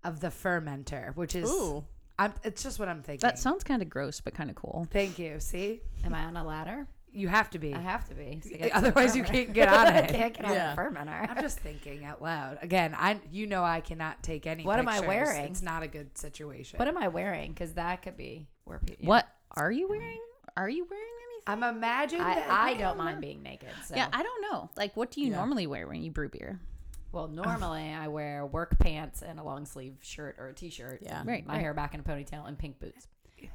of 0.04 0.20
the 0.20 0.28
fermenter, 0.28 1.16
which 1.16 1.34
is, 1.34 1.48
Ooh, 1.50 1.84
I'm, 2.18 2.33
it's 2.44 2.62
just 2.62 2.79
what 2.79 2.88
I'm 2.88 3.03
thinking. 3.03 3.27
That 3.27 3.38
sounds 3.38 3.64
kind 3.64 3.83
of 3.83 3.88
gross, 3.90 4.20
but 4.20 4.35
kind 4.35 4.50
of 4.50 4.57
cool. 4.57 4.87
Thank 4.90 5.18
you. 5.18 5.40
See? 5.40 5.81
Am 6.05 6.14
I 6.14 6.24
on 6.24 6.37
a 6.37 6.44
ladder? 6.44 6.87
You 7.12 7.29
have 7.29 7.48
to 7.50 7.59
be. 7.61 7.72
I 7.72 7.79
have 7.81 8.09
to 8.09 8.14
be. 8.14 8.40
to 8.42 8.48
get 8.48 8.70
to 8.72 8.77
Otherwise, 8.77 9.16
you 9.16 9.22
can't 9.22 9.53
get 9.53 9.68
on 9.68 9.87
I 9.87 9.98
it. 9.98 10.09
can't 10.11 10.35
get 10.35 10.44
on 10.46 10.53
Yeah. 10.53 10.72
a 10.72 10.77
fermenter. 10.77 11.29
I'm 11.31 11.40
just 11.40 11.61
thinking 11.61 12.05
out 12.05 12.20
loud. 12.20 12.59
Again, 12.61 12.94
I 12.98 13.20
you 13.31 13.46
know 13.46 13.62
I 13.62 13.81
cannot 13.81 14.20
take 14.22 14.46
any. 14.48 14.64
What 14.64 14.81
am 14.81 14.88
I 14.88 14.98
wearing? 15.00 15.44
It's 15.44 15.62
not 15.62 15.85
a 15.85 15.87
good 15.88 16.16
situation. 16.18 16.79
What 16.79 16.88
am 16.88 16.98
I 16.98 17.07
wearing? 17.09 17.53
Because 17.53 17.72
that 17.74 18.03
could 18.03 18.16
be 18.16 18.48
where 18.64 18.81
people. 18.81 19.07
What 19.07 19.29
are 19.53 19.70
you 19.70 19.88
wearing? 19.88 20.18
Are 20.57 20.68
you 20.68 20.87
wearing 20.90 21.05
anything? 21.05 21.42
I'm 21.46 21.62
imagining. 21.77 22.24
that- 22.27 22.50
I, 22.50 22.70
I 22.70 22.74
don't 22.74 22.96
mind 22.98 23.20
being 23.20 23.42
naked. 23.44 23.68
So. 23.87 23.94
Yeah, 23.94 24.09
I 24.12 24.22
don't 24.24 24.42
know. 24.53 24.70
Like, 24.77 24.96
what 24.96 25.12
do 25.12 25.20
you 25.20 25.29
Yeah. 25.31 25.37
normally 25.37 25.68
wear 25.68 25.87
when 25.87 26.03
you 26.03 26.11
brew 26.11 26.29
beer? 26.29 26.59
Well, 27.14 27.29
normally 27.29 27.92
I 27.92 28.09
wear 28.09 28.44
work 28.44 28.77
pants 28.79 29.22
and 29.22 29.38
a 29.38 29.42
long 29.44 29.66
sleeve 29.66 29.94
shirt 30.03 30.37
or 30.38 30.48
a 30.48 30.53
t-shirt. 30.53 30.98
Yeah. 31.03 31.22
Right, 31.24 31.46
My 31.46 31.55
right. 31.55 31.61
hair 31.61 31.72
back 31.74 31.94
in 31.94 32.00
a 32.00 32.03
ponytail 32.03 32.46
and 32.48 32.59
pink 32.59 32.81
boots. 32.81 33.07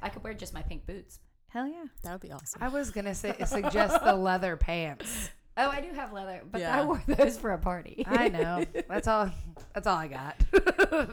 I 0.02 0.08
could 0.08 0.24
wear 0.24 0.32
just 0.34 0.54
my 0.54 0.62
pink 0.62 0.86
boots. 0.86 1.20
Hell 1.48 1.66
yeah. 1.66 1.84
that 2.04 2.12
would 2.12 2.20
be 2.20 2.32
awesome. 2.32 2.62
I 2.62 2.68
was 2.68 2.90
gonna 2.90 3.14
suggest 3.14 4.02
the 4.04 4.14
leather 4.14 4.56
pants. 4.56 5.30
Oh, 5.56 5.68
I 5.68 5.80
do 5.80 5.92
have 5.92 6.12
leather, 6.12 6.40
but 6.50 6.60
Yeah. 6.60 6.80
I 6.80 6.84
wore 6.84 7.02
those 7.06 7.36
for 7.36 7.50
a 7.52 7.58
party. 7.58 8.04
I 8.06 8.28
know. 8.28 8.64
That's 8.88 9.08
all. 9.08 9.30
That's 9.74 9.86
all 9.86 9.96
I 9.96 10.06
got. 10.08 10.36
How 10.52 11.08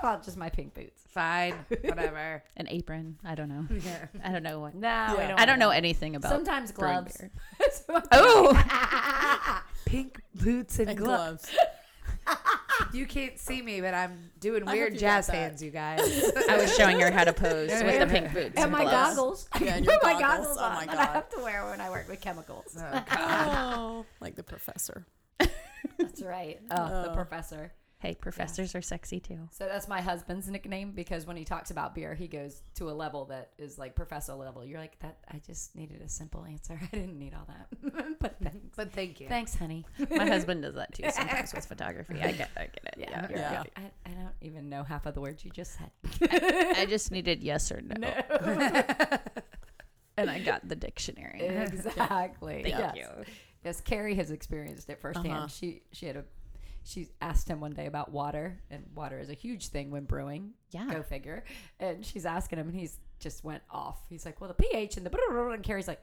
about 0.00 0.24
just 0.24 0.36
my 0.36 0.48
pink 0.48 0.74
boots? 0.74 1.02
Fine. 1.08 1.54
Whatever. 1.82 2.42
An 2.56 2.66
apron. 2.68 3.18
I 3.24 3.34
don't 3.36 3.48
know. 3.50 3.66
Yeah. 3.84 4.06
I 4.24 4.32
don't 4.32 4.42
know 4.42 4.58
what. 4.60 4.74
No, 4.74 4.88
Yeah. 4.88 5.12
I 5.18 5.26
don't. 5.28 5.40
I 5.40 5.46
don't 5.46 5.58
know 5.60 5.68
wear 5.68 5.76
anything 5.76 6.16
about. 6.16 6.32
Sometimes 6.32 6.72
brewing 6.72 6.94
gloves. 6.94 7.16
beer. 7.18 7.30
So- 7.70 8.02
Oh, 8.12 9.62
Pink 9.84 10.20
boots 10.34 10.78
and, 10.78 10.88
and 10.90 10.98
gloves. 10.98 11.46
gloves. 11.50 11.66
You 12.92 13.06
can't 13.06 13.38
see 13.38 13.62
me, 13.62 13.80
but 13.80 13.94
I'm 13.94 14.30
doing 14.40 14.64
I 14.64 14.66
hope 14.66 14.74
weird 14.74 14.92
you 14.94 14.98
jazz 14.98 15.26
got 15.26 15.32
that. 15.32 15.38
hands, 15.38 15.62
you 15.62 15.70
guys. 15.70 16.00
I 16.50 16.58
was 16.58 16.74
showing 16.76 17.00
her 17.00 17.10
how 17.10 17.24
to 17.24 17.32
pose 17.32 17.70
with 17.82 17.98
the 18.00 18.06
pink 18.06 18.34
boots 18.34 18.54
and 18.60 18.70
my 18.72 18.82
gloves. 18.82 19.14
goggles. 19.14 19.48
Yeah, 19.60 19.76
and 19.76 19.86
Put 19.86 20.02
my 20.02 20.12
goggles. 20.12 20.56
goggles 20.56 20.58
Oh 20.60 20.64
on 20.64 20.74
my 20.74 20.86
that 20.86 20.98
I 20.98 21.04
God. 21.06 21.14
have 21.14 21.28
to 21.30 21.40
wear 21.40 21.64
when 21.70 21.80
I 21.80 21.88
work 21.90 22.08
with 22.08 22.20
chemicals. 22.20 22.76
Oh, 22.78 23.04
God. 23.08 23.74
Oh, 23.78 24.06
like 24.20 24.34
the 24.36 24.42
professor. 24.42 25.06
That's 25.98 26.22
right. 26.22 26.60
Oh, 26.70 26.88
the 27.02 27.10
Oh. 27.12 27.14
professor. 27.14 27.72
Hey, 28.02 28.16
professors 28.16 28.74
are 28.74 28.82
sexy 28.82 29.20
too. 29.20 29.48
So 29.52 29.64
that's 29.64 29.86
my 29.86 30.00
husband's 30.00 30.48
nickname 30.48 30.90
because 30.90 31.24
when 31.24 31.36
he 31.36 31.44
talks 31.44 31.70
about 31.70 31.94
beer, 31.94 32.16
he 32.16 32.26
goes 32.26 32.60
to 32.74 32.90
a 32.90 32.92
level 32.92 33.26
that 33.26 33.52
is 33.58 33.78
like 33.78 33.94
professor 33.94 34.34
level. 34.34 34.64
You're 34.64 34.80
like 34.80 34.98
that. 34.98 35.18
I 35.32 35.40
just 35.46 35.76
needed 35.76 36.02
a 36.02 36.08
simple 36.08 36.44
answer. 36.44 36.80
I 36.92 36.96
didn't 36.96 37.16
need 37.16 37.32
all 37.32 37.46
that. 37.46 38.18
but 38.18 38.38
thanks. 38.42 38.58
But 38.74 38.92
thank 38.92 39.20
you. 39.20 39.28
Thanks, 39.28 39.54
honey. 39.54 39.86
My 40.10 40.26
husband 40.34 40.62
does 40.62 40.74
that 40.74 40.92
too 40.92 41.04
sometimes 41.12 41.54
with 41.54 41.64
photography. 41.64 42.20
I 42.20 42.32
get, 42.32 42.50
I 42.56 42.62
get 42.62 42.80
it. 42.86 42.94
Yeah, 42.98 43.28
Yeah. 43.30 43.50
Yeah. 43.52 43.62
I, 43.76 44.10
I 44.10 44.14
don't 44.14 44.34
even 44.40 44.68
know 44.68 44.82
half 44.82 45.06
of 45.06 45.14
the 45.14 45.20
words 45.20 45.44
you 45.44 45.52
just 45.52 45.78
said. 45.78 45.92
I 46.28 46.86
just 46.88 47.12
needed 47.12 47.44
yes 47.44 47.70
or 47.70 47.82
no, 47.82 47.94
and 50.16 50.28
I 50.28 50.40
got 50.40 50.68
the 50.68 50.74
dictionary. 50.74 51.38
exactly. 51.40 52.64
Thank 52.64 52.78
yes. 52.78 52.96
you. 52.96 53.06
Yes, 53.64 53.80
Carrie 53.80 54.16
has 54.16 54.32
experienced 54.32 54.90
it 54.90 55.00
firsthand. 55.00 55.28
Uh-huh. 55.28 55.46
She 55.46 55.82
she 55.92 56.06
had 56.06 56.16
a 56.16 56.24
she 56.84 57.08
asked 57.20 57.48
him 57.48 57.60
one 57.60 57.72
day 57.72 57.86
about 57.86 58.10
water, 58.12 58.60
and 58.70 58.84
water 58.94 59.18
is 59.18 59.28
a 59.30 59.34
huge 59.34 59.68
thing 59.68 59.90
when 59.90 60.04
brewing. 60.04 60.52
Yeah. 60.70 60.86
Go 60.90 61.02
figure. 61.02 61.44
And 61.80 62.04
she's 62.04 62.26
asking 62.26 62.58
him, 62.58 62.68
and 62.68 62.78
he's 62.78 62.98
just 63.20 63.44
went 63.44 63.62
off. 63.70 63.98
He's 64.08 64.24
like, 64.26 64.40
"Well, 64.40 64.48
the 64.48 64.54
pH 64.54 64.96
and 64.96 65.06
the 65.06 65.10
blah, 65.10 65.20
blah, 65.30 65.42
blah," 65.44 65.52
and 65.52 65.62
Carrie's 65.62 65.86
like, 65.88 66.02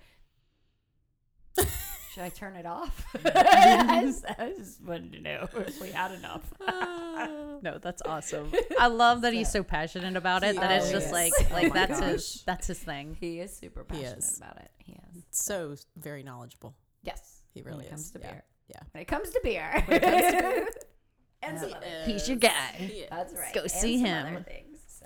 "Should 1.58 2.24
I 2.24 2.30
turn 2.30 2.56
it 2.56 2.66
off?" 2.66 3.06
I, 3.26 4.02
just, 4.06 4.26
I 4.38 4.54
just 4.58 4.82
wanted 4.84 5.14
to 5.14 5.20
know 5.22 5.48
if 5.54 5.82
we 5.82 5.90
had 5.92 6.12
enough. 6.12 6.54
No, 7.62 7.78
that's 7.78 8.02
awesome. 8.06 8.54
I 8.80 8.88
love 8.88 9.24
that 9.24 9.34
he's 9.34 9.52
so 9.52 9.62
passionate 9.64 10.16
about 10.16 10.44
it. 10.46 10.56
That 10.56 10.72
He 10.72 10.78
it's 10.78 10.92
just 10.92 11.08
is. 11.08 11.12
like 11.12 11.34
Oh 11.42 11.54
like 11.54 11.74
my 11.74 11.86
that's 11.88 12.00
gosh. 12.00 12.10
his 12.12 12.44
that's 12.46 12.68
his 12.68 12.80
thing. 12.80 13.18
He 13.20 13.42
is 13.42 13.54
super 13.54 13.84
passionate 13.84 14.20
is. 14.20 14.38
about 14.38 14.56
it. 14.62 14.72
He 14.78 14.94
is. 14.94 15.24
So 15.32 15.76
very 15.98 16.24
knowledgeable. 16.24 16.74
Yes, 17.04 17.42
He 17.54 17.62
when 17.62 17.74
really 17.74 17.88
it 17.88 17.90
comes 17.90 18.06
is. 18.06 18.12
to 18.12 18.20
Yeah. 18.20 18.32
beer. 18.32 18.44
Yeah. 18.70 18.80
When 18.92 19.02
it 19.02 19.08
comes 19.08 19.30
to 19.32 19.40
beer. 19.44 19.72
it 19.88 20.02
comes 20.02 20.22
to 20.34 20.42
beer. 20.42 20.68
and 21.44 21.60
some 21.60 21.74
other 21.74 21.86
He's 22.06 22.28
your 22.28 22.38
guy. 22.38 22.72
He. 22.78 23.06
That's 23.10 23.34
right. 23.34 23.54
Go 23.54 23.62
and 23.62 23.72
see 23.72 23.98
some 23.98 24.06
him. 24.06 24.28
Other 24.36 24.44
things. 24.46 24.80
So. 24.88 25.06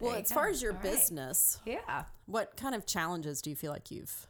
Well, 0.00 0.10
there 0.10 0.18
you 0.18 0.22
as 0.24 0.28
go. 0.30 0.34
far 0.34 0.48
as 0.48 0.62
your 0.62 0.72
All 0.72 0.78
right. 0.78 0.82
business, 0.92 1.58
Yeah. 1.64 2.04
what 2.26 2.56
kind 2.56 2.74
of 2.74 2.86
challenges 2.86 3.40
do 3.42 3.50
you 3.50 3.56
feel 3.56 3.72
like 3.72 3.90
you've 3.90 4.26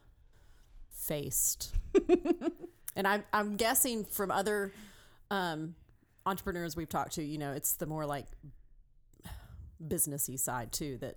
faced? 0.91 1.75
and 2.97 3.07
I'm 3.07 3.25
I'm 3.33 3.57
guessing 3.57 4.05
from 4.05 4.31
other 4.31 4.73
um, 5.31 5.75
entrepreneurs 6.25 6.77
we've 6.77 6.89
talked 6.89 7.15
to, 7.15 7.23
you 7.23 7.39
know, 7.39 7.53
it's 7.53 7.75
the 7.75 7.87
more 7.87 8.07
like 8.07 8.27
businessy 9.87 10.39
side 10.39 10.73
too 10.73 10.97
that 11.01 11.17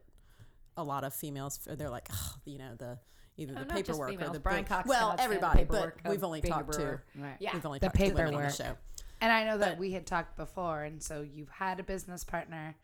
a 0.76 0.84
lot 0.84 1.04
of 1.04 1.14
females 1.14 1.60
they're 1.70 1.90
like, 1.90 2.08
oh, 2.12 2.36
you 2.46 2.58
know, 2.58 2.76
the 2.78 2.98
either 3.40 3.54
Oh, 3.56 3.60
the 3.62 3.66
not 3.66 3.78
just 3.78 3.88
paperwork 4.02 4.22
or 4.22 4.34
the 4.34 4.40
Brian 4.40 4.66
Cox 4.66 4.88
well, 4.88 5.00
cannot 5.12 5.18
the 5.18 5.24
everybody, 5.24 5.64
but 5.64 5.94
we've 6.08 6.24
only 6.24 6.42
talked 6.42 6.74
to. 6.74 7.00
Right. 7.16 7.38
Yeah. 7.40 7.54
we've 7.54 7.66
only 7.66 7.80
The 7.80 7.88
talked 7.88 7.98
to 7.98 8.04
women 8.14 8.26
on 8.26 8.32
the 8.34 8.38
paperwork. 8.50 8.56
show. 8.56 8.78
And 9.22 9.32
I 9.32 9.44
know 9.46 9.58
that 9.58 9.70
But- 9.72 9.78
we 9.80 9.92
had 9.92 10.06
talked 10.06 10.36
before, 10.38 10.84
and 10.84 11.02
so 11.02 11.22
you've 11.22 11.50
had 11.50 11.80
a 11.80 11.84
business 11.84 12.24
partner. 12.24 12.76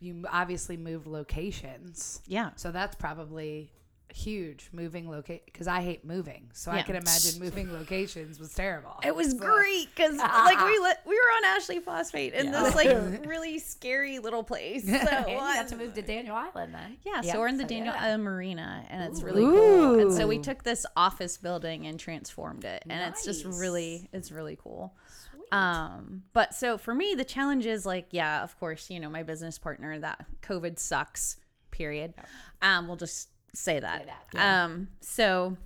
You 0.00 0.24
obviously 0.30 0.76
moved 0.76 1.06
locations, 1.06 2.20
Yeah. 2.26 2.50
so 2.56 2.72
that's 2.72 2.96
probably 2.96 3.72
huge. 4.12 4.68
Moving 4.72 5.08
locate 5.10 5.44
because 5.46 5.66
I 5.66 5.80
hate 5.80 6.04
moving, 6.04 6.50
so 6.52 6.70
I 6.70 6.82
can 6.82 6.96
imagine 6.96 7.40
moving 7.40 7.72
locations 7.72 8.38
was 8.38 8.52
terrible. 8.52 8.98
It 9.04 9.14
was 9.14 9.32
So- 9.32 9.38
great 9.38 9.88
because 9.94 10.16
like 10.18 10.58
we 10.58 10.78
li- 10.78 10.92
we 11.06 11.14
were 11.14 11.30
on 11.38 11.44
Ashley 11.56 11.80
Phosphate 11.80 12.32
in 12.34 12.46
Yeah. 12.46 12.62
this 12.62 12.74
like 12.74 12.88
really 13.26 13.58
scary 13.58 14.18
little 14.18 14.44
place. 14.44 14.84
So 14.86 14.92
you 14.92 15.36
got 15.36 15.68
to 15.68 15.76
move 15.76 15.94
to 15.94 16.02
Daniel 16.02 16.36
Island 16.36 16.74
then. 16.74 16.96
Yeah, 17.04 17.20
so 17.22 17.38
we're 17.40 17.48
in 17.48 17.56
the 17.56 17.64
so 17.64 17.68
Daniel 17.68 17.94
yeah. 17.94 18.04
Island 18.04 18.24
Marina, 18.24 18.84
and 18.90 19.02
it's 19.04 19.22
really 19.22 19.42
cool. 19.42 19.98
And 20.00 20.12
so 20.12 20.26
we 20.26 20.38
took 20.38 20.62
this 20.62 20.86
office 20.96 21.36
building 21.36 21.86
and 21.86 21.98
transformed 21.98 22.64
it, 22.64 22.82
and 22.88 23.12
it's 23.12 23.24
just 23.24 23.44
really, 23.44 24.08
it's 24.12 24.30
really 24.30 24.56
cool. 24.62 24.94
Um, 25.52 26.22
but 26.32 26.54
so 26.54 26.78
for 26.78 26.94
me, 26.94 27.14
the 27.14 27.24
challenge 27.24 27.66
is 27.66 27.86
like, 27.86 28.06
yeah, 28.10 28.42
of 28.42 28.58
course, 28.58 28.90
you 28.90 28.98
know, 28.98 29.08
my 29.10 29.22
business 29.22 29.58
partner 29.58 29.98
that 30.00 30.24
COVID 30.42 30.78
sucks. 30.78 31.36
Period. 31.70 32.14
Um, 32.62 32.86
we'll 32.86 32.96
just 32.96 33.28
say 33.54 33.80
that. 33.80 34.06
that, 34.32 34.64
Um, 34.64 34.88
so 35.00 35.56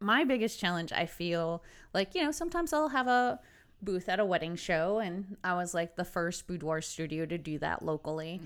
my 0.00 0.24
biggest 0.24 0.60
challenge, 0.60 0.92
I 0.92 1.06
feel 1.06 1.62
like, 1.92 2.14
you 2.14 2.22
know, 2.22 2.30
sometimes 2.30 2.72
I'll 2.72 2.88
have 2.88 3.08
a 3.08 3.40
booth 3.82 4.08
at 4.08 4.20
a 4.20 4.24
wedding 4.24 4.56
show, 4.56 4.98
and 4.98 5.36
I 5.44 5.54
was 5.54 5.74
like 5.74 5.96
the 5.96 6.04
first 6.04 6.46
boudoir 6.46 6.80
studio 6.80 7.26
to 7.26 7.38
do 7.38 7.58
that 7.58 7.84
locally. 7.84 8.40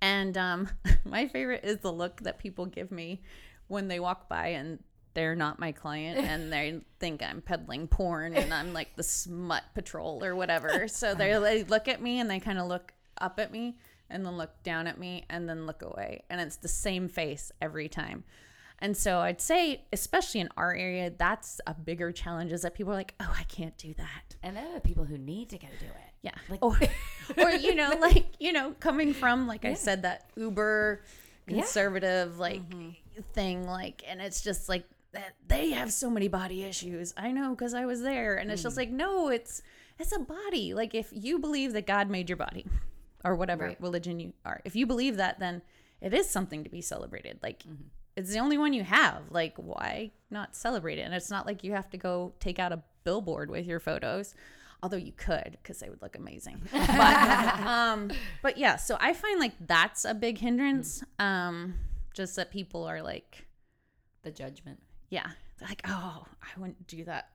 And 0.00 0.36
um, 0.36 0.68
my 1.04 1.26
favorite 1.28 1.64
is 1.64 1.78
the 1.78 1.92
look 1.92 2.20
that 2.22 2.38
people 2.38 2.66
give 2.66 2.90
me 2.90 3.22
when 3.68 3.88
they 3.88 3.98
walk 3.98 4.28
by 4.28 4.48
and 4.48 4.78
they're 5.14 5.36
not 5.36 5.58
my 5.58 5.72
client 5.72 6.18
and 6.18 6.52
they 6.52 6.80
think 6.98 7.22
I'm 7.22 7.40
peddling 7.40 7.86
porn 7.86 8.34
and 8.34 8.52
I'm 8.52 8.72
like 8.72 8.96
the 8.96 9.02
smut 9.02 9.62
patrol 9.74 10.22
or 10.22 10.34
whatever. 10.34 10.86
So 10.94 11.14
they 11.14 11.32
they 11.38 11.64
look 11.64 11.88
at 11.88 12.02
me 12.02 12.20
and 12.20 12.30
they 12.30 12.40
kind 12.40 12.58
of 12.58 12.66
look 12.66 12.92
up 13.18 13.40
at 13.40 13.50
me 13.50 13.76
and 14.10 14.24
then 14.24 14.36
look 14.36 14.62
down 14.62 14.86
at 14.86 14.98
me 14.98 15.24
and 15.28 15.48
then 15.48 15.66
look 15.66 15.82
away. 15.82 16.22
And 16.30 16.40
it's 16.40 16.56
the 16.56 16.68
same 16.68 17.08
face 17.08 17.52
every 17.60 17.88
time. 17.88 18.24
And 18.78 18.96
so 18.96 19.20
I'd 19.20 19.40
say, 19.40 19.82
especially 19.92 20.40
in 20.40 20.48
our 20.56 20.74
area, 20.74 21.10
that's 21.16 21.60
a 21.66 21.74
bigger 21.74 22.12
challenge 22.12 22.52
is 22.52 22.62
that 22.62 22.74
people 22.74 22.92
are 22.92 22.96
like, 22.96 23.14
oh, 23.20 23.34
I 23.38 23.44
can't 23.44 23.76
do 23.78 23.94
that. 23.94 24.34
And 24.42 24.56
then 24.56 24.74
the 24.74 24.80
people 24.80 25.04
who 25.04 25.16
need 25.16 25.48
to 25.50 25.58
go 25.58 25.68
do 25.80 25.86
it. 25.86 26.12
Yeah. 26.22 26.32
Like- 26.48 26.62
or, 26.62 26.78
or, 27.38 27.50
you 27.50 27.74
know, 27.74 27.96
like, 28.00 28.26
you 28.38 28.52
know, 28.52 28.74
coming 28.80 29.14
from, 29.14 29.46
like 29.46 29.64
I 29.64 29.74
said, 29.74 30.02
that 30.02 30.30
uber 30.36 31.02
Yeah. 31.46 31.60
conservative, 31.60 32.38
like, 32.38 32.68
mm-hmm. 32.68 32.90
thing, 33.32 33.66
like, 33.66 34.02
and 34.06 34.20
it's 34.20 34.42
just 34.42 34.68
like, 34.68 34.84
that 35.12 35.34
they 35.46 35.70
have 35.70 35.92
so 35.92 36.10
many 36.10 36.26
body 36.26 36.64
issues. 36.64 37.14
I 37.16 37.30
know 37.30 37.50
because 37.50 37.72
I 37.72 37.86
was 37.86 38.02
there. 38.02 38.34
And 38.34 38.50
it's 38.50 38.64
just 38.64 38.74
mm. 38.74 38.80
like, 38.80 38.90
no, 38.90 39.28
it's, 39.28 39.62
it's 39.98 40.10
a 40.10 40.18
body. 40.18 40.74
Like, 40.74 40.92
if 40.92 41.08
you 41.12 41.38
believe 41.38 41.72
that 41.74 41.86
God 41.86 42.10
made 42.10 42.28
your 42.28 42.36
body 42.36 42.66
or 43.24 43.34
whatever 43.34 43.64
Right. 43.66 43.80
religion 43.80 44.20
you 44.20 44.32
are, 44.44 44.60
if 44.64 44.76
you 44.76 44.86
believe 44.86 45.16
that, 45.16 45.38
then 45.40 45.62
it 46.00 46.12
is 46.14 46.28
something 46.28 46.62
to 46.64 46.70
be 46.70 46.80
celebrated. 46.82 47.38
Like 47.42 47.62
it's 48.16 48.30
the 48.32 48.38
only 48.38 48.58
one 48.58 48.72
you 48.72 48.84
have. 48.84 49.22
Like 49.30 49.54
why 49.56 50.12
not 50.30 50.54
celebrate 50.54 50.98
it? 50.98 51.02
And 51.02 51.14
it's 51.14 51.30
not 51.30 51.46
like 51.46 51.64
you 51.64 51.72
have 51.72 51.88
to 51.90 51.96
go 51.96 52.32
take 52.40 52.58
out 52.58 52.72
a 52.72 52.82
billboard 53.04 53.50
with 53.50 53.66
your 53.66 53.80
photos. 53.80 54.34
Although 54.82 54.98
you 54.98 55.12
could, 55.12 55.56
because 55.62 55.78
they 55.78 55.88
would 55.88 56.02
look 56.02 56.14
amazing. 56.16 56.60
But, 56.72 57.58
um, 57.66 58.10
but 58.42 58.58
yeah, 58.58 58.76
so 58.76 58.98
I 59.00 59.14
find 59.14 59.40
like 59.40 59.54
that's 59.66 60.04
a 60.04 60.12
big 60.12 60.36
hindrance. 60.38 61.02
Um, 61.18 61.74
just 62.12 62.36
that 62.36 62.50
people 62.50 62.84
are 62.84 63.00
like, 63.02 63.46
The 64.24 64.30
judgment. 64.30 64.80
yeah, 65.08 65.26
they're 65.58 65.68
like, 65.68 65.82
oh, 65.88 66.26
I 66.42 66.60
wouldn't 66.60 66.86
do 66.86 67.04
that. 67.04 67.30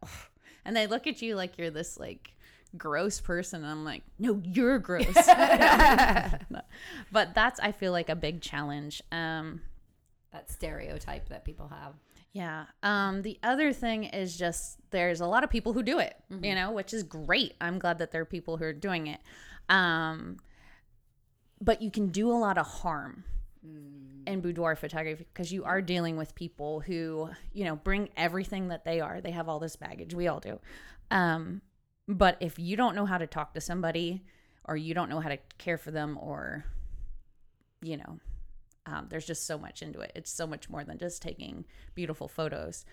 And 0.63 0.75
they 0.75 0.85
look 0.87 1.07
at 1.07 1.21
you 1.23 1.35
like 1.35 1.57
you're 1.57 1.71
this 1.71 1.97
like 1.97 2.33
gross 2.77 3.19
person. 3.19 3.63
And 3.63 3.71
I'm 3.71 3.83
like, 3.85 4.03
no, 4.17 4.41
you're 4.43 4.79
gross. 4.79 5.05
but 7.11 7.33
that's, 7.33 7.59
I 7.59 7.71
feel 7.71 7.91
like 7.91 8.09
a 8.09 8.15
big 8.15 8.41
challenge. 8.41 9.01
Um, 9.11 9.61
That 10.31 10.49
stereotype 10.51 11.29
that 11.29 11.45
people 11.45 11.67
have. 11.69 11.93
yeah. 12.33 12.65
Um, 12.83 13.21
the 13.23 13.39
other 13.43 13.73
thing 13.73 14.03
is 14.05 14.37
just 14.37 14.77
there's 14.91 15.19
a 15.21 15.25
lot 15.25 15.43
of 15.43 15.49
people 15.49 15.73
who 15.73 15.83
do 15.83 15.99
it, 15.99 16.15
you 16.43 16.53
know, 16.55 16.71
which 16.71 16.93
is 16.93 17.03
great. 17.03 17.53
I'm 17.59 17.79
glad 17.79 17.97
that 17.99 18.11
there 18.11 18.21
are 18.21 18.25
people 18.25 18.57
who 18.57 18.65
are 18.65 18.73
doing 18.73 19.07
it. 19.07 19.19
Um, 19.69 20.37
but 21.61 21.81
you 21.81 21.91
can 21.91 22.07
do 22.09 22.31
a 22.31 22.37
lot 22.37 22.57
of 22.57 22.65
harm 22.65 23.23
in 24.25 24.41
boudoir 24.41 24.75
photography 24.75 25.25
because 25.33 25.51
you 25.51 25.63
are 25.65 25.81
dealing 25.81 26.15
with 26.17 26.33
people 26.35 26.79
who, 26.79 27.29
you 27.53 27.65
know, 27.65 27.75
bring 27.75 28.09
everything 28.15 28.69
that 28.69 28.85
they 28.85 29.01
are. 29.01 29.19
They 29.21 29.31
have 29.31 29.49
all 29.49 29.59
this 29.59 29.75
baggage. 29.75 30.13
We 30.13 30.27
all 30.27 30.39
do. 30.39 30.59
Um, 31.11 31.61
but 32.09 32.37
if 32.39 32.57
you 32.57 32.75
don't 32.75 32.95
know 32.95 33.05
how 33.05 33.19
to 33.19 33.27
talk 33.27 33.53
to 33.53 33.61
somebody 33.61 34.23
or 34.65 34.75
you 34.75 34.95
don't 34.95 35.09
know 35.09 35.19
how 35.19 35.29
to 35.29 35.37
care 35.59 35.77
for 35.77 35.91
them 35.91 36.17
or, 36.19 36.65
you 37.83 37.97
know, 37.97 38.19
um, 38.87 39.05
there's 39.09 39.27
just 39.27 39.45
so 39.45 39.59
much 39.59 39.83
into 39.83 39.99
it. 39.99 40.11
It's 40.15 40.31
so 40.31 40.47
much 40.47 40.69
more 40.69 40.83
than 40.83 40.97
just 40.97 41.21
taking 41.21 41.65
beautiful 41.93 42.27
photos. 42.27 42.83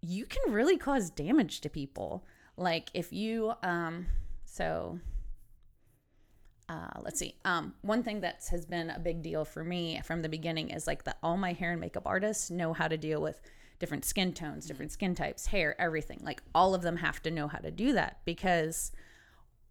You 0.00 0.24
can 0.24 0.54
really 0.54 0.78
cause 0.78 1.10
damage 1.10 1.60
to 1.60 1.68
people. 1.68 2.24
Like 2.56 2.88
if 2.94 3.12
you, 3.12 3.52
um, 3.62 4.06
so 4.46 4.98
uh, 6.70 7.00
let's 7.02 7.18
see. 7.18 7.34
Um, 7.44 7.74
one 7.82 8.02
thing 8.02 8.20
that 8.20 8.42
has 8.50 8.64
been 8.64 8.88
a 8.88 8.98
big 8.98 9.20
deal 9.20 9.44
for 9.44 9.62
me 9.62 10.00
from 10.02 10.22
the 10.22 10.30
beginning 10.30 10.70
is 10.70 10.86
like 10.86 11.04
that 11.04 11.18
all 11.22 11.36
my 11.36 11.52
hair 11.52 11.72
and 11.72 11.80
makeup 11.80 12.04
artists 12.06 12.50
know 12.50 12.72
how 12.72 12.88
to 12.88 12.96
deal 12.96 13.20
with 13.20 13.38
different 13.80 14.04
skin 14.04 14.32
tones, 14.32 14.66
different 14.66 14.92
skin 14.92 15.14
types, 15.16 15.46
hair, 15.46 15.74
everything. 15.80 16.20
Like 16.22 16.42
all 16.54 16.74
of 16.74 16.82
them 16.82 16.98
have 16.98 17.20
to 17.22 17.30
know 17.30 17.48
how 17.48 17.58
to 17.58 17.72
do 17.72 17.92
that 17.94 18.20
because 18.24 18.92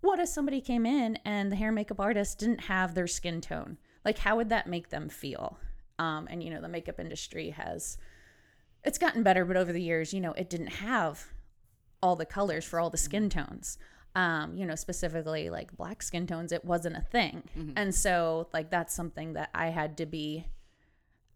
what 0.02 0.20
if 0.20 0.28
somebody 0.28 0.60
came 0.60 0.86
in 0.86 1.18
and 1.24 1.52
the 1.52 1.56
hair 1.56 1.72
makeup 1.72 2.00
artist 2.00 2.40
didn't 2.40 2.62
have 2.62 2.96
their 2.96 3.08
skin 3.08 3.40
tone? 3.40 3.78
Like, 4.04 4.18
how 4.18 4.36
would 4.38 4.50
that 4.50 4.68
make 4.68 4.90
them 4.90 5.10
feel? 5.10 5.58
Um, 6.00 6.28
and, 6.30 6.42
you 6.42 6.50
know, 6.50 6.62
the 6.62 6.70
makeup 6.70 7.00
industry 7.00 7.52
has, 7.52 7.98
it's 8.84 8.98
gotten 8.98 9.24
better, 9.24 9.44
but 9.46 9.58
over 9.58 9.74
the 9.74 9.82
years, 9.82 10.14
you 10.14 10.22
know, 10.22 10.32
it 10.34 10.50
didn't 10.50 10.68
have 10.68 11.28
all 12.02 12.16
the 12.16 12.26
colors 12.26 12.64
for 12.66 12.80
all 12.80 12.90
the 12.90 12.98
skin 12.98 13.30
tones. 13.30 13.78
Um, 14.16 14.56
you 14.56 14.66
know, 14.66 14.76
specifically 14.76 15.50
like 15.50 15.76
black 15.78 16.02
skin 16.02 16.26
tones, 16.26 16.52
it 16.52 16.66
wasn't 16.66 16.96
a 16.98 17.02
thing. 17.02 17.44
And 17.76 17.94
so, 17.94 18.48
like, 18.54 18.72
that's 18.72 18.94
something 18.94 19.34
that 19.34 19.50
I 19.54 19.68
had 19.68 19.98
to 19.98 20.06
be, 20.06 20.46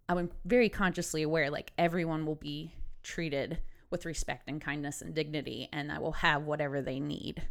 I'm 0.09 0.29
very 0.45 0.69
consciously 0.69 1.23
aware, 1.23 1.49
like, 1.49 1.71
everyone 1.77 2.25
will 2.25 2.35
be 2.35 2.73
treated 3.03 3.59
with 3.89 4.05
respect 4.05 4.49
and 4.49 4.61
kindness 4.61 5.01
and 5.01 5.13
dignity, 5.13 5.69
and 5.71 5.91
I 5.91 5.99
will 5.99 6.11
have 6.13 6.43
whatever 6.43 6.81
they 6.81 6.99
need. 6.99 7.41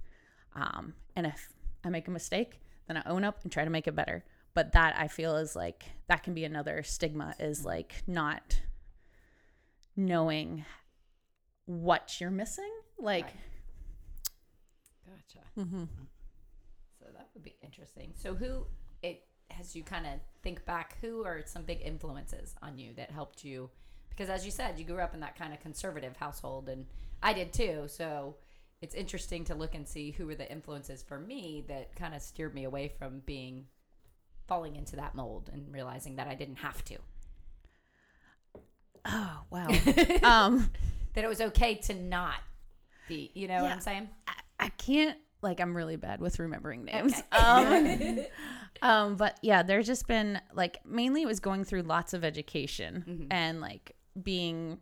Um, 0.55 0.95
and 1.17 1.27
if 1.27 1.53
I 1.85 1.89
make 1.89 2.09
a 2.09 2.11
mistake, 2.11 2.61
then 2.89 2.97
I 2.97 3.03
own 3.07 3.25
up 3.25 3.43
and 3.43 3.53
try 3.53 3.65
to 3.65 3.71
make 3.71 3.87
it 3.87 3.95
better. 3.95 4.25
But 4.55 4.73
that 4.73 4.95
I 4.99 5.09
feel 5.09 5.37
is 5.37 5.57
like 5.57 5.85
that 6.09 6.23
can 6.23 6.35
be 6.35 6.45
another 6.45 6.83
stigma 6.83 7.35
is 7.39 7.65
like 7.65 8.03
not 8.07 8.61
knowing 9.97 10.65
what 11.65 12.21
you're 12.21 12.31
missing. 12.31 12.71
Like, 12.99 13.25
Right. 13.25 13.35
Gotcha. 15.07 15.47
So 16.99 17.07
that 17.15 17.29
would 17.35 17.43
be 17.43 17.57
interesting. 17.63 18.13
So 18.15 18.35
who 18.35 18.67
it 19.03 19.25
as 19.61 19.75
you 19.75 19.83
kind 19.83 20.07
of 20.07 20.15
think 20.43 20.65
back, 20.65 20.97
who 21.01 21.25
are 21.25 21.43
some 21.45 21.63
big 21.63 21.81
influences 21.83 22.55
on 22.63 22.79
you 22.79 22.93
that 22.97 23.11
helped 23.11 23.45
you? 23.45 23.71
Because 24.11 24.29
as 24.29 24.45
you 24.45 24.51
said, 24.51 24.79
you 24.79 24.85
grew 24.85 25.01
up 25.01 25.15
in 25.15 25.21
that 25.21 25.37
kind 25.39 25.53
of 25.53 25.61
conservative 25.61 26.17
household, 26.17 26.69
and 26.69 26.87
I 27.23 27.33
did 27.33 27.53
too. 27.53 27.85
So 27.87 28.37
it's 28.81 28.95
interesting 28.95 29.45
to 29.47 29.55
look 29.55 29.75
and 29.75 29.87
see 29.87 30.11
who 30.11 30.27
were 30.27 30.35
the 30.35 30.51
influences 30.51 31.03
for 31.03 31.19
me 31.19 31.65
that 31.69 31.95
kind 31.97 32.15
of 32.15 32.23
steered 32.23 32.55
me 32.55 32.65
away 32.65 32.89
from 32.99 33.21
being 33.25 33.67
falling 34.49 34.77
into 34.77 34.97
that 34.97 35.15
mold 35.15 35.51
and 35.53 35.73
realizing 35.73 36.17
that 36.17 36.27
I 36.27 36.35
didn't 36.35 36.57
have 36.57 36.85
to. 36.87 36.97
oh 39.07 39.39
wow, 39.51 39.69
um, 40.23 40.71
That 41.15 41.25
it 41.25 41.29
was 41.29 41.41
okay 41.41 41.75
to 41.77 41.95
not 41.95 42.41
be. 43.09 43.31
You 43.35 43.49
know 43.49 43.63
what 43.63 43.73
I'm 43.73 43.81
saying? 43.81 44.09
I, 44.27 44.33
I 44.59 44.69
can't 44.71 45.19
like 45.43 45.61
I'm 45.61 45.77
really 45.77 45.97
bad 45.97 46.21
with 46.21 46.39
remembering 46.39 46.85
names. 46.85 47.15
Um, 47.33 48.21
um, 48.83 49.17
but 49.17 49.39
yeah, 49.43 49.63
there's 49.63 49.87
just 49.87 50.07
been 50.07 50.41
like 50.55 50.79
mainly 50.85 51.23
it 51.23 51.27
was 51.27 51.41
going 51.41 51.65
through 51.65 51.83
lots 51.83 52.15
of 52.15 52.25
education 52.25 53.27
and 53.31 53.61
like 53.61 53.97
being 54.23 54.79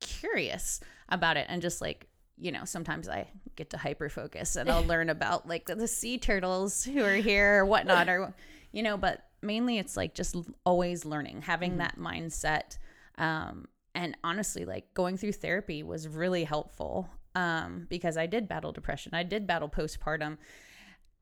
curious 0.00 0.80
about 1.08 1.36
it 1.36 1.46
and 1.48 1.62
just 1.62 1.80
like 1.80 2.06
you 2.38 2.52
know 2.52 2.64
sometimes 2.64 3.08
i 3.08 3.26
get 3.56 3.70
to 3.70 3.76
hyper 3.76 4.08
focus 4.08 4.56
and 4.56 4.70
i'll 4.70 4.84
learn 4.86 5.10
about 5.10 5.48
like 5.48 5.66
the, 5.66 5.74
the 5.74 5.88
sea 5.88 6.18
turtles 6.18 6.84
who 6.84 7.02
are 7.02 7.14
here 7.14 7.60
or 7.60 7.66
whatnot 7.66 8.08
or 8.08 8.32
you 8.72 8.82
know 8.82 8.96
but 8.96 9.24
mainly 9.42 9.78
it's 9.78 9.96
like 9.96 10.14
just 10.14 10.36
always 10.64 11.04
learning 11.04 11.42
having 11.42 11.78
that 11.78 11.98
mindset 11.98 12.78
um 13.16 13.66
and 13.94 14.16
honestly 14.22 14.64
like 14.64 14.92
going 14.94 15.16
through 15.16 15.32
therapy 15.32 15.82
was 15.82 16.06
really 16.06 16.44
helpful 16.44 17.08
um 17.38 17.86
because 17.88 18.16
i 18.16 18.26
did 18.26 18.48
battle 18.48 18.72
depression. 18.72 19.14
I 19.14 19.22
did 19.22 19.46
battle 19.46 19.68
postpartum 19.68 20.38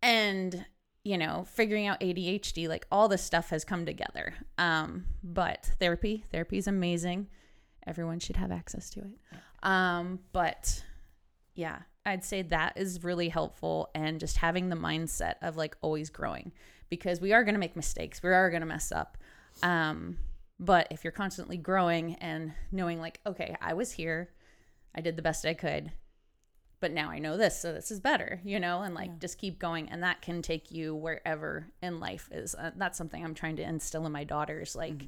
and 0.02 0.64
you 1.04 1.18
know 1.18 1.44
figuring 1.48 1.86
out 1.86 2.00
adhd 2.00 2.68
like 2.68 2.86
all 2.90 3.08
this 3.08 3.22
stuff 3.22 3.50
has 3.50 3.64
come 3.64 3.84
together. 3.86 4.34
Um 4.58 5.06
but 5.22 5.70
therapy 5.78 6.24
therapy 6.32 6.58
is 6.58 6.66
amazing. 6.66 7.28
Everyone 7.86 8.18
should 8.18 8.36
have 8.36 8.50
access 8.50 8.90
to 8.90 9.00
it. 9.00 9.38
Um 9.62 10.20
but 10.32 10.82
yeah 11.54 11.78
i'd 12.04 12.24
say 12.24 12.42
that 12.42 12.72
is 12.76 13.02
really 13.02 13.28
helpful 13.28 13.90
and 13.94 14.20
just 14.20 14.36
having 14.36 14.68
the 14.68 14.76
mindset 14.76 15.34
of 15.42 15.56
like 15.56 15.76
always 15.80 16.10
growing 16.10 16.52
because 16.88 17.20
we 17.20 17.32
are 17.32 17.44
going 17.44 17.54
to 17.54 17.60
make 17.60 17.76
mistakes. 17.76 18.22
We 18.22 18.30
are 18.30 18.50
going 18.50 18.60
to 18.60 18.66
mess 18.66 18.90
up. 18.92 19.18
Um 19.62 20.18
but 20.58 20.88
if 20.90 21.04
you're 21.04 21.12
constantly 21.12 21.58
growing 21.58 22.14
and 22.16 22.52
knowing 22.72 23.00
like 23.00 23.20
okay 23.26 23.54
i 23.60 23.74
was 23.74 23.92
here. 23.92 24.30
I 24.94 25.02
did 25.02 25.16
the 25.16 25.22
best 25.22 25.44
i 25.44 25.52
could 25.52 25.92
but 26.80 26.92
now 26.92 27.10
I 27.10 27.18
know 27.18 27.36
this, 27.36 27.60
so 27.60 27.72
this 27.72 27.90
is 27.90 28.00
better, 28.00 28.40
you 28.44 28.60
know, 28.60 28.82
and 28.82 28.94
like 28.94 29.18
just 29.18 29.38
keep 29.38 29.58
going. 29.58 29.88
And 29.88 30.02
that 30.02 30.20
can 30.22 30.42
take 30.42 30.70
you 30.70 30.94
wherever 30.94 31.68
in 31.82 32.00
life 32.00 32.28
is. 32.30 32.54
Uh, 32.54 32.72
that's 32.76 32.98
something 32.98 33.24
I'm 33.24 33.34
trying 33.34 33.56
to 33.56 33.62
instill 33.62 34.04
in 34.06 34.12
my 34.12 34.24
daughters. 34.24 34.76
Like, 34.76 35.04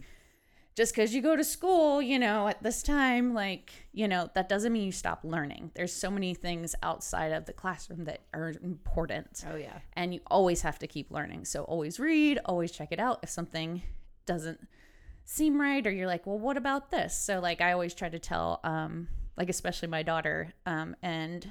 just 0.75 0.95
because 0.95 1.13
you 1.13 1.21
go 1.21 1.35
to 1.35 1.43
school, 1.43 2.01
you 2.01 2.21
know, 2.21 2.47
at 2.47 2.63
this 2.63 2.85
time, 2.85 3.35
like, 3.35 3.73
you 3.93 4.07
know, 4.07 4.31
that 4.35 4.49
doesn't 4.49 4.73
mean 4.73 4.85
you 4.85 4.93
stop 4.93 5.21
learning. 5.25 5.73
There's 5.75 5.93
so 5.93 6.09
many 6.09 6.35
things 6.35 6.75
outside 6.85 7.33
of 7.33 7.47
the 7.47 7.53
classroom 7.53 8.05
that 8.05 8.21
are 8.33 8.55
important. 8.63 9.45
Oh 9.51 9.57
yeah. 9.57 9.81
And 9.95 10.15
you 10.15 10.21
always 10.29 10.63
have 10.63 10.79
to 10.79 10.87
keep 10.87 11.11
learning. 11.11 11.47
So 11.47 11.65
always 11.65 11.99
read, 11.99 12.39
always 12.45 12.71
check 12.71 12.93
it 12.93 13.01
out. 13.01 13.19
If 13.25 13.29
something 13.29 13.83
doesn't 14.25 14.61
seem 15.25 15.61
right 15.61 15.85
or 15.85 15.91
you're 15.91 16.07
like, 16.07 16.27
well, 16.27 16.39
what 16.39 16.57
about 16.57 16.93
this? 16.93 17.19
So 17.19 17.41
like 17.41 17.61
I 17.61 17.73
always 17.73 17.93
try 17.93 18.09
to 18.09 18.19
tell, 18.21 18.61
um, 18.63 19.09
like 19.39 19.49
especially 19.49 19.89
my 19.89 20.03
daughter, 20.03 20.53
um, 20.67 20.97
and 21.03 21.51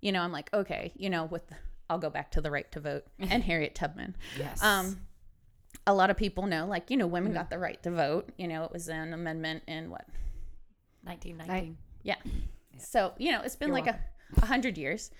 you 0.00 0.12
know, 0.12 0.20
I'm 0.20 0.32
like, 0.32 0.52
okay, 0.52 0.92
you 0.96 1.08
know, 1.08 1.24
with 1.24 1.44
I'll 1.88 1.98
go 1.98 2.10
back 2.10 2.32
to 2.32 2.40
the 2.40 2.50
right 2.50 2.70
to 2.72 2.80
vote 2.80 3.06
and 3.18 3.42
Harriet 3.42 3.74
Tubman. 3.74 4.16
Yes. 4.38 4.62
Um, 4.62 5.00
a 5.86 5.94
lot 5.94 6.10
of 6.10 6.16
people 6.16 6.46
know, 6.46 6.66
like, 6.66 6.90
you 6.90 6.96
know, 6.96 7.06
women 7.06 7.32
got 7.32 7.50
the 7.50 7.58
right 7.58 7.82
to 7.82 7.90
vote. 7.90 8.30
You 8.36 8.48
know, 8.48 8.64
it 8.64 8.72
was 8.72 8.88
an 8.88 9.12
amendment 9.12 9.62
in 9.66 9.90
what 9.90 10.06
1919. 11.02 11.76
yeah. 12.02 12.16
So, 12.78 13.12
you 13.18 13.32
know, 13.32 13.42
it's 13.42 13.56
been 13.56 13.68
You're 13.68 13.76
like 13.76 13.86
a, 13.86 13.98
a 14.42 14.46
hundred 14.46 14.76
years, 14.78 15.10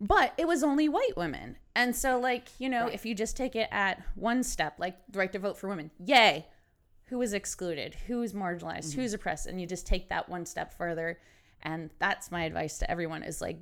but 0.00 0.32
it 0.36 0.48
was 0.48 0.62
only 0.62 0.88
white 0.88 1.16
women. 1.16 1.56
And 1.74 1.94
so, 1.94 2.18
like, 2.18 2.48
you 2.58 2.68
know, 2.68 2.86
if 2.86 3.04
you 3.06 3.14
just 3.14 3.36
take 3.36 3.54
it 3.54 3.68
at 3.70 4.02
one 4.14 4.42
step, 4.42 4.74
like 4.78 4.96
the 5.10 5.18
right 5.18 5.32
to 5.32 5.38
vote 5.38 5.56
for 5.56 5.68
women, 5.68 5.90
yay. 6.04 6.46
Who 7.08 7.22
is 7.22 7.32
excluded? 7.32 7.94
Who 8.08 8.20
is 8.22 8.32
marginalized? 8.32 8.94
Who's 8.94 9.14
oppressed? 9.14 9.46
And 9.46 9.60
you 9.60 9.66
just 9.66 9.86
take 9.86 10.08
that 10.08 10.28
one 10.28 10.44
step 10.44 10.76
further. 10.76 11.20
And 11.62 11.90
that's 11.98 12.30
my 12.30 12.44
advice 12.44 12.78
to 12.78 12.90
everyone 12.90 13.22
is 13.22 13.40
like, 13.40 13.58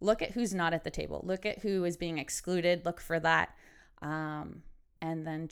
look 0.00 0.22
at 0.22 0.32
who's 0.32 0.54
not 0.54 0.74
at 0.74 0.84
the 0.84 0.90
table. 0.90 1.22
Look 1.24 1.46
at 1.46 1.58
who 1.60 1.84
is 1.84 1.96
being 1.96 2.18
excluded. 2.18 2.84
Look 2.84 3.00
for 3.00 3.20
that. 3.20 3.50
Um, 4.00 4.62
and 5.00 5.26
then 5.26 5.48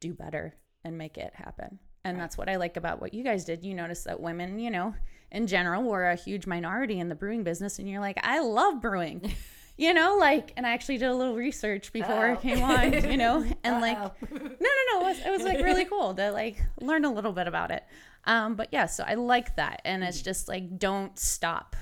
do 0.00 0.12
better 0.12 0.54
and 0.84 0.98
make 0.98 1.16
it 1.16 1.32
happen. 1.34 1.78
And 2.04 2.20
that's 2.20 2.36
what 2.36 2.50
I 2.50 2.56
like 2.56 2.76
about 2.76 3.00
what 3.00 3.14
you 3.14 3.24
guys 3.24 3.44
did. 3.44 3.64
You 3.64 3.74
notice 3.74 4.04
that 4.04 4.20
women, 4.20 4.58
you 4.58 4.70
know, 4.70 4.94
in 5.30 5.46
general, 5.46 5.82
were 5.82 6.10
a 6.10 6.16
huge 6.16 6.46
minority 6.46 7.00
in 7.00 7.08
the 7.08 7.14
brewing 7.14 7.42
business. 7.42 7.78
And 7.78 7.88
you're 7.88 8.00
like, 8.00 8.18
I 8.22 8.40
love 8.40 8.80
brewing. 8.82 9.32
you 9.76 9.92
know, 9.94 10.16
like, 10.18 10.52
and 10.56 10.66
I 10.66 10.72
actually 10.72 10.98
did 10.98 11.08
a 11.08 11.14
little 11.14 11.34
research 11.36 11.92
before 11.92 12.26
I 12.32 12.36
came 12.36 12.62
on, 12.62 12.92
you 13.10 13.16
know, 13.16 13.44
and 13.64 13.80
like, 13.80 13.98
no, 13.98 14.10
no, 14.30 14.48
no, 14.92 15.00
it 15.00 15.02
was, 15.02 15.18
it 15.26 15.30
was 15.30 15.42
like 15.42 15.58
really 15.58 15.84
cool 15.84 16.14
to 16.14 16.30
like 16.30 16.62
learn 16.80 17.04
a 17.04 17.12
little 17.12 17.32
bit 17.32 17.48
about 17.48 17.70
it. 17.70 17.84
Um, 18.24 18.54
but 18.54 18.68
yeah, 18.72 18.86
so 18.86 19.04
I 19.06 19.14
like 19.14 19.56
that, 19.56 19.82
and 19.84 20.02
it's 20.02 20.22
just 20.22 20.48
like 20.48 20.78
don't 20.78 21.18
stop 21.18 21.76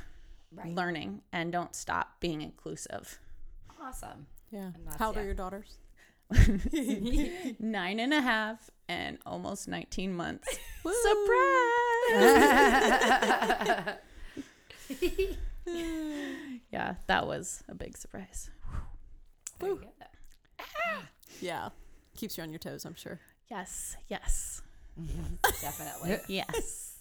learning 0.65 1.21
and 1.33 1.53
don't 1.53 1.75
stop 1.75 2.21
being 2.21 2.43
inclusive. 2.43 3.19
Awesome. 3.81 4.27
Yeah. 4.51 4.71
that's- 4.85 4.99
How 4.99 5.07
old 5.09 5.17
yeah. 5.17 5.23
are 5.23 5.25
your 5.25 5.35
daughters? 5.35 5.79
Nine 7.59 8.01
and 8.01 8.15
a 8.15 8.21
half 8.21 8.71
and 8.89 9.19
almost 9.27 9.69
19 9.69 10.15
months. 10.15 10.49
Woo. 10.83 10.93
Surprise! 11.03 12.23
yeah, 16.73 16.95
that 17.07 17.27
was 17.27 17.63
a 17.69 17.75
big 17.75 17.97
surprise. 17.97 18.51
Very. 19.61 19.77
Ah! 20.61 21.03
Yeah. 21.41 21.69
Keeps 22.17 22.37
you 22.37 22.43
on 22.43 22.51
your 22.51 22.59
toes, 22.59 22.85
I'm 22.85 22.95
sure. 22.95 23.21
Yes, 23.51 23.97
yes, 24.09 24.63
mm-hmm. 25.01 25.35
Definitely. 25.61 26.19
yes. 26.29 26.99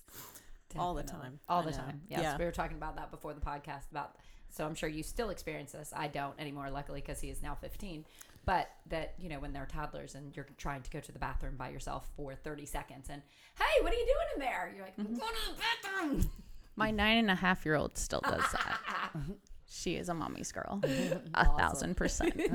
All 0.78 0.94
the 0.94 1.04
Definitely. 1.04 1.30
time. 1.30 1.40
All 1.50 1.60
I 1.62 1.66
the 1.66 1.72
know. 1.72 1.78
time. 1.78 2.02
Yes, 2.10 2.22
Yeah. 2.22 2.38
we 2.38 2.46
were 2.46 2.52
talking 2.52 2.78
about 2.78 2.96
that 2.98 3.12
before 3.12 3.34
the 3.34 3.42
podcast 3.42 3.90
about. 3.92 4.16
So 4.50 4.66
I'm 4.66 4.76
sure 4.76 4.90
you 4.90 5.02
still 5.04 5.30
experience 5.30 5.72
this. 5.72 5.94
I 5.96 6.08
don't 6.08 6.38
anymore, 6.40 6.70
luckily, 6.70 7.00
because 7.02 7.22
he 7.22 7.30
is 7.30 7.42
now 7.42 7.56
15. 7.56 8.06
But 8.46 8.70
that 8.88 9.14
you 9.20 9.30
know 9.30 9.40
when 9.40 9.54
they're 9.54 9.66
toddlers 9.68 10.16
and 10.16 10.36
you're 10.36 10.48
trying 10.58 10.82
to 10.82 10.90
go 10.90 11.00
to 11.00 11.12
the 11.12 11.20
bathroom 11.20 11.56
by 11.58 11.70
yourself 11.70 12.10
for 12.18 12.36
30 12.36 12.66
seconds, 12.66 13.08
and 13.10 13.22
hey, 13.58 13.84
what 13.84 13.94
are 13.94 13.96
you 13.96 14.06
doing 14.06 14.28
in 14.36 14.40
there? 14.42 14.74
You're 14.76 14.86
like, 14.86 14.98
mm-hmm. 14.98 15.14
I'm 15.14 15.20
going 15.20 15.34
to 15.34 15.52
the 15.54 15.62
bathroom. 15.62 16.30
My 16.76 16.90
nine 16.92 17.18
and 17.18 17.32
a 17.32 17.36
half 17.36 17.66
year 17.66 17.76
old 17.76 17.98
still 17.98 18.22
does 18.22 18.44
that. 18.54 19.12
she 19.72 19.96
is 19.96 20.10
a 20.10 20.14
mommy's 20.14 20.52
girl, 20.52 20.82
a 21.34 21.46
thousand 21.58 21.96
percent. 21.96 22.40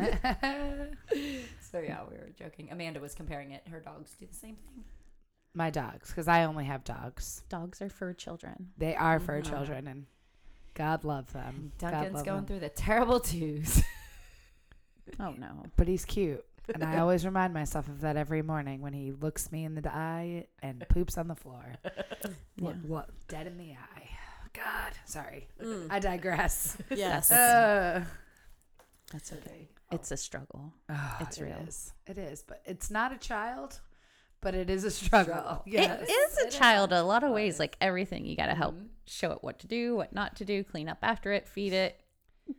So 1.72 1.80
yeah, 1.80 1.98
we 2.08 2.16
were 2.16 2.30
joking. 2.38 2.68
Amanda 2.70 3.00
was 3.00 3.14
comparing 3.14 3.50
it. 3.50 3.66
Her 3.68 3.80
dogs 3.80 4.14
do 4.18 4.26
the 4.26 4.34
same 4.34 4.54
thing. 4.54 4.84
My 5.52 5.68
dogs, 5.68 6.10
because 6.10 6.28
I 6.28 6.44
only 6.44 6.64
have 6.64 6.84
dogs. 6.84 7.42
Dogs 7.48 7.82
are 7.82 7.90
for 7.90 8.14
children. 8.14 8.68
They 8.78 8.94
are 8.94 9.18
for 9.18 9.38
uh-huh. 9.38 9.50
children, 9.50 9.88
and 9.88 10.06
God 10.74 11.04
love 11.04 11.32
them. 11.32 11.72
God 11.78 11.90
Duncan's 11.90 12.14
love 12.14 12.24
going 12.24 12.36
them. 12.38 12.46
through 12.46 12.60
the 12.60 12.68
terrible 12.68 13.20
twos. 13.20 13.82
Oh 15.20 15.34
no. 15.38 15.62
but 15.76 15.86
he's 15.86 16.04
cute, 16.04 16.44
and 16.74 16.82
I 16.82 16.98
always 16.98 17.24
remind 17.24 17.54
myself 17.54 17.86
of 17.86 18.00
that 18.00 18.16
every 18.16 18.42
morning 18.42 18.80
when 18.80 18.92
he 18.92 19.12
looks 19.12 19.52
me 19.52 19.64
in 19.64 19.76
the 19.76 19.88
eye 19.94 20.46
and 20.62 20.84
poops 20.88 21.16
on 21.16 21.28
the 21.28 21.36
floor. 21.36 21.76
Yeah. 21.84 22.30
Look, 22.58 22.76
look, 22.88 23.08
dead 23.28 23.46
in 23.46 23.56
the 23.56 23.70
eye. 23.70 23.95
God, 24.56 24.92
sorry, 25.04 25.48
I 25.90 25.98
digress. 25.98 26.76
Yes. 26.90 27.30
Uh, 27.30 28.04
That's 29.12 29.32
okay. 29.32 29.68
It's 29.92 30.10
a 30.10 30.16
struggle. 30.16 30.72
oh, 30.88 31.16
It's 31.20 31.38
it 31.38 31.44
real. 31.44 31.56
is. 31.68 31.92
It 32.06 32.18
is, 32.18 32.42
but 32.42 32.62
it's 32.64 32.90
not 32.90 33.12
a 33.12 33.18
child, 33.18 33.80
but 34.40 34.54
it 34.54 34.68
is 34.70 34.84
a 34.84 34.90
struggle. 34.90 35.34
Struggle. 35.34 35.62
Yes. 35.66 36.08
It 36.08 36.12
is 36.12 36.38
a 36.38 36.42
It 36.42 36.48
is. 36.48 36.54
child 36.56 36.92
a 36.92 37.02
lot 37.04 37.22
of 37.22 37.32
ways. 37.32 37.58
Like 37.60 37.76
everything, 37.80 38.24
you 38.24 38.34
got 38.36 38.46
to 38.46 38.54
help 38.54 38.74
Mhm. 38.74 38.88
show 39.06 39.30
it 39.32 39.38
what 39.42 39.58
to 39.60 39.66
do, 39.66 39.94
what 39.96 40.12
not 40.12 40.36
to 40.36 40.44
do, 40.44 40.64
clean 40.64 40.88
up 40.88 40.98
after 41.02 41.32
it, 41.32 41.46
feed 41.46 41.72
it, 41.72 42.00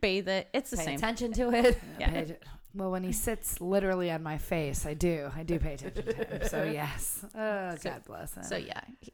bathe 0.00 0.28
it. 0.28 0.48
It's 0.54 0.70
the 0.70 0.76
Pay 0.78 0.84
same. 0.84 0.96
attention 0.96 1.32
to 1.34 1.50
it. 1.52 1.78
Yeah. 2.00 2.10
Pay 2.10 2.18
atten- 2.22 2.36
Well, 2.74 2.90
when 2.90 3.02
he 3.04 3.12
sits 3.12 3.60
literally 3.60 4.10
on 4.10 4.22
my 4.22 4.38
face, 4.38 4.86
I 4.86 4.94
do. 4.94 5.30
I 5.34 5.42
do 5.42 5.58
pay 5.58 5.74
attention 5.74 6.04
to 6.06 6.12
him. 6.14 6.48
So 6.48 6.62
yes. 6.64 7.24
Oh, 7.34 7.74
So- 7.76 7.90
God 7.90 8.04
bless 8.04 8.36
him. 8.36 8.42
So 8.44 8.56
yeah, 8.56 8.80
he- 9.00 9.12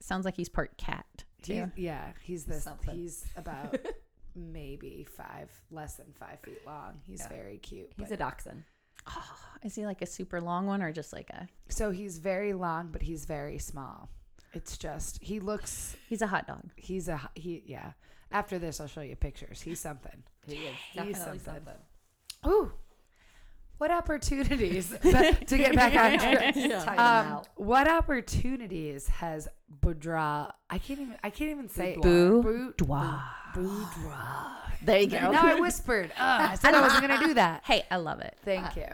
sounds 0.00 0.24
like 0.26 0.36
he's 0.36 0.50
part 0.50 0.76
cat 0.76 1.24
He's, 1.46 1.64
yeah, 1.76 2.12
he's 2.22 2.44
this. 2.44 2.64
Something. 2.64 2.94
He's 2.94 3.24
about 3.36 3.76
maybe 4.34 5.06
five, 5.16 5.50
less 5.70 5.94
than 5.96 6.06
five 6.18 6.40
feet 6.40 6.60
long. 6.66 7.00
He's 7.06 7.20
Yeah. 7.20 7.28
very 7.28 7.58
cute. 7.58 7.90
He's 7.96 8.10
a 8.10 8.16
dachshund. 8.16 8.64
Oh, 9.06 9.36
is 9.62 9.74
he 9.74 9.84
like 9.86 10.00
a 10.02 10.06
super 10.06 10.40
long 10.40 10.66
one 10.66 10.82
or 10.82 10.90
just 10.92 11.12
like 11.12 11.30
a? 11.30 11.46
so 11.68 11.90
he's 11.90 12.18
very 12.18 12.52
long, 12.54 12.88
but 12.90 13.02
he's 13.02 13.24
very 13.26 13.58
small. 13.58 14.08
It's 14.54 14.78
just 14.78 15.18
he 15.22 15.40
looks. 15.40 15.96
He's 16.08 16.22
a 16.22 16.26
hot 16.26 16.46
dog. 16.46 16.62
He's 16.76 17.08
a 17.08 17.20
he. 17.34 17.62
Yeah. 17.66 17.92
After 18.30 18.58
this, 18.58 18.80
I'll 18.80 18.86
show 18.86 19.00
you 19.02 19.14
pictures. 19.16 19.60
He's 19.60 19.78
something. 19.80 20.22
He 20.46 20.54
is 20.54 20.74
He's 20.92 20.94
definitely 20.96 21.38
something. 21.38 21.64
something. 21.64 22.52
Ooh, 22.52 22.72
what 23.78 23.90
opportunities 23.90 24.88
to 25.02 25.56
get 25.58 25.74
back 25.74 25.94
on 25.94 26.18
track? 26.18 26.54
Yeah. 26.56 27.34
Um, 27.36 27.42
what 27.56 27.88
opportunities 27.88 29.08
has 29.08 29.48
Boudra? 29.80 30.52
I 30.70 30.78
can't 30.78 31.00
even. 31.00 31.16
I 31.22 31.30
can't 31.30 31.50
even 31.50 31.68
say 31.68 31.92
it. 31.94 32.02
Boudoir. 32.02 33.22
Boudra. 33.54 34.50
There 34.82 34.98
you 35.00 35.06
go. 35.08 35.30
Now 35.30 35.46
I 35.46 35.60
whispered. 35.60 36.10
Uh, 36.18 36.48
I 36.52 36.54
said 36.56 36.74
I 36.74 36.80
wasn't 36.80 37.02
gonna 37.08 37.26
do 37.26 37.34
that. 37.34 37.62
hey, 37.64 37.84
I 37.90 37.96
love 37.96 38.20
it. 38.20 38.36
Thank 38.44 38.76
you. 38.76 38.86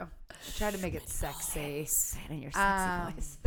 Try 0.56 0.70
to 0.70 0.78
make 0.78 0.94
it 0.94 1.08
sexy. 1.08 1.84
Say 1.84 2.20
it 2.28 2.32
in 2.32 2.42
your 2.42 2.50
Um, 2.54 3.12
voice. 3.12 3.38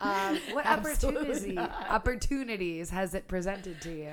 Um, 0.00 0.38
what 0.52 0.66
Absolutely 0.66 1.20
opportunity, 1.20 1.52
not. 1.52 1.86
opportunities 1.88 2.90
has 2.90 3.14
it 3.14 3.28
presented 3.28 3.80
to 3.82 3.90
you? 3.90 4.12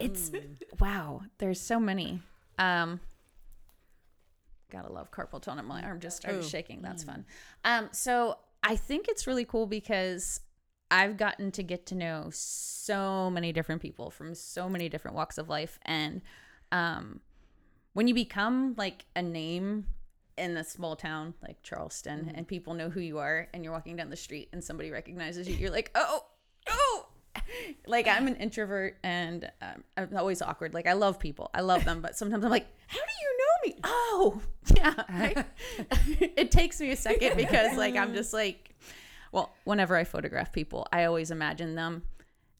It's 0.00 0.30
wow. 0.78 1.22
There's 1.38 1.60
so 1.60 1.78
many. 1.78 2.22
Um, 2.58 3.00
gotta 4.70 4.92
love 4.92 5.10
carpal 5.10 5.40
tunnel. 5.40 5.64
My 5.64 5.82
arm 5.82 6.00
just 6.00 6.16
started 6.16 6.44
Ooh. 6.44 6.48
shaking. 6.48 6.82
That's 6.82 7.04
fun. 7.04 7.24
Um, 7.64 7.88
so 7.92 8.38
I 8.62 8.76
think 8.76 9.08
it's 9.08 9.26
really 9.26 9.44
cool 9.44 9.66
because 9.66 10.40
I've 10.90 11.16
gotten 11.16 11.50
to 11.52 11.62
get 11.62 11.86
to 11.86 11.94
know 11.94 12.28
so 12.32 13.30
many 13.30 13.52
different 13.52 13.80
people 13.82 14.10
from 14.10 14.34
so 14.34 14.68
many 14.68 14.88
different 14.88 15.16
walks 15.16 15.38
of 15.38 15.48
life, 15.48 15.78
and 15.82 16.22
um, 16.72 17.20
when 17.92 18.08
you 18.08 18.14
become 18.14 18.74
like 18.76 19.04
a 19.14 19.22
name 19.22 19.86
in 20.36 20.56
a 20.56 20.64
small 20.64 20.96
town 20.96 21.34
like 21.42 21.62
Charleston, 21.62 22.32
and 22.34 22.48
people 22.48 22.74
know 22.74 22.88
who 22.88 23.00
you 23.00 23.18
are, 23.18 23.48
and 23.52 23.62
you're 23.62 23.72
walking 23.72 23.96
down 23.96 24.10
the 24.10 24.16
street 24.16 24.48
and 24.52 24.64
somebody 24.64 24.90
recognizes 24.90 25.48
you, 25.48 25.54
you're 25.56 25.70
like, 25.70 25.90
oh. 25.94 26.24
Like 27.86 28.06
I'm 28.08 28.26
an 28.26 28.36
introvert 28.36 28.96
and 29.02 29.50
um, 29.62 29.84
I'm 29.96 30.16
always 30.16 30.42
awkward. 30.42 30.74
Like 30.74 30.86
I 30.86 30.92
love 30.94 31.18
people, 31.18 31.50
I 31.54 31.60
love 31.60 31.84
them, 31.84 32.00
but 32.00 32.16
sometimes 32.16 32.44
I'm 32.44 32.50
like, 32.50 32.66
how 32.86 32.98
do 32.98 33.12
you 33.22 33.38
know 33.38 33.72
me? 33.74 33.80
Oh, 33.84 34.40
yeah. 34.76 34.94
I- 35.08 35.44
it 36.36 36.50
takes 36.50 36.80
me 36.80 36.90
a 36.92 36.96
second 36.96 37.36
because 37.36 37.76
like 37.76 37.96
I'm 37.96 38.14
just 38.14 38.32
like, 38.32 38.74
well, 39.32 39.52
whenever 39.64 39.96
I 39.96 40.04
photograph 40.04 40.52
people, 40.52 40.86
I 40.92 41.04
always 41.04 41.30
imagine 41.30 41.74
them 41.74 42.02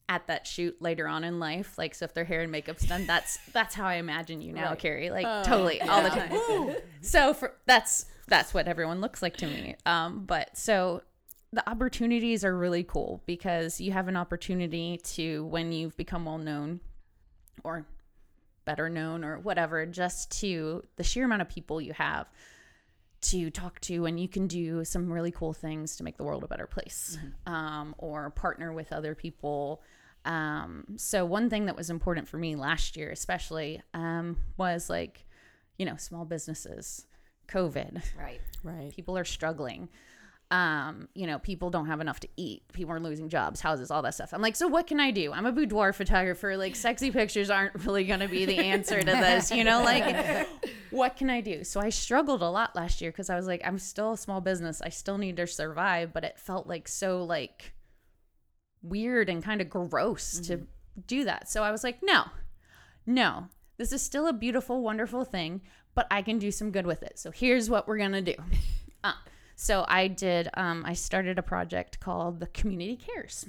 at 0.09 0.27
that 0.27 0.45
shoot 0.45 0.81
later 0.81 1.07
on 1.07 1.23
in 1.23 1.39
life. 1.39 1.77
Like, 1.77 1.95
so 1.95 2.03
if 2.05 2.13
their 2.13 2.25
hair 2.25 2.41
and 2.41 2.51
makeup's 2.51 2.85
done, 2.85 3.05
that's 3.05 3.37
that's 3.53 3.73
how 3.75 3.85
I 3.85 3.95
imagine 3.95 4.41
you 4.41 4.51
now, 4.53 4.69
Right. 4.71 4.79
Carrie. 4.79 5.09
Like, 5.09 5.45
totally, 5.45 5.81
all 5.81 6.01
the 6.03 6.09
time. 6.09 6.75
so 7.01 7.33
for 7.33 7.53
that's 7.65 8.05
that's 8.27 8.53
what 8.53 8.67
everyone 8.67 8.99
looks 9.01 9.21
like 9.21 9.37
to 9.37 9.47
me. 9.47 9.75
Um, 9.85 10.25
but 10.25 10.57
so 10.57 11.01
the 11.53 11.69
opportunities 11.69 12.45
are 12.45 12.55
really 12.57 12.83
cool 12.83 13.21
because 13.25 13.81
you 13.81 13.91
have 13.91 14.07
an 14.07 14.15
opportunity 14.15 14.97
to 15.03 15.45
when 15.45 15.71
you've 15.71 15.97
become 15.97 16.25
well 16.25 16.37
known 16.37 16.79
or 17.63 17.85
better 18.65 18.89
known 18.89 19.23
or 19.23 19.39
whatever 19.39 19.85
just 19.85 20.31
to 20.39 20.81
the 20.95 21.03
sheer 21.03 21.25
amount 21.25 21.41
of 21.41 21.49
people 21.49 21.81
you 21.81 21.93
have 21.93 22.27
to 23.21 23.49
talk 23.49 23.79
to 23.81 24.05
and 24.05 24.19
you 24.19 24.27
can 24.27 24.47
do 24.47 24.83
some 24.85 25.11
really 25.11 25.31
cool 25.31 25.53
things 25.53 25.95
to 25.95 26.03
make 26.03 26.17
the 26.17 26.23
world 26.23 26.43
a 26.43 26.47
better 26.47 26.67
place 26.67 27.17
um, 27.45 27.93
or 27.97 28.29
partner 28.31 28.71
with 28.71 28.91
other 28.93 29.13
people 29.13 29.81
um, 30.25 30.85
so 30.97 31.25
one 31.25 31.49
thing 31.49 31.65
that 31.65 31.75
was 31.75 31.89
important 31.89 32.27
for 32.27 32.37
me 32.37 32.55
last 32.55 32.95
year 32.95 33.09
especially 33.11 33.81
um, 33.93 34.37
was 34.57 34.89
like 34.89 35.25
you 35.77 35.85
know 35.85 35.97
small 35.97 36.23
businesses 36.25 37.05
covid 37.47 38.01
Right. 38.17 38.39
Right. 38.63 38.95
people 38.95 39.17
are 39.17 39.25
struggling 39.25 39.89
um 40.51 41.07
you 41.15 41.25
know 41.25 41.39
people 41.39 41.69
don't 41.69 41.87
have 41.87 42.01
enough 42.01 42.19
to 42.19 42.27
eat. 42.35 42.63
People 42.73 42.93
are 42.93 42.99
losing 42.99 43.29
jobs 43.29 43.61
houses 43.61 43.89
all 43.89 44.01
that 44.01 44.13
stuff. 44.13 44.33
I'm 44.33 44.41
like 44.41 44.57
so 44.57 44.67
what 44.67 44.85
can 44.85 44.99
i 44.99 45.09
do? 45.09 45.31
I'm 45.31 45.45
a 45.45 45.51
boudoir 45.51 45.93
photographer. 45.93 46.57
Like 46.57 46.75
sexy 46.75 47.09
pictures 47.09 47.49
aren't 47.49 47.73
really 47.85 48.03
going 48.03 48.19
to 48.19 48.27
be 48.27 48.45
the 48.45 48.57
answer 48.59 48.99
to 48.99 49.05
this 49.05 49.49
you 49.49 49.63
know? 49.63 49.81
Like 49.81 50.47
what 50.91 51.15
can 51.15 51.29
i 51.29 51.39
do? 51.39 51.63
So 51.63 51.79
i 51.79 51.89
struggled 51.89 52.41
a 52.41 52.49
lot 52.49 52.75
last 52.75 53.01
year 53.01 53.11
because 53.11 53.29
i 53.29 53.35
was 53.35 53.47
like 53.47 53.61
i'm 53.65 53.79
still 53.79 54.11
a 54.11 54.17
small 54.17 54.41
business. 54.41 54.81
I 54.81 54.89
still 54.89 55.17
need 55.17 55.37
to 55.37 55.47
survive 55.47 56.11
but 56.13 56.25
it 56.25 56.37
felt 56.37 56.67
like 56.67 56.87
so 56.89 57.23
like 57.23 57.73
weird 58.81 59.29
and 59.29 59.41
kind 59.41 59.61
of 59.61 59.69
gross 59.69 60.39
to 60.41 60.67
do 61.07 61.23
that. 61.23 61.49
So 61.49 61.63
i 61.63 61.71
was 61.71 61.83
like 61.83 61.99
no 62.03 62.25
no 63.05 63.47
this 63.77 63.93
is 63.93 64.01
still 64.01 64.27
a 64.27 64.33
beautiful 64.33 64.81
wonderful 64.81 65.23
thing 65.25 65.61
but 65.95 66.07
i 66.11 66.21
can 66.21 66.39
do 66.39 66.51
some 66.51 66.71
good 66.71 66.85
with 66.85 67.03
it. 67.03 67.17
So 67.17 67.31
here's 67.31 67.69
what 67.69 67.87
we're 67.87 67.97
gonna 67.97 68.21
do. 68.21 68.35
Uh, 69.01 69.13
so 69.61 69.85
I 69.87 70.07
did, 70.07 70.49
um, 70.55 70.83
I 70.87 70.93
started 70.93 71.37
a 71.37 71.43
project 71.43 71.99
called 71.99 72.39
the 72.39 72.47
Community 72.47 72.95
Cares. 72.95 73.45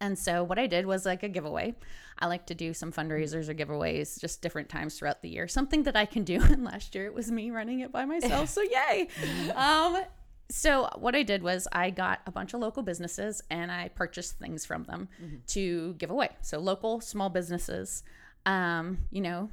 And 0.00 0.18
so 0.18 0.42
what 0.42 0.58
I 0.58 0.66
did 0.66 0.86
was 0.86 1.04
like 1.04 1.22
a 1.22 1.28
giveaway. 1.28 1.74
I 2.18 2.28
like 2.28 2.46
to 2.46 2.54
do 2.54 2.72
some 2.72 2.92
fundraisers 2.92 3.46
or 3.50 3.54
giveaways 3.54 4.18
just 4.18 4.40
different 4.40 4.70
times 4.70 4.98
throughout 4.98 5.20
the 5.20 5.28
year. 5.28 5.46
Something 5.46 5.82
that 5.82 5.96
I 5.96 6.06
can 6.06 6.24
do. 6.24 6.40
And 6.50 6.64
last 6.64 6.94
year 6.94 7.04
it 7.04 7.12
was 7.12 7.30
me 7.30 7.50
running 7.50 7.80
it 7.80 7.92
by 7.92 8.06
myself. 8.06 8.48
So 8.48 8.62
yay. 8.90 9.08
um, 9.54 10.02
so 10.50 10.88
what 10.96 11.14
I 11.14 11.22
did 11.24 11.42
was 11.42 11.68
I 11.72 11.90
got 11.90 12.20
a 12.26 12.32
bunch 12.32 12.54
of 12.54 12.60
local 12.60 12.82
businesses 12.82 13.42
and 13.50 13.70
I 13.70 13.88
purchased 13.88 14.38
things 14.38 14.64
from 14.64 14.84
them 14.84 15.10
to 15.48 15.92
give 15.98 16.10
away. 16.10 16.30
So 16.40 16.58
local 16.58 17.02
small 17.02 17.28
businesses, 17.28 18.02
um, 18.46 19.00
you 19.10 19.20
know, 19.20 19.50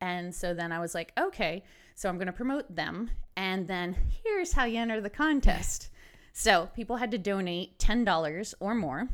and 0.00 0.32
so 0.32 0.54
then 0.54 0.70
I 0.70 0.78
was 0.78 0.94
like, 0.94 1.12
okay, 1.18 1.64
so 2.00 2.08
I'm 2.08 2.16
going 2.16 2.28
to 2.28 2.32
promote 2.32 2.74
them, 2.74 3.10
and 3.36 3.68
then 3.68 3.94
here's 4.24 4.54
how 4.54 4.64
you 4.64 4.78
enter 4.78 5.02
the 5.02 5.10
contest. 5.10 5.90
so 6.32 6.70
people 6.74 6.96
had 6.96 7.10
to 7.10 7.18
donate 7.18 7.78
ten 7.78 8.04
dollars 8.04 8.54
or 8.58 8.74
more 8.74 9.06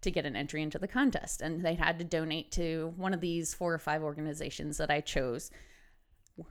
to 0.00 0.10
get 0.10 0.24
an 0.24 0.34
entry 0.34 0.62
into 0.62 0.78
the 0.78 0.88
contest, 0.88 1.42
and 1.42 1.62
they 1.62 1.74
had 1.74 1.98
to 1.98 2.06
donate 2.06 2.50
to 2.52 2.94
one 2.96 3.12
of 3.12 3.20
these 3.20 3.52
four 3.52 3.74
or 3.74 3.78
five 3.78 4.02
organizations 4.02 4.78
that 4.78 4.90
I 4.90 5.02
chose 5.02 5.50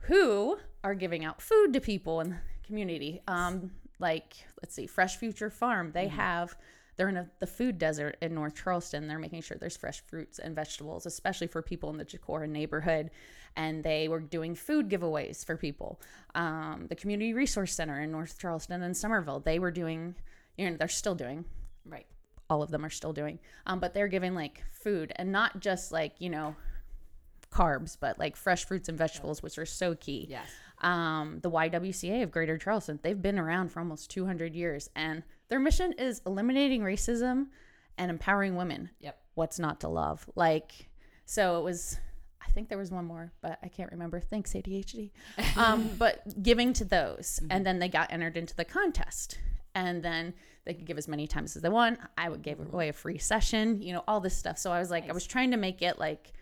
who 0.02 0.56
are 0.84 0.94
giving 0.94 1.24
out 1.24 1.42
food 1.42 1.72
to 1.72 1.80
people 1.80 2.20
in 2.20 2.30
the 2.30 2.36
community. 2.64 3.20
Um, 3.26 3.72
like 3.98 4.34
let's 4.62 4.72
see, 4.72 4.86
Fresh 4.86 5.16
Future 5.16 5.50
Farm. 5.50 5.90
They 5.90 6.06
have 6.06 6.54
they're 6.96 7.08
in 7.08 7.16
a, 7.16 7.28
the 7.40 7.46
food 7.48 7.76
desert 7.78 8.18
in 8.22 8.34
North 8.34 8.54
Charleston. 8.54 9.08
They're 9.08 9.18
making 9.18 9.42
sure 9.42 9.56
there's 9.58 9.76
fresh 9.76 10.00
fruits 10.00 10.38
and 10.38 10.54
vegetables, 10.54 11.06
especially 11.06 11.48
for 11.48 11.60
people 11.60 11.90
in 11.90 11.96
the 11.96 12.04
Chicora 12.04 12.48
neighborhood. 12.48 13.10
And 13.56 13.82
they 13.82 14.06
were 14.08 14.20
doing 14.20 14.54
food 14.54 14.88
giveaways 14.90 15.44
for 15.44 15.56
people. 15.56 16.00
Um, 16.34 16.86
the 16.88 16.94
Community 16.94 17.32
Resource 17.32 17.72
Center 17.74 18.00
in 18.02 18.10
North 18.12 18.38
Charleston 18.38 18.82
and 18.82 18.94
Summerville, 18.96 19.40
they 19.40 19.58
were 19.58 19.70
doing, 19.70 20.14
you 20.58 20.70
know, 20.70 20.76
they're 20.76 20.88
still 20.88 21.14
doing 21.14 21.44
Right. 21.86 22.06
all 22.50 22.62
of 22.62 22.70
them 22.70 22.84
are 22.84 22.90
still 22.90 23.12
doing 23.12 23.38
um, 23.66 23.80
but 23.80 23.94
they're 23.94 24.08
giving 24.08 24.34
like 24.34 24.62
food 24.70 25.12
and 25.16 25.30
not 25.32 25.60
just 25.60 25.90
like 25.92 26.12
you 26.20 26.28
know 26.30 26.54
carbs 27.50 27.96
but 27.98 28.18
like 28.18 28.36
fresh 28.36 28.64
fruits 28.66 28.88
and 28.88 28.98
vegetables 28.98 29.42
which 29.42 29.56
are 29.58 29.66
so 29.66 29.94
key 29.94 30.26
Yes. 30.28 30.48
um, 30.82 31.38
the 31.42 31.50
ywca 31.50 32.22
of 32.22 32.30
greater 32.30 32.58
charleston 32.58 32.98
they've 33.02 33.20
been 33.20 33.38
around 33.38 33.70
for 33.70 33.80
almost 33.80 34.10
200 34.10 34.54
years 34.54 34.90
and 34.96 35.22
their 35.48 35.60
mission 35.60 35.92
is 35.92 36.20
eliminating 36.26 36.82
racism 36.82 37.46
and 37.98 38.10
empowering 38.10 38.56
women 38.56 38.90
Yep. 39.00 39.18
what's 39.34 39.58
not 39.58 39.80
to 39.80 39.88
love 39.88 40.28
like 40.34 40.88
so 41.24 41.58
it 41.60 41.62
was 41.64 41.98
i 42.46 42.50
think 42.50 42.68
there 42.68 42.78
was 42.78 42.90
one 42.90 43.04
more 43.04 43.32
but 43.40 43.58
i 43.62 43.68
can't 43.68 43.90
remember. 43.92 44.20
Thanks 44.20 44.52
adhd 44.52 45.10
um, 45.56 45.90
but 45.98 46.42
giving 46.42 46.72
to 46.74 46.84
those. 46.84 47.40
And 47.50 47.64
then 47.66 47.78
they 47.78 47.88
got 47.88 48.12
entered 48.12 48.36
into 48.36 48.54
the 48.54 48.64
contest. 48.64 49.38
And 49.74 50.02
then 50.02 50.32
they 50.64 50.72
could 50.72 50.86
give 50.86 50.96
as 50.96 51.06
many 51.06 51.26
times 51.26 51.54
as 51.54 51.62
they 51.62 51.68
want. 51.68 51.98
I 52.16 52.30
would 52.30 52.42
give 52.42 52.60
away 52.60 52.88
a 52.88 52.92
free 52.92 53.18
session 53.18 53.82
you 53.82 53.92
know 53.92 54.02
all 54.08 54.20
this 54.20 54.36
stuff. 54.36 54.58
So 54.58 54.72
i 54.72 54.78
was 54.78 54.90
like 54.90 55.08
i 55.08 55.12
was 55.12 55.26
trying 55.26 55.50
to 55.50 55.56
make 55.56 55.82
it 55.82 55.98
like 55.98 56.32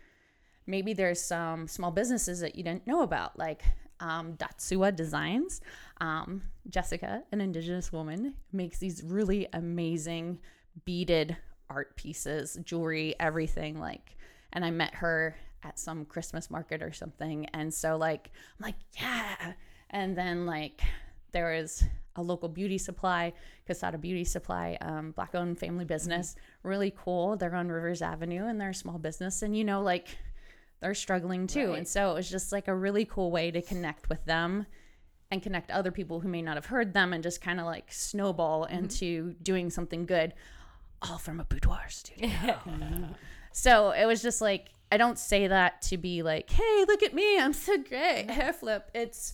maybe 0.67 0.93
there's 0.93 1.21
some 1.21 1.67
small 1.67 1.91
businesses 1.91 2.39
that 2.39 2.55
you 2.55 2.63
didn't 2.63 2.87
know 2.87 3.01
about 3.01 3.37
like 3.37 3.63
um, 3.99 4.33
datsua 4.33 4.93
designs. 4.95 5.61
Um, 6.01 6.41
jessica 6.69 7.23
an 7.31 7.41
indigenous 7.41 7.91
woman 7.91 8.35
makes 8.51 8.79
these 8.79 9.03
really 9.03 9.47
amazing 9.53 10.39
beaded 10.83 11.37
art 11.69 11.95
pieces 11.95 12.57
jewelry 12.63 13.15
everything 13.19 13.79
like 13.79 14.17
and 14.53 14.65
i 14.65 14.71
met 14.71 14.95
her 14.95 15.35
at 15.65 15.79
some 15.79 16.05
christmas 16.05 16.49
market 16.49 16.81
or 16.81 16.93
something. 16.93 17.45
And 17.47 17.73
so 17.73 17.97
like 17.97 18.31
i'm 18.59 18.65
like 18.65 18.75
yeah. 18.99 19.53
And 19.89 20.17
then 20.17 20.45
like 20.45 20.81
there 21.31 21.53
was 21.53 21.83
a 22.15 22.21
local 22.21 22.47
beauty 22.47 22.77
supply 22.77 23.33
casada 23.69 23.99
beauty 23.99 24.23
supply 24.23 24.77
um, 24.81 25.11
black 25.11 25.35
owned 25.35 25.59
family 25.59 25.85
business. 25.85 26.35
Really 26.63 26.93
cool. 26.95 27.35
They're 27.35 27.55
on 27.55 27.69
rivers 27.69 28.01
avenue 28.01 28.45
and 28.45 28.59
they're 28.59 28.69
a 28.69 28.75
small 28.75 28.97
business. 28.97 29.41
And 29.41 29.57
you 29.57 29.63
know 29.63 29.81
like 29.81 30.17
they're 30.81 30.93
struggling 30.93 31.47
too. 31.47 31.69
Right. 31.69 31.79
And 31.79 31.87
so 31.87 32.11
it 32.11 32.13
was 32.13 32.29
just 32.29 32.51
like 32.51 32.67
a 32.67 32.75
really 32.75 33.05
cool 33.05 33.31
way 33.31 33.51
to 33.51 33.61
connect 33.61 34.09
with 34.09 34.23
them 34.25 34.65
and 35.31 35.41
connect 35.41 35.71
other 35.71 35.91
people 35.91 36.19
who 36.19 36.27
may 36.27 36.41
not 36.41 36.55
have 36.55 36.67
heard 36.67 36.93
them 36.93 37.13
and 37.13 37.23
just 37.23 37.41
kind 37.41 37.59
of 37.59 37.65
like 37.65 37.91
snowball 37.91 38.65
into 38.65 39.33
doing 39.41 39.69
something 39.69 40.05
good, 40.05 40.33
all 41.01 41.17
from 41.17 41.39
a 41.39 41.43
boudoir 41.43 41.85
studio. 41.89 42.59
so 43.51 43.91
it 43.91 44.05
was 44.05 44.21
just 44.21 44.41
like, 44.41 44.69
I 44.91 44.97
don't 44.97 45.19
say 45.19 45.47
that 45.47 45.81
to 45.83 45.97
be 45.97 46.21
like, 46.21 46.49
hey, 46.49 46.85
look 46.87 47.03
at 47.03 47.13
me, 47.13 47.39
I'm 47.39 47.53
so 47.53 47.77
great, 47.77 48.29
hair 48.29 48.53
flip. 48.53 48.91
It's, 48.93 49.33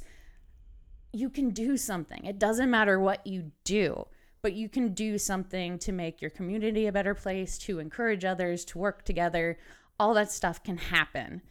you 1.12 1.30
can 1.30 1.50
do 1.50 1.78
something. 1.78 2.26
It 2.26 2.40
doesn't 2.40 2.72
matter 2.72 3.00
what 3.00 3.26
you 3.28 3.52
do, 3.64 4.08
but 4.42 4.54
you 4.54 4.70
can 4.70 4.94
do 4.94 5.18
something 5.18 5.78
to 5.80 5.92
make 5.92 6.22
your 6.22 6.32
community 6.32 6.88
a 6.88 6.92
better 6.92 7.14
place, 7.14 7.58
to 7.60 7.80
encourage 7.80 8.26
others, 8.26 8.66
to 8.66 8.78
work 8.80 9.04
together. 9.04 9.58
All 10.00 10.14
that 10.14 10.32
stuff 10.32 10.64
can 10.64 10.78
happen. 10.78 11.42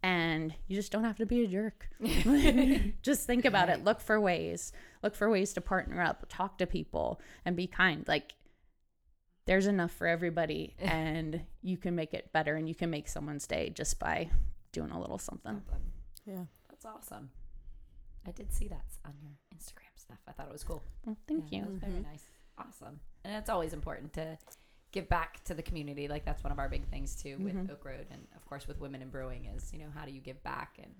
And 0.00 0.54
you 0.68 0.76
just 0.76 0.92
don't 0.92 1.02
have 1.02 1.16
to 1.16 1.26
be 1.26 1.42
a 1.42 1.48
jerk. 1.48 1.88
just 3.02 3.26
think 3.26 3.44
about 3.44 3.68
it. 3.68 3.82
Look 3.82 4.00
for 4.00 4.20
ways. 4.20 4.72
Look 5.02 5.16
for 5.16 5.28
ways 5.28 5.52
to 5.54 5.60
partner 5.60 6.00
up, 6.00 6.26
talk 6.28 6.58
to 6.58 6.66
people, 6.66 7.20
and 7.44 7.56
be 7.56 7.66
kind. 7.66 8.06
Like, 8.06 8.34
there's 9.48 9.66
enough 9.66 9.90
for 9.90 10.06
everybody, 10.06 10.74
and 10.78 11.40
you 11.62 11.78
can 11.78 11.96
make 11.96 12.14
it 12.14 12.32
better, 12.32 12.54
and 12.54 12.68
you 12.68 12.74
can 12.74 12.90
make 12.90 13.08
someone's 13.08 13.46
day 13.46 13.70
just 13.70 13.98
by 13.98 14.30
doing 14.70 14.90
a 14.90 15.00
little 15.00 15.18
something. 15.18 15.62
Yeah. 16.26 16.44
That's 16.68 16.84
awesome. 16.84 17.30
I 18.26 18.30
did 18.30 18.52
see 18.52 18.68
that 18.68 18.84
on 19.06 19.14
your 19.22 19.32
Instagram 19.56 19.96
stuff. 19.96 20.18
I 20.28 20.32
thought 20.32 20.46
it 20.46 20.52
was 20.52 20.64
cool. 20.64 20.82
Well, 21.04 21.16
thank 21.26 21.50
Yeah, 21.50 21.60
you. 21.60 21.64
That 21.64 21.70
was 21.70 21.78
very 21.80 21.92
mm-hmm. 21.94 22.10
nice. 22.10 22.24
Awesome. 22.58 23.00
And 23.24 23.34
it's 23.36 23.48
always 23.48 23.72
important 23.72 24.12
to 24.12 24.36
give 24.92 25.08
back 25.08 25.42
to 25.44 25.54
the 25.54 25.62
community. 25.62 26.08
Like 26.08 26.24
that's 26.24 26.44
one 26.44 26.52
of 26.52 26.58
our 26.58 26.68
big 26.68 26.86
things 26.88 27.16
too 27.16 27.36
with 27.38 27.54
mm-hmm. 27.54 27.72
Oak 27.72 27.84
Road 27.84 28.06
and 28.10 28.26
of 28.36 28.44
course 28.44 28.68
with 28.68 28.80
Women 28.80 29.02
in 29.02 29.08
Brewing 29.08 29.46
is, 29.46 29.72
you 29.72 29.78
know, 29.78 29.88
how 29.94 30.04
do 30.04 30.12
you 30.12 30.20
give 30.20 30.42
back 30.42 30.78
and 30.82 30.92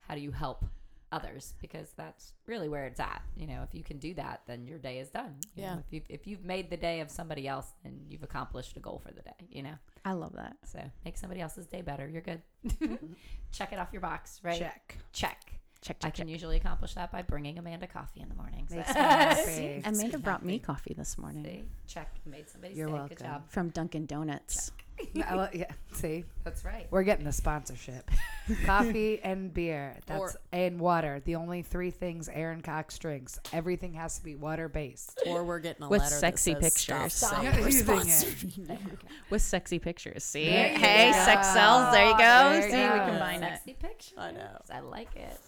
how 0.00 0.14
do 0.14 0.20
you 0.20 0.32
help 0.32 0.64
others? 1.12 1.54
Because 1.60 1.92
that's 1.96 2.32
really 2.46 2.68
where 2.68 2.86
it's 2.86 2.98
at. 3.00 3.22
You 3.36 3.46
know, 3.46 3.62
if 3.62 3.74
you 3.74 3.82
can 3.84 3.98
do 3.98 4.14
that, 4.14 4.42
then 4.46 4.66
your 4.66 4.78
day 4.78 4.98
is 4.98 5.08
done. 5.10 5.36
You 5.54 5.62
Yeah. 5.62 5.74
know, 5.74 5.80
if 5.80 5.92
you've 5.92 6.04
if 6.08 6.26
you've 6.26 6.44
made 6.44 6.70
the 6.70 6.76
day 6.76 7.00
of 7.00 7.10
somebody 7.10 7.46
else, 7.46 7.72
then 7.84 8.00
you've 8.08 8.22
accomplished 8.22 8.76
a 8.76 8.80
goal 8.80 9.00
for 9.04 9.12
the 9.12 9.22
day, 9.22 9.46
you 9.50 9.62
know. 9.62 9.74
I 10.04 10.12
love 10.12 10.32
that. 10.34 10.56
So 10.64 10.80
make 11.04 11.16
somebody 11.16 11.40
else's 11.40 11.66
day 11.66 11.82
better. 11.82 12.08
You're 12.08 12.22
good. 12.22 12.42
Mm-hmm. 12.66 13.12
Check 13.52 13.72
it 13.72 13.78
off 13.78 13.88
your 13.92 14.00
box, 14.02 14.40
right? 14.42 14.58
Check. 14.58 14.98
Check. 15.12 15.38
Check, 15.80 15.96
I 16.04 16.10
can 16.10 16.26
check. 16.26 16.32
usually 16.32 16.56
accomplish 16.58 16.94
that 16.94 17.10
by 17.10 17.22
bringing 17.22 17.58
Amanda 17.58 17.88
coffee 17.88 18.20
in 18.20 18.28
the 18.28 18.36
morning. 18.36 18.66
So- 18.70 18.76
Makes 18.76 18.88
me 18.94 18.94
happy. 19.00 19.50
See? 19.50 19.80
Amanda 19.84 20.18
brought 20.18 20.44
me 20.44 20.60
coffee 20.60 20.94
this 20.96 21.18
morning 21.18 21.44
See? 21.44 21.64
Check. 21.88 22.14
Made 22.24 22.48
somebody's 22.48 22.76
You're 22.78 22.86
day. 22.86 22.92
welcome. 22.92 23.16
Good 23.16 23.24
job. 23.24 23.42
from 23.50 23.68
Dunkin' 23.70 24.06
Donuts. 24.06 24.70
I 25.28 25.34
lo- 25.34 25.48
yeah. 25.52 25.64
See, 25.92 26.24
That's 26.44 26.64
right. 26.64 26.86
we're 26.90 27.02
getting 27.02 27.24
the 27.24 27.32
sponsorship. 27.32 28.10
Coffee 28.64 29.20
and 29.22 29.52
beer. 29.52 29.96
That's 30.06 30.20
Or- 30.20 30.34
and 30.52 30.80
water. 30.80 31.20
The 31.24 31.36
only 31.36 31.62
three 31.62 31.90
things 31.90 32.28
Aaron 32.28 32.60
Cox 32.62 32.98
drinks. 32.98 33.38
Everything 33.52 33.94
has 33.94 34.18
to 34.18 34.24
be 34.24 34.34
water 34.34 34.68
based. 34.68 35.20
Or 35.26 35.44
we're 35.44 35.58
getting 35.60 35.84
a 35.84 35.88
With 35.88 36.00
letter 36.02 36.14
sexy 36.16 36.54
that 36.54 36.72
says, 36.72 36.74
"Stop 36.82 36.98
pictures." 37.02 37.12
saying 37.14 37.42
Stop 37.52 37.60
we're 37.60 37.66
using 37.66 38.66
it. 38.66 38.68
sponsoring 38.68 38.98
with 39.30 39.42
sexy 39.42 39.78
pictures. 39.78 40.24
See, 40.24 40.46
There 40.48 40.72
you 40.72 40.78
hey, 40.78 41.12
go. 41.12 41.24
sex 41.24 41.48
sells. 41.48 41.92
There 41.92 42.06
you 42.06 42.12
go. 42.12 42.18
There 42.18 42.56
you 42.66 42.70
See, 42.72 42.82
we 42.82 42.98
go. 42.98 43.06
combine 43.06 43.42
it. 43.42 43.48
Sexy 43.56 43.74
pictures. 43.74 44.18
I 44.18 44.30
know. 44.32 44.58
I 44.70 44.80
like 44.80 45.08
it. 45.16 45.38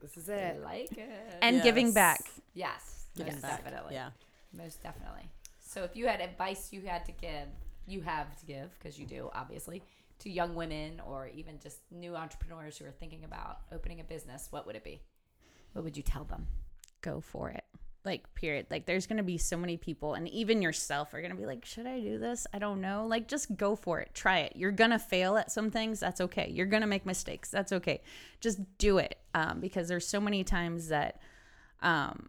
This 0.00 0.16
is 0.16 0.28
it. 0.28 0.34
I 0.34 0.36
it. 0.56 0.62
like 0.62 0.92
it. 0.98 1.08
And 1.42 1.62
giving 1.62 1.86
Yes. 1.86 1.94
back. 1.94 2.20
yes. 2.54 3.06
Giving 3.16 3.34
Most 3.34 3.42
back. 3.42 3.64
definitely. 3.64 3.94
Yeah. 3.94 4.10
Most 4.52 4.82
definitely. 4.82 5.30
So 5.60 5.84
if 5.84 5.96
you 5.96 6.06
had 6.06 6.20
advice 6.20 6.68
you 6.72 6.82
had 6.82 7.04
to 7.06 7.12
give, 7.12 7.46
you 7.86 8.00
have 8.00 8.36
to 8.40 8.46
give 8.46 8.76
because 8.78 8.98
you 8.98 9.06
do 9.06 9.30
obviously 9.34 9.82
to 10.22 10.30
young 10.30 10.54
women 10.54 11.00
or 11.06 11.28
even 11.34 11.58
just 11.58 11.80
new 11.90 12.14
entrepreneurs 12.16 12.78
who 12.78 12.84
are 12.84 12.92
thinking 12.92 13.24
about 13.24 13.58
opening 13.72 14.00
a 14.00 14.04
business, 14.04 14.48
what 14.50 14.66
would 14.66 14.76
it 14.76 14.84
be? 14.84 15.00
What 15.72 15.84
would 15.84 15.96
you 15.96 16.02
tell 16.02 16.24
them? 16.24 16.46
Go 17.00 17.20
for 17.20 17.50
it. 17.50 17.64
Like, 18.04 18.32
period. 18.34 18.66
Like, 18.70 18.86
there's 18.86 19.06
going 19.06 19.18
to 19.18 19.22
be 19.22 19.38
so 19.38 19.56
many 19.56 19.76
people, 19.76 20.14
and 20.14 20.28
even 20.28 20.60
yourself 20.60 21.14
are 21.14 21.20
going 21.20 21.30
to 21.30 21.36
be 21.36 21.46
like, 21.46 21.64
should 21.64 21.86
I 21.86 22.00
do 22.00 22.18
this? 22.18 22.48
I 22.52 22.58
don't 22.58 22.80
know. 22.80 23.06
Like, 23.06 23.28
just 23.28 23.56
go 23.56 23.76
for 23.76 24.00
it. 24.00 24.10
Try 24.12 24.40
it. 24.40 24.54
You're 24.56 24.72
going 24.72 24.90
to 24.90 24.98
fail 24.98 25.36
at 25.36 25.52
some 25.52 25.70
things. 25.70 26.00
That's 26.00 26.20
okay. 26.20 26.50
You're 26.52 26.66
going 26.66 26.80
to 26.80 26.88
make 26.88 27.06
mistakes. 27.06 27.48
That's 27.48 27.72
okay. 27.72 28.00
Just 28.40 28.58
do 28.78 28.98
it. 28.98 29.18
Um, 29.34 29.60
because 29.60 29.86
there's 29.88 30.06
so 30.06 30.20
many 30.20 30.42
times 30.42 30.88
that 30.88 31.20
um, 31.80 32.28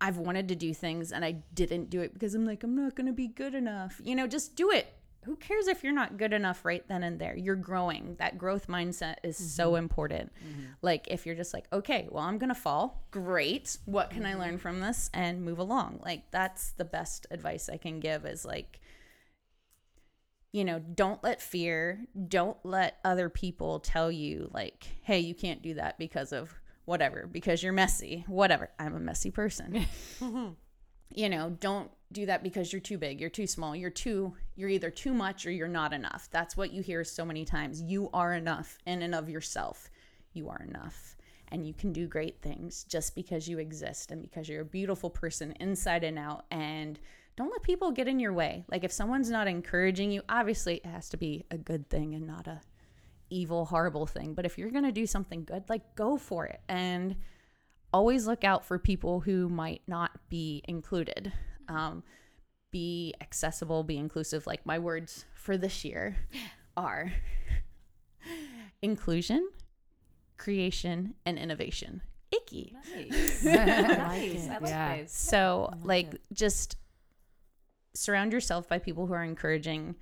I've 0.00 0.18
wanted 0.18 0.48
to 0.48 0.54
do 0.54 0.74
things 0.74 1.12
and 1.12 1.24
I 1.24 1.32
didn't 1.54 1.90
do 1.90 2.00
it 2.00 2.12
because 2.12 2.34
I'm 2.34 2.44
like, 2.44 2.62
I'm 2.62 2.76
not 2.76 2.94
going 2.94 3.06
to 3.06 3.12
be 3.12 3.28
good 3.28 3.54
enough. 3.54 4.00
You 4.02 4.14
know, 4.14 4.26
just 4.26 4.56
do 4.56 4.70
it. 4.70 4.86
Who 5.24 5.36
cares 5.36 5.68
if 5.68 5.82
you're 5.82 5.94
not 5.94 6.18
good 6.18 6.34
enough 6.34 6.66
right 6.66 6.86
then 6.86 7.02
and 7.02 7.18
there? 7.18 7.34
You're 7.34 7.56
growing. 7.56 8.16
That 8.18 8.36
growth 8.36 8.66
mindset 8.66 9.16
is 9.22 9.38
so 9.38 9.68
mm-hmm. 9.68 9.78
important. 9.78 10.32
Mm-hmm. 10.46 10.64
Like, 10.82 11.08
if 11.08 11.24
you're 11.24 11.34
just 11.34 11.54
like, 11.54 11.64
okay, 11.72 12.08
well, 12.10 12.24
I'm 12.24 12.36
going 12.36 12.50
to 12.50 12.54
fall. 12.54 13.06
Great. 13.10 13.78
What 13.86 14.10
can 14.10 14.26
I 14.26 14.32
mm-hmm. 14.32 14.40
learn 14.40 14.58
from 14.58 14.80
this 14.80 15.08
and 15.14 15.42
move 15.42 15.58
along? 15.58 16.00
Like, 16.04 16.30
that's 16.30 16.72
the 16.72 16.84
best 16.84 17.26
advice 17.30 17.70
I 17.70 17.78
can 17.78 18.00
give 18.00 18.26
is 18.26 18.44
like, 18.44 18.80
you 20.52 20.64
know, 20.64 20.78
don't 20.78 21.24
let 21.24 21.40
fear, 21.40 22.04
don't 22.28 22.58
let 22.62 22.98
other 23.02 23.30
people 23.30 23.80
tell 23.80 24.12
you, 24.12 24.50
like, 24.52 24.84
hey, 25.02 25.20
you 25.20 25.34
can't 25.34 25.62
do 25.62 25.74
that 25.74 25.98
because 25.98 26.32
of 26.32 26.54
whatever, 26.84 27.28
because 27.30 27.62
you're 27.62 27.72
messy, 27.72 28.24
whatever. 28.26 28.70
I'm 28.78 28.94
a 28.94 29.00
messy 29.00 29.30
person. 29.30 29.86
you 31.10 31.28
know, 31.28 31.50
don't 31.60 31.90
do 32.12 32.26
that 32.26 32.42
because 32.42 32.72
you're 32.72 32.80
too 32.80 32.98
big, 32.98 33.20
you're 33.20 33.30
too 33.30 33.46
small, 33.46 33.74
you're 33.74 33.90
too, 33.90 34.34
you're 34.54 34.68
either 34.68 34.90
too 34.90 35.12
much 35.14 35.46
or 35.46 35.50
you're 35.50 35.68
not 35.68 35.92
enough. 35.92 36.28
That's 36.30 36.56
what 36.56 36.72
you 36.72 36.82
hear 36.82 37.02
so 37.04 37.24
many 37.24 37.44
times. 37.44 37.82
You 37.82 38.10
are 38.12 38.34
enough 38.34 38.78
in 38.86 39.02
and 39.02 39.14
of 39.14 39.28
yourself. 39.28 39.90
You 40.32 40.48
are 40.48 40.62
enough. 40.68 41.16
and 41.48 41.66
you 41.66 41.74
can 41.74 41.92
do 41.92 42.06
great 42.08 42.40
things 42.42 42.84
just 42.84 43.14
because 43.14 43.46
you 43.48 43.58
exist 43.58 44.10
and 44.10 44.20
because 44.22 44.48
you're 44.48 44.62
a 44.62 44.64
beautiful 44.64 45.10
person 45.10 45.52
inside 45.60 46.02
and 46.02 46.18
out 46.18 46.46
and 46.50 46.98
don't 47.36 47.50
let 47.50 47.62
people 47.62 47.90
get 47.92 48.08
in 48.08 48.18
your 48.18 48.32
way. 48.32 48.64
Like 48.70 48.82
if 48.82 48.90
someone's 48.92 49.30
not 49.30 49.46
encouraging 49.46 50.10
you, 50.10 50.22
obviously 50.28 50.76
it 50.76 50.86
has 50.86 51.08
to 51.10 51.16
be 51.16 51.44
a 51.50 51.58
good 51.58 51.88
thing 51.90 52.14
and 52.14 52.26
not 52.26 52.46
a 52.46 52.60
evil 53.34 53.64
horrible 53.66 54.06
thing, 54.06 54.34
but 54.34 54.46
if 54.46 54.56
you're 54.58 54.70
going 54.70 54.84
to 54.84 54.92
do 54.92 55.06
something 55.06 55.44
good, 55.44 55.64
like 55.68 55.94
go 55.94 56.16
for 56.16 56.46
it 56.46 56.60
and 56.68 57.16
always 57.92 58.26
look 58.26 58.44
out 58.44 58.64
for 58.64 58.78
people 58.78 59.20
who 59.20 59.48
might 59.48 59.82
not 59.86 60.10
be 60.28 60.62
included. 60.68 61.32
Um, 61.68 62.02
be 62.70 63.14
accessible, 63.20 63.84
be 63.84 63.96
inclusive. 63.96 64.46
Like 64.46 64.66
my 64.66 64.78
words 64.78 65.24
for 65.34 65.56
this 65.56 65.84
year 65.84 66.16
are 66.76 67.12
inclusion, 68.82 69.48
creation, 70.36 71.14
and 71.24 71.38
innovation. 71.38 72.02
Icky. 72.32 72.74
Nice. 72.94 73.44
nice. 73.44 74.48
like 74.48 74.60
Yeah. 74.62 74.96
those. 74.96 75.12
So, 75.12 75.70
like 75.84 76.12
like, 76.12 76.20
just 76.32 76.76
surround 77.94 78.32
yourself 78.32 78.68
by 78.68 78.78
people 78.78 79.06
who 79.06 79.12
are 79.12 79.22
encouraging. 79.22 79.94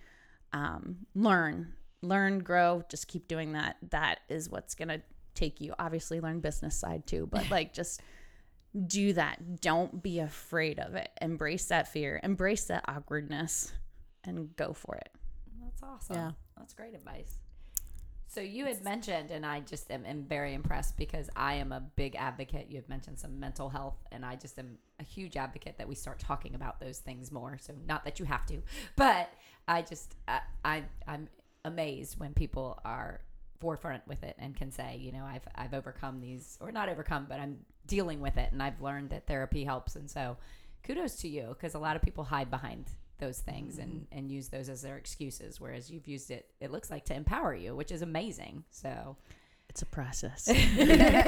Um, 0.54 1.06
learn, 1.14 1.74
learn, 2.02 2.40
grow. 2.40 2.82
Just 2.88 3.08
keep 3.08 3.28
doing 3.28 3.52
that. 3.52 3.76
That 3.90 4.20
is 4.28 4.48
what's 4.50 4.74
gonna 4.74 5.02
take 5.34 5.60
you. 5.60 5.74
Obviously, 5.78 6.20
learn 6.20 6.40
business 6.40 6.76
side 6.76 7.06
too, 7.06 7.28
but 7.30 7.50
like, 7.50 7.72
just 7.72 8.02
do 8.86 9.12
that. 9.14 9.60
Don't 9.60 10.02
be 10.02 10.18
afraid 10.18 10.78
of 10.78 10.94
it. 10.94 11.10
Embrace 11.20 11.66
that 11.66 11.88
fear. 11.88 12.20
Embrace 12.22 12.64
that 12.64 12.84
awkwardness, 12.88 13.72
and 14.24 14.54
go 14.56 14.72
for 14.72 14.96
it. 14.96 15.10
That's 15.62 15.82
awesome. 15.82 16.16
Yeah. 16.16 16.30
That's 16.56 16.74
great 16.74 16.94
advice. 16.94 17.38
So 18.28 18.40
you 18.40 18.64
had 18.64 18.82
mentioned, 18.82 19.30
and 19.30 19.44
I 19.44 19.60
just 19.60 19.90
am, 19.90 20.06
am 20.06 20.24
very 20.24 20.54
impressed 20.54 20.96
because 20.96 21.28
I 21.36 21.54
am 21.54 21.70
a 21.70 21.80
big 21.80 22.16
advocate. 22.16 22.68
You 22.70 22.76
have 22.76 22.88
mentioned 22.88 23.18
some 23.18 23.38
mental 23.38 23.68
health, 23.68 23.96
and 24.10 24.24
I 24.24 24.36
just 24.36 24.58
am 24.58 24.78
a 25.00 25.02
huge 25.02 25.36
advocate 25.36 25.76
that 25.76 25.86
we 25.86 25.94
start 25.94 26.18
talking 26.18 26.54
about 26.54 26.80
those 26.80 26.98
things 26.98 27.30
more. 27.30 27.58
So 27.60 27.74
not 27.86 28.06
that 28.06 28.18
you 28.18 28.24
have 28.24 28.46
to, 28.46 28.62
but 28.96 29.28
I 29.68 29.82
just 29.82 30.14
I, 30.26 30.40
I 30.64 30.84
I'm 31.06 31.28
amazed 31.64 32.18
when 32.18 32.34
people 32.34 32.80
are 32.84 33.20
forefront 33.60 34.06
with 34.08 34.22
it 34.24 34.36
and 34.38 34.56
can 34.56 34.70
say, 34.70 34.98
you 35.00 35.12
know, 35.12 35.24
I've 35.24 35.46
I've 35.54 35.74
overcome 35.74 36.20
these, 36.20 36.58
or 36.60 36.72
not 36.72 36.88
overcome, 36.88 37.26
but 37.28 37.40
I'm 37.40 37.58
dealing 37.86 38.20
with 38.20 38.36
it, 38.36 38.52
and 38.52 38.62
I've 38.62 38.80
learned 38.80 39.10
that 39.10 39.26
therapy 39.26 39.64
helps, 39.64 39.96
and 39.96 40.10
so 40.10 40.36
kudos 40.84 41.16
to 41.16 41.28
you 41.28 41.48
because 41.48 41.74
a 41.74 41.78
lot 41.78 41.94
of 41.94 42.02
people 42.02 42.24
hide 42.24 42.50
behind 42.50 42.86
those 43.18 43.38
things 43.38 43.78
and 43.78 43.92
mm-hmm. 43.92 44.18
and 44.18 44.30
use 44.32 44.48
those 44.48 44.68
as 44.68 44.82
their 44.82 44.96
excuses 44.96 45.60
whereas 45.60 45.88
you've 45.88 46.08
used 46.08 46.32
it 46.32 46.50
it 46.60 46.72
looks 46.72 46.90
like 46.90 47.04
to 47.04 47.14
empower 47.14 47.54
you 47.54 47.72
which 47.72 47.92
is 47.92 48.02
amazing 48.02 48.64
so 48.70 49.16
It's 49.68 49.80
a 49.80 49.86
process. 49.86 50.48
but 50.48 50.54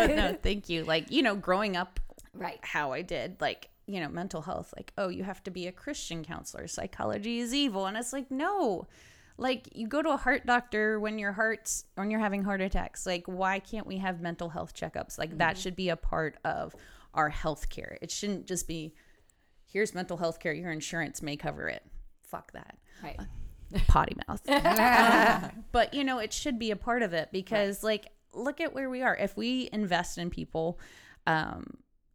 no, 0.14 0.36
thank 0.42 0.68
you. 0.68 0.84
Like, 0.84 1.10
you 1.10 1.22
know, 1.22 1.34
growing 1.34 1.76
up 1.78 1.98
right 2.34 2.58
how 2.62 2.92
I 2.92 3.00
did, 3.00 3.40
like, 3.40 3.70
you 3.86 4.00
know, 4.00 4.08
mental 4.08 4.42
health, 4.42 4.72
like, 4.76 4.92
oh, 4.98 5.08
you 5.08 5.24
have 5.24 5.42
to 5.44 5.50
be 5.50 5.66
a 5.66 5.72
Christian 5.72 6.22
counselor. 6.24 6.66
Psychology 6.66 7.38
is 7.38 7.54
evil. 7.54 7.86
And 7.86 7.96
it's 7.96 8.12
like, 8.12 8.30
no. 8.30 8.86
Like, 9.36 9.68
you 9.72 9.88
go 9.88 10.00
to 10.00 10.10
a 10.10 10.16
heart 10.16 10.46
doctor 10.46 11.00
when 11.00 11.18
your 11.18 11.32
heart's 11.32 11.84
when 11.96 12.10
you're 12.10 12.20
having 12.20 12.44
heart 12.44 12.60
attacks. 12.60 13.04
Like, 13.06 13.24
why 13.26 13.58
can't 13.58 13.86
we 13.86 13.98
have 13.98 14.20
mental 14.20 14.48
health 14.48 14.74
checkups? 14.74 15.18
Like, 15.18 15.38
that 15.38 15.58
should 15.58 15.74
be 15.74 15.88
a 15.88 15.96
part 15.96 16.36
of 16.44 16.74
our 17.14 17.30
health 17.30 17.68
care. 17.68 17.98
It 18.02 18.10
shouldn't 18.10 18.46
just 18.46 18.68
be 18.68 18.94
here's 19.66 19.94
mental 19.94 20.16
health 20.16 20.38
care, 20.38 20.52
your 20.52 20.70
insurance 20.70 21.20
may 21.20 21.36
cover 21.36 21.68
it. 21.68 21.82
Fuck 22.22 22.52
that 22.52 22.78
right 23.02 23.18
potty 23.88 24.16
mouth. 24.28 24.40
Um, 25.44 25.64
but 25.72 25.92
you 25.94 26.04
know, 26.04 26.18
it 26.18 26.32
should 26.32 26.58
be 26.58 26.70
a 26.70 26.76
part 26.76 27.02
of 27.02 27.12
it 27.12 27.30
because 27.32 27.82
like 27.82 28.06
look 28.32 28.60
at 28.60 28.72
where 28.72 28.88
we 28.88 29.02
are. 29.02 29.16
If 29.16 29.36
we 29.36 29.68
invest 29.72 30.16
in 30.18 30.30
people 30.30 30.78
um 31.26 31.64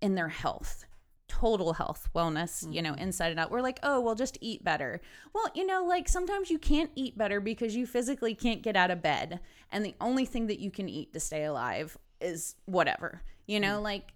in 0.02 0.16
their 0.16 0.30
health, 0.30 0.86
total 1.30 1.74
health, 1.74 2.10
wellness, 2.14 2.72
you 2.74 2.82
know, 2.82 2.94
inside 2.96 3.32
and 3.32 3.40
out. 3.40 3.52
We're 3.52 3.62
like, 3.62 3.80
"Oh, 3.84 4.02
well 4.02 4.16
just 4.16 4.38
eat 4.42 4.64
better." 4.64 5.00
Well, 5.34 5.46
you 5.56 5.66
know, 5.66 5.86
like 5.86 6.10
sometimes 6.10 6.52
you 6.52 6.60
can't 6.60 6.92
eat 6.96 7.18
better 7.18 7.40
because 7.40 7.76
you 7.76 7.86
physically 7.86 8.36
can't 8.36 8.62
get 8.62 8.76
out 8.76 8.92
of 8.92 9.02
bed 9.02 9.40
and 9.72 9.86
the 9.86 9.96
only 10.02 10.26
thing 10.26 10.48
that 10.48 10.60
you 10.60 10.72
can 10.72 10.90
eat 10.90 11.14
to 11.14 11.20
stay 11.20 11.46
alive 11.46 11.98
is 12.20 12.56
whatever. 12.66 13.22
You 13.48 13.60
know, 13.60 13.82
like 13.82 14.14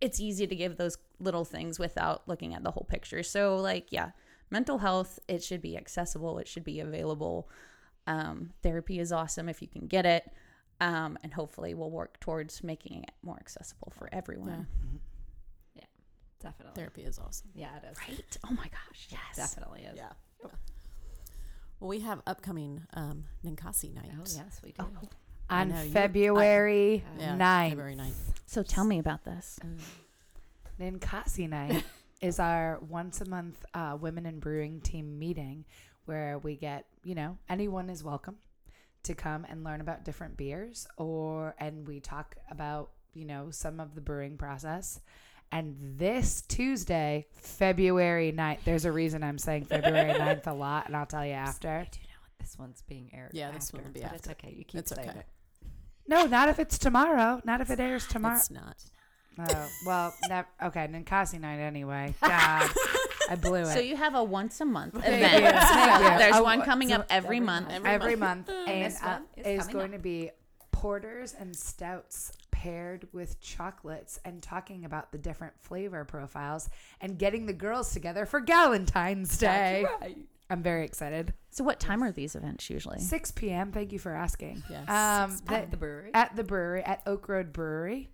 it's 0.00 0.20
easy 0.20 0.46
to 0.46 0.54
give 0.54 0.76
those 0.76 0.98
little 1.18 1.44
things 1.44 1.78
without 1.78 2.22
looking 2.26 2.54
at 2.54 2.62
the 2.62 2.70
whole 2.70 2.86
picture. 2.88 3.22
So, 3.22 3.56
like, 3.56 3.86
yeah, 3.90 4.10
mental 4.50 4.78
health, 4.78 5.18
it 5.28 5.42
should 5.42 5.62
be 5.62 5.76
accessible, 5.76 6.38
it 6.38 6.48
should 6.48 6.64
be 6.64 6.80
available. 6.80 7.48
Um, 8.06 8.50
therapy 8.62 8.98
is 8.98 9.12
awesome 9.12 9.48
if 9.48 9.62
you 9.62 9.68
can 9.68 9.86
get 9.86 10.06
it. 10.06 10.30
Um, 10.80 11.16
and 11.22 11.32
hopefully, 11.32 11.72
we'll 11.74 11.90
work 11.90 12.20
towards 12.20 12.62
making 12.62 13.02
it 13.02 13.12
more 13.22 13.36
accessible 13.40 13.92
for 13.96 14.08
everyone. 14.12 14.66
Definitely 16.46 16.74
Therapy 16.80 17.02
is 17.02 17.18
awesome. 17.18 17.48
yeah 17.54 17.76
it 17.76 17.84
is 17.92 17.98
Right? 18.08 18.38
Oh 18.44 18.52
my 18.52 18.64
gosh, 18.68 19.08
yes. 19.10 19.36
definitely 19.36 19.82
is 19.82 19.96
Yeah. 19.96 20.12
Well, 21.78 21.88
we 21.90 22.00
have 22.00 22.22
upcoming 22.26 22.82
um, 22.94 23.24
Ninkasi 23.44 23.94
night. 23.94 24.10
oh 24.14 24.24
yes 24.24 24.60
we 24.64 24.72
do 24.72 24.84
I 25.48 25.60
On 25.62 25.68
know, 25.68 25.80
you- 25.82 25.90
February 25.92 27.04
Yeah, 27.18 27.36
9th. 27.36 27.68
February 27.70 27.94
9th. 27.96 28.14
So, 28.46 28.62
tell 28.64 28.84
me 28.84 28.98
about 28.98 29.24
this. 29.24 29.58
Ninkasi 30.80 31.48
night 31.48 31.84
is 32.20 32.38
our 32.40 32.78
once 32.88 33.20
a 33.20 33.28
month 33.28 33.64
uh, 33.74 33.96
women 34.00 34.26
in 34.26 34.40
brewing 34.40 34.80
team 34.80 35.18
meeting 35.18 35.64
where 36.06 36.38
we 36.38 36.56
get, 36.56 36.86
you 37.04 37.14
know, 37.14 37.38
anyone 37.48 37.90
is 37.90 38.02
welcome 38.04 38.36
to 39.04 39.14
come 39.14 39.44
and 39.48 39.62
learn 39.64 39.80
about 39.80 40.04
different 40.04 40.36
beers 40.36 40.86
or 40.96 41.54
and 41.58 41.86
we 41.86 42.00
talk 42.00 42.36
about, 42.50 42.90
you 43.14 43.24
know, 43.24 43.50
some 43.50 43.80
of 43.80 43.94
the 43.94 44.00
brewing 44.00 44.36
process. 44.36 45.00
And 45.52 45.76
this 45.98 46.42
Tuesday, 46.42 47.26
February 47.34 48.32
9th, 48.36 48.58
there's 48.64 48.84
a 48.84 48.92
reason 48.92 49.22
I'm 49.22 49.38
saying 49.38 49.64
February 49.66 50.12
9th 50.18 50.46
a 50.46 50.52
lot, 50.52 50.86
and 50.86 50.96
I'll 50.96 51.06
tell 51.06 51.24
you 51.24 51.32
after. 51.32 51.68
I 51.68 51.84
do 51.90 51.98
know 52.00 52.16
what 52.20 52.30
this 52.40 52.58
one's 52.58 52.82
being 52.82 53.10
aired 53.14 53.30
Yeah, 53.32 53.50
this 53.52 53.64
after, 53.66 53.76
one 53.78 53.84
will 53.86 53.92
be 53.92 54.00
but 54.00 54.12
it's 54.14 54.28
okay 54.28 54.54
you 54.56 54.64
keep 54.64 54.80
It's 54.80 54.94
saying 54.94 55.08
okay. 55.08 55.18
it 55.20 55.26
No, 56.08 56.26
not 56.26 56.48
if 56.48 56.58
it's 56.58 56.78
tomorrow. 56.78 57.40
Not 57.44 57.60
if 57.60 57.70
it 57.70 57.80
airs 57.80 58.06
tomorrow. 58.06 58.36
It's 58.36 58.50
not. 58.50 58.76
Oh, 59.38 59.68
well, 59.86 60.14
nev- 60.28 60.46
okay, 60.64 60.88
Ninkasi 60.88 61.38
night 61.40 61.58
anyway. 61.60 62.14
God, 62.22 62.70
I 63.30 63.36
blew 63.36 63.56
it. 63.62 63.66
So, 63.66 63.80
you 63.80 63.94
have 63.96 64.14
a 64.14 64.24
once 64.24 64.60
a 64.60 64.64
month 64.64 64.94
event. 64.96 65.04
Thank 65.04 65.44
you. 66.12 66.18
There's 66.18 66.36
Oh, 66.36 66.42
one 66.42 66.62
coming 66.62 66.88
so 66.88 66.96
up 66.96 67.06
every 67.10 67.36
every 67.36 67.40
month. 67.40 67.68
month. 67.68 67.84
every 67.84 68.16
month, 68.16 68.48
and 68.48 68.84
this 68.86 69.02
uh, 69.02 69.06
one 69.06 69.22
is 69.36 69.66
is 69.66 69.72
going 69.72 69.86
up. 69.86 69.92
to 69.92 69.98
be 69.98 70.30
porters 70.90 71.34
and 71.36 71.56
stouts 71.56 72.30
paired 72.52 73.08
with 73.12 73.40
chocolates 73.40 74.20
and 74.24 74.40
talking 74.40 74.84
about 74.84 75.10
the 75.10 75.18
different 75.18 75.52
flavor 75.60 76.04
profiles 76.04 76.70
and 77.00 77.18
getting 77.18 77.46
the 77.46 77.52
girls 77.52 77.92
together 77.92 78.24
for 78.24 78.38
Valentine's 78.40 79.36
Day. 79.36 79.84
That's 79.84 80.00
right 80.00 80.16
I'm 80.48 80.62
very 80.62 80.84
excited. 80.84 81.34
So, 81.50 81.64
what 81.64 81.80
time 81.80 82.04
are 82.04 82.12
these 82.12 82.36
events 82.36 82.70
usually? 82.70 83.00
6 83.00 83.32
p.m. 83.32 83.72
Thank 83.72 83.90
you 83.92 83.98
for 83.98 84.14
asking. 84.14 84.62
Yes. 84.70 84.88
Um, 84.88 85.36
at 85.52 85.64
the- 85.64 85.70
the 85.72 85.76
brewery 85.76 86.10
at 86.14 86.36
the 86.36 86.44
brewery 86.44 86.84
at 86.84 87.02
Oak 87.04 87.28
Road 87.28 87.52
Brewery 87.52 88.10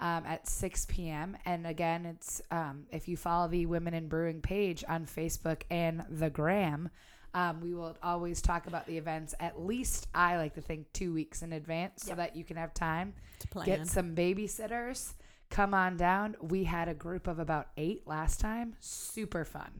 um, 0.00 0.22
at 0.24 0.46
6 0.46 0.86
p.m. 0.86 1.36
And 1.44 1.66
again, 1.66 2.06
it's 2.06 2.40
um, 2.52 2.84
if 2.92 3.08
you 3.08 3.16
follow 3.16 3.48
the 3.48 3.66
Women 3.66 3.94
in 3.94 4.06
Brewing 4.06 4.42
page 4.42 4.84
on 4.88 5.06
Facebook 5.06 5.62
and 5.72 6.04
the 6.08 6.30
Gram, 6.30 6.88
um, 7.34 7.60
we 7.60 7.72
will 7.74 7.96
always 8.02 8.42
talk 8.42 8.66
about 8.66 8.86
the 8.86 8.98
events 8.98 9.34
at 9.40 9.60
least 9.60 10.06
I 10.14 10.36
like 10.36 10.54
to 10.54 10.60
think 10.60 10.92
two 10.92 11.12
weeks 11.14 11.42
in 11.42 11.52
advance 11.52 12.02
so 12.02 12.08
Yep. 12.10 12.16
that 12.18 12.36
you 12.36 12.44
can 12.44 12.56
have 12.56 12.74
time 12.74 13.14
To 13.40 13.48
plan. 13.48 13.66
get 13.66 13.86
some 13.86 14.14
babysitters. 14.14 15.14
Come 15.50 15.74
on 15.74 15.96
down. 15.96 16.36
We 16.40 16.64
had 16.64 16.88
a 16.88 16.94
group 16.94 17.26
of 17.26 17.38
about 17.38 17.68
eight 17.76 18.06
last 18.06 18.40
time. 18.40 18.74
Super 18.80 19.44
fun. 19.44 19.70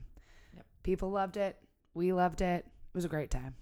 Yep. 0.54 0.66
People 0.82 1.10
loved 1.10 1.36
it. 1.36 1.56
We 1.94 2.12
loved 2.12 2.40
it. 2.42 2.64
It 2.66 2.94
was 2.94 3.04
a 3.04 3.08
great 3.08 3.30
time. 3.30 3.54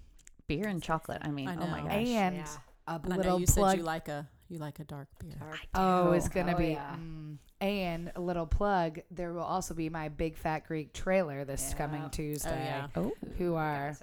Beer 0.46 0.66
and 0.66 0.82
chocolate. 0.82 1.22
I 1.22 1.30
mean, 1.30 1.48
I 1.48 1.54
oh 1.54 1.66
my 1.68 1.80
gosh. 1.80 1.92
And 1.92 2.36
yeah. 2.36 2.46
a 2.88 2.94
and 3.02 3.12
I 3.12 3.16
know 3.16 3.22
little 3.22 3.40
you 3.40 3.46
plug 3.46 3.70
said 3.70 3.78
you 3.78 3.84
like 3.84 4.08
a 4.08 4.28
you 4.50 4.58
like 4.58 4.78
a 4.80 4.84
dark 4.84 5.08
beer. 5.18 5.38
Oh, 5.74 6.12
it's 6.12 6.28
gonna 6.28 6.54
Oh, 6.54 6.58
be. 6.58 6.68
yeah. 6.72 6.94
mm. 6.96 7.36
And 7.60 8.10
a 8.16 8.20
little 8.20 8.46
plug: 8.46 9.00
there 9.10 9.32
will 9.32 9.42
also 9.42 9.74
be 9.74 9.88
my 9.88 10.08
Big 10.08 10.36
Fat 10.36 10.66
Greek 10.66 10.92
trailer 10.92 11.44
this 11.44 11.68
Yeah. 11.70 11.76
coming 11.78 12.10
Tuesday. 12.10 12.64
yeah. 12.64 12.88
Oh. 12.96 13.12
Who 13.38 13.54
are 13.54 13.88
guys 13.90 14.02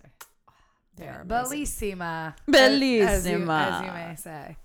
They 0.96 1.08
are 1.08 1.22
amazing. 1.22 1.66
bellissima, 1.98 2.34
as 2.56 3.26
you, 3.28 3.50
as 3.52 3.82
you 3.84 3.92
may 3.92 4.16
say. 4.18 4.58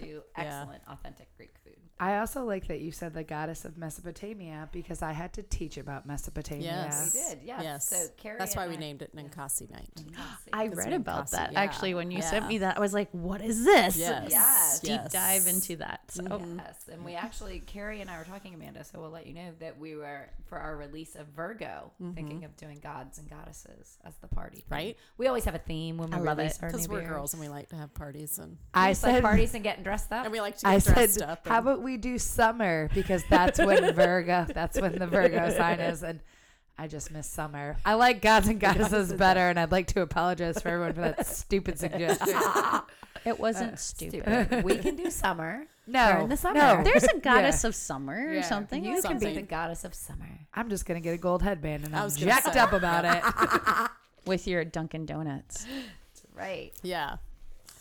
do 0.00 0.22
excellent 0.36 0.82
authentic 0.88 1.28
Greek 1.36 1.54
food 1.64 1.65
I 1.98 2.18
also 2.18 2.44
like 2.44 2.66
that 2.68 2.80
you 2.80 2.92
said 2.92 3.14
the 3.14 3.24
goddess 3.24 3.64
of 3.64 3.78
Mesopotamia 3.78 4.68
because 4.72 5.02
I 5.02 5.12
had 5.12 5.32
to 5.34 5.42
teach 5.42 5.76
about 5.78 6.06
Mesopotamia. 6.06 6.64
Yes. 6.88 7.14
we 7.14 7.20
did 7.20 7.38
yes, 7.46 7.60
Yes. 7.62 7.88
so 7.88 8.06
Carrie 8.16 8.38
That's 8.38 8.52
and 8.54 8.60
why 8.62 8.68
we 8.68 8.74
I- 8.74 8.78
named 8.78 9.02
it 9.02 9.16
Ninkasi 9.16 9.70
night. 9.70 9.88
Ninkasi. 9.96 10.48
I 10.52 10.68
read 10.68 10.88
in 10.88 10.92
about 10.94 11.20
Casa, 11.20 11.36
that 11.36 11.52
yeah. 11.52 11.60
actually 11.60 11.94
when 11.94 12.10
you 12.10 12.22
sent 12.22 12.46
me 12.48 12.58
that. 12.58 12.76
I 12.76 12.80
was 12.80 12.92
like, 12.94 13.08
"What 13.12 13.40
is 13.40 13.64
this?" 13.64 13.96
Yes. 13.96 14.28
Yes. 14.30 14.80
Deep 14.80 14.90
yes. 14.90 15.12
dive 15.12 15.46
into 15.46 15.76
that. 15.76 16.00
So, 16.10 16.22
Mhm. 16.22 16.58
Yes, 16.58 16.84
and 16.92 17.04
we 17.04 17.14
actually, 17.14 17.60
Carrie 17.60 18.00
and 18.00 18.10
I 18.10 18.18
were 18.18 18.24
talking, 18.24 18.54
Amanda. 18.54 18.84
So 18.84 19.00
we'll 19.00 19.10
let 19.10 19.26
you 19.26 19.32
know 19.34 19.52
that 19.60 19.78
we 19.78 19.96
were 19.96 20.28
for 20.44 20.58
our 20.58 20.76
release 20.76 21.16
of 21.16 21.26
Virgo, 21.28 21.90
thinking 22.14 22.44
of 22.44 22.56
doing 22.56 22.78
gods 22.78 23.18
and 23.18 23.28
goddesses 23.28 23.98
as 24.04 24.14
the 24.20 24.28
party. 24.28 24.58
theme. 24.58 24.64
Right. 24.70 24.96
We 25.18 25.26
always 25.26 25.44
have 25.44 25.54
a 25.54 25.56
a 25.56 25.58
theme 25.60 25.96
when 25.96 26.10
we 26.10 26.16
I 26.16 26.20
love 26.20 26.38
it. 26.38 26.58
Because 26.60 26.86
we're 26.86 26.98
beers. 26.98 27.08
girls 27.10 27.32
and 27.32 27.40
we 27.40 27.48
like 27.48 27.70
to 27.70 27.76
have 27.76 27.94
parties 27.94 28.38
and, 28.38 28.58
I 28.74 28.90
Just 28.90 29.02
like 29.04 29.22
parties 29.22 29.54
and 29.54 29.64
getting 29.64 29.82
dressed 29.82 30.12
up. 30.12 30.24
and 30.24 30.30
we 30.32 30.42
like 30.42 30.58
to 30.58 30.64
get 30.66 30.68
I 30.70 30.78
dressed 30.78 31.14
said, 31.14 31.22
up. 31.22 31.48
how 31.48 31.60
about 31.60 31.80
we 31.86 31.96
do 31.96 32.18
summer 32.18 32.90
because 32.94 33.24
that's 33.30 33.58
when 33.58 33.94
Virgo, 33.94 34.46
that's 34.52 34.78
when 34.80 34.98
the 34.98 35.06
Virgo 35.06 35.48
sign 35.50 35.80
is, 35.80 36.02
and 36.02 36.20
I 36.76 36.88
just 36.88 37.10
miss 37.10 37.26
summer. 37.26 37.76
I 37.86 37.94
like 37.94 38.20
gods 38.20 38.48
and 38.48 38.60
goddesses 38.66 39.12
better, 39.14 39.48
and 39.48 39.58
I'd 39.58 39.72
like 39.72 39.86
to 39.88 40.02
apologize 40.02 40.60
for 40.60 40.68
everyone 40.68 40.92
for 40.92 41.00
that 41.00 41.26
stupid 41.42 41.78
suggestion. 41.78 42.36
It 43.24 43.40
wasn't 43.40 43.72
Uh, 43.74 43.76
stupid. 43.76 44.22
Stupid. 44.24 44.64
we 44.64 44.76
can 44.78 44.94
do 44.96 45.10
summer. 45.10 45.66
No, 45.86 46.12
During 46.12 46.28
the 46.28 46.36
summer. 46.36 46.58
no. 46.58 46.82
There's 46.84 47.04
a 47.04 47.18
goddess 47.18 47.64
of 47.64 47.74
summer 47.74 48.14
or 48.28 48.34
Yeah. 48.34 48.42
something. 48.42 48.84
You 48.84 48.96
like 48.96 49.04
can 49.04 49.18
be 49.18 49.34
the 49.34 49.42
goddess 49.42 49.84
of 49.84 49.94
summer. 49.94 50.28
I'm 50.52 50.68
just 50.68 50.84
gonna 50.84 51.00
get 51.00 51.14
a 51.14 51.18
gold 51.18 51.42
headband, 51.42 51.84
and 51.84 51.94
I 51.94 51.98
I'm 52.00 52.04
was 52.04 52.16
gonna 52.16 52.26
jacked 52.32 52.52
say. 52.52 52.58
up 52.60 52.72
about 52.72 53.04
it. 53.06 53.90
with 54.26 54.46
your 54.46 54.64
Dunkin' 54.64 55.06
Donuts. 55.06 55.66
Right. 56.34 56.72
yeah. 56.82 57.16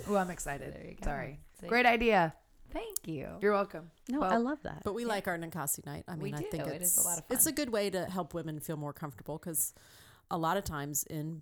oh, 0.08 0.16
I'm 0.16 0.30
excited. 0.30 0.74
There 0.74 0.84
you 0.86 0.96
go. 0.96 1.04
Sorry, 1.04 1.40
See? 1.60 1.68
great 1.68 1.86
idea. 1.86 2.34
Thank 2.76 3.08
you. 3.08 3.30
You're 3.42 3.54
welcome. 3.54 3.90
No, 4.10 4.20
Well, 4.20 4.32
I 4.32 4.36
love 4.38 4.60
that. 4.64 4.82
But 4.84 4.94
we 4.94 5.06
like 5.06 5.28
our 5.30 5.38
Ninkasi 5.38 5.86
night. 5.86 6.04
I 6.10 6.16
We 6.16 6.26
mean, 6.26 6.36
I 6.36 6.40
do. 6.42 6.48
think 6.52 6.68
It 6.68 6.82
it's 6.82 6.98
a 6.98 7.02
lot 7.04 7.18
of 7.18 7.24
It's 7.30 7.46
a 7.46 7.52
good 7.54 7.70
way 7.70 7.90
to 7.90 8.04
help 8.06 8.34
women 8.34 8.60
feel 8.60 8.76
more 8.78 8.92
comfortable 8.94 9.38
because 9.38 9.74
a 10.30 10.38
lot 10.38 10.58
of 10.58 10.66
times 10.66 11.04
in 11.06 11.42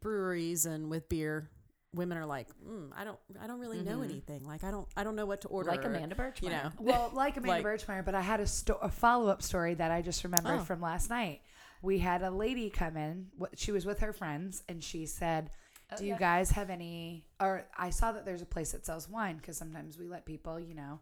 breweries 0.00 0.64
and 0.66 0.88
with 0.90 1.08
beer, 1.10 1.50
women 1.94 2.16
are 2.16 2.24
like, 2.26 2.48
mm, 2.66 2.90
I 2.96 3.04
don't, 3.04 3.18
I 3.40 3.46
don't 3.46 3.60
really 3.60 3.82
know 3.82 3.98
Mhm. 3.98 4.04
anything. 4.04 4.44
Like 4.46 4.64
I 4.64 4.70
don't, 4.70 4.88
I 4.96 5.04
don't 5.04 5.16
know 5.16 5.26
what 5.26 5.42
to 5.42 5.48
order. 5.48 5.70
Like 5.70 5.84
Amanda 5.84 6.14
Birchmeyer. 6.14 6.42
You 6.42 6.48
know, 6.50 6.70
Well, 6.80 7.10
like 7.12 7.36
Amanda 7.36 7.62
Like- 7.68 7.80
Birchmeyer, 7.80 8.04
but 8.04 8.14
I 8.14 8.22
had 8.22 8.40
a, 8.40 8.46
sto- 8.46 8.78
a 8.80 8.88
follow 8.88 9.28
up 9.28 9.42
story 9.42 9.74
that 9.74 9.90
I 9.90 10.00
just 10.02 10.24
remembered 10.24 10.60
Oh. 10.60 10.64
from 10.64 10.80
last 10.80 11.10
night. 11.10 11.42
We 11.82 11.98
had 11.98 12.22
a 12.22 12.30
lady 12.30 12.70
come 12.70 12.96
in. 12.96 13.26
She 13.54 13.70
was 13.70 13.84
with 13.84 14.00
her 14.00 14.14
friends, 14.14 14.62
and 14.68 14.82
she 14.82 15.04
said, 15.04 15.50
Oh, 15.94 15.98
"Do 15.98 16.04
you 16.04 16.12
yeah. 16.12 16.18
guys 16.18 16.50
have 16.52 16.70
any?" 16.70 17.24
Or 17.40 17.66
I 17.76 17.90
saw 17.90 18.12
that 18.12 18.24
there's 18.24 18.42
a 18.42 18.46
place 18.46 18.72
that 18.72 18.84
sells 18.86 19.08
wine 19.08 19.36
because 19.36 19.56
sometimes 19.56 19.98
we 19.98 20.06
let 20.08 20.24
people, 20.26 20.58
you 20.60 20.74
know, 20.74 21.00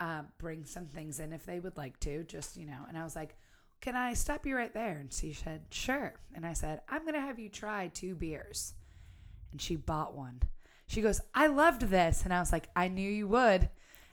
uh, 0.00 0.22
bring 0.38 0.64
some 0.64 0.86
things 0.86 1.20
in 1.20 1.32
if 1.32 1.44
they 1.44 1.60
would 1.60 1.76
like 1.76 1.98
to, 2.00 2.24
just 2.24 2.56
you 2.56 2.66
know. 2.66 2.84
And 2.88 2.96
I 2.96 3.04
was 3.04 3.16
like, 3.16 3.36
"Can 3.80 3.96
I 3.96 4.14
stop 4.14 4.46
you 4.46 4.56
right 4.56 4.72
there?" 4.72 4.98
And 4.98 5.12
she 5.12 5.32
said, 5.32 5.62
"Sure." 5.70 6.14
And 6.34 6.46
I 6.46 6.52
said, 6.54 6.82
"I'm 6.88 7.04
gonna 7.04 7.20
have 7.20 7.38
you 7.38 7.48
try 7.48 7.88
two 7.88 8.14
beers." 8.14 8.74
And 9.52 9.60
she 9.60 9.76
bought 9.76 10.14
one. 10.14 10.40
She 10.86 11.02
goes, 11.02 11.20
"I 11.34 11.46
loved 11.48 11.82
this," 11.82 12.24
and 12.24 12.32
I 12.32 12.40
was 12.40 12.52
like, 12.52 12.68
"I 12.74 12.88
knew 12.88 13.08
you 13.10 13.28
would." 13.28 13.70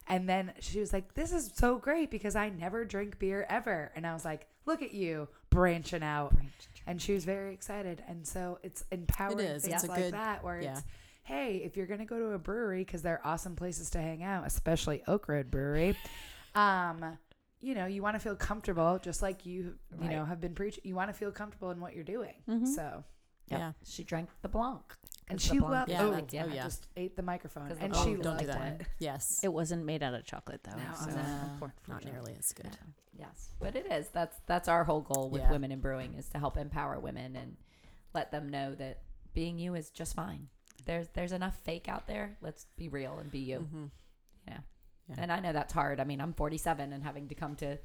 And 0.07 0.27
then 0.29 0.53
she 0.59 0.79
was 0.79 0.93
like, 0.93 1.13
"This 1.15 1.31
is 1.33 1.51
so 1.55 1.77
great 1.77 2.09
because 2.11 2.35
I 2.35 2.49
never 2.49 2.85
drink 2.85 3.19
beer 3.19 3.45
ever." 3.49 3.91
And 3.95 4.07
I 4.07 4.13
was 4.13 4.23
like, 4.25 4.47
"Look 4.67 4.83
at 4.83 4.93
you 4.93 5.27
branching 5.49 6.03
out." 6.03 6.35
And 6.85 7.01
she 7.01 7.13
was 7.13 7.25
very 7.25 7.53
excited. 7.53 8.03
And 8.07 8.25
so 8.25 8.59
it's 8.63 8.85
empowering 8.91 9.39
is. 9.39 9.63
things 9.65 9.83
It's 9.83 9.89
like 9.89 10.03
good- 10.03 10.13
that 10.13 10.43
where 10.43 10.61
yeah. 10.61 10.71
it's, 10.73 10.83
hey, 11.23 11.57
if 11.65 11.75
you're 11.75 11.87
going 11.87 11.99
to 11.99 12.05
go 12.05 12.17
to 12.19 12.27
a 12.33 12.39
brewery 12.39 12.85
because 12.85 13.01
they're 13.01 13.19
awesome 13.25 13.55
places 13.55 13.89
to 13.89 13.99
hang 13.99 14.23
out, 14.23 14.45
especially 14.47 15.01
Oak 15.07 15.27
Road 15.27 15.49
Brewery, 15.51 15.97
um, 16.55 17.17
you 17.59 17.73
know, 17.75 17.87
you 17.87 18.01
want 18.01 18.15
to 18.15 18.19
feel 18.19 18.35
comfortable, 18.35 18.99
just 18.99 19.21
like 19.21 19.45
you, 19.45 19.75
you 20.01 20.09
know, 20.09 20.23
have 20.25 20.39
been 20.39 20.53
preaching. 20.55 20.83
You 20.85 20.95
want 20.95 21.09
to 21.09 21.13
feel 21.13 21.31
comfortable 21.31 21.71
in 21.71 21.81
what 21.81 21.93
you're 21.95 22.03
doing. 22.03 22.35
Mhm. 22.47 22.67
So, 22.67 23.03
Yep. 23.49 23.59
Yeah. 23.59 23.71
She 23.85 24.03
drank 24.03 24.29
the 24.41 24.49
Blanc. 24.49 24.83
And 25.29 25.37
'Cause 25.39 25.47
the 25.49 25.53
she 25.55 25.59
Blanc 25.59 25.71
loved. 25.73 25.89
is 25.89 25.93
Yeah, 25.95 26.03
oh, 26.03 26.09
like, 26.09 26.33
oh, 26.33 26.37
I 26.37 26.53
yeah. 26.53 26.63
just 26.63 26.87
ate 26.95 27.15
the 27.15 27.21
microphone, 27.23 27.67
'Cause 27.67 27.77
the 27.77 27.83
and 27.83 27.93
Blanc- 27.93 28.07
she 28.07 28.15
Oh, 28.15 28.21
don't 28.21 28.37
do 28.39 28.45
that. 28.47 28.81
it. 28.81 28.87
Yes, 28.99 29.39
It 29.43 29.49
wasn't 29.53 29.85
made 29.85 30.01
out 30.03 30.13
of 30.13 30.23
chocolate 30.25 30.63
though. 30.63 30.75
No, 30.77 30.93
so 30.93 31.09
no. 31.11 31.71
not 31.87 32.05
nearly 32.05 32.35
as 32.37 32.51
good. 32.53 32.77
Yes, 33.13 33.51
but 33.59 33.75
it 33.75 33.91
is. 33.91 34.09
That's 34.09 34.39
that's 34.45 34.67
our 34.67 34.83
whole 34.83 35.01
goal 35.01 35.29
with 35.29 35.41
Yeah. 35.41 35.51
women 35.51 35.71
in 35.71 35.79
brewing 35.81 36.13
is 36.15 36.29
to 36.29 36.39
help 36.39 36.55
empower 36.57 36.99
women 36.99 37.35
and 37.35 37.57
let 38.13 38.31
them 38.31 38.47
know 38.49 38.75
that 38.75 39.01
being 39.33 39.57
you 39.59 39.75
is 39.75 39.89
just 39.89 40.15
fine. 40.15 40.49
There's 40.85 41.07
there's 41.09 41.31
enough 41.31 41.57
fake 41.57 41.89
out 41.89 42.07
there. 42.07 42.37
Let's 42.41 42.65
be 42.77 42.87
real 42.89 43.17
and 43.19 43.29
be 43.31 43.39
you. 43.39 43.59
Mm-hmm. 43.59 43.85
Yeah. 44.47 44.59
Yeah. 45.09 45.15
And 45.19 45.31
I 45.31 45.39
know 45.39 45.51
that's 45.53 45.73
hard. 45.73 45.99
I 45.99 46.03
mean, 46.03 46.21
I'm 46.21 46.33
47 46.33 46.93
and 46.93 47.03
having 47.03 47.27
to 47.29 47.35
come 47.35 47.55
to 47.57 47.77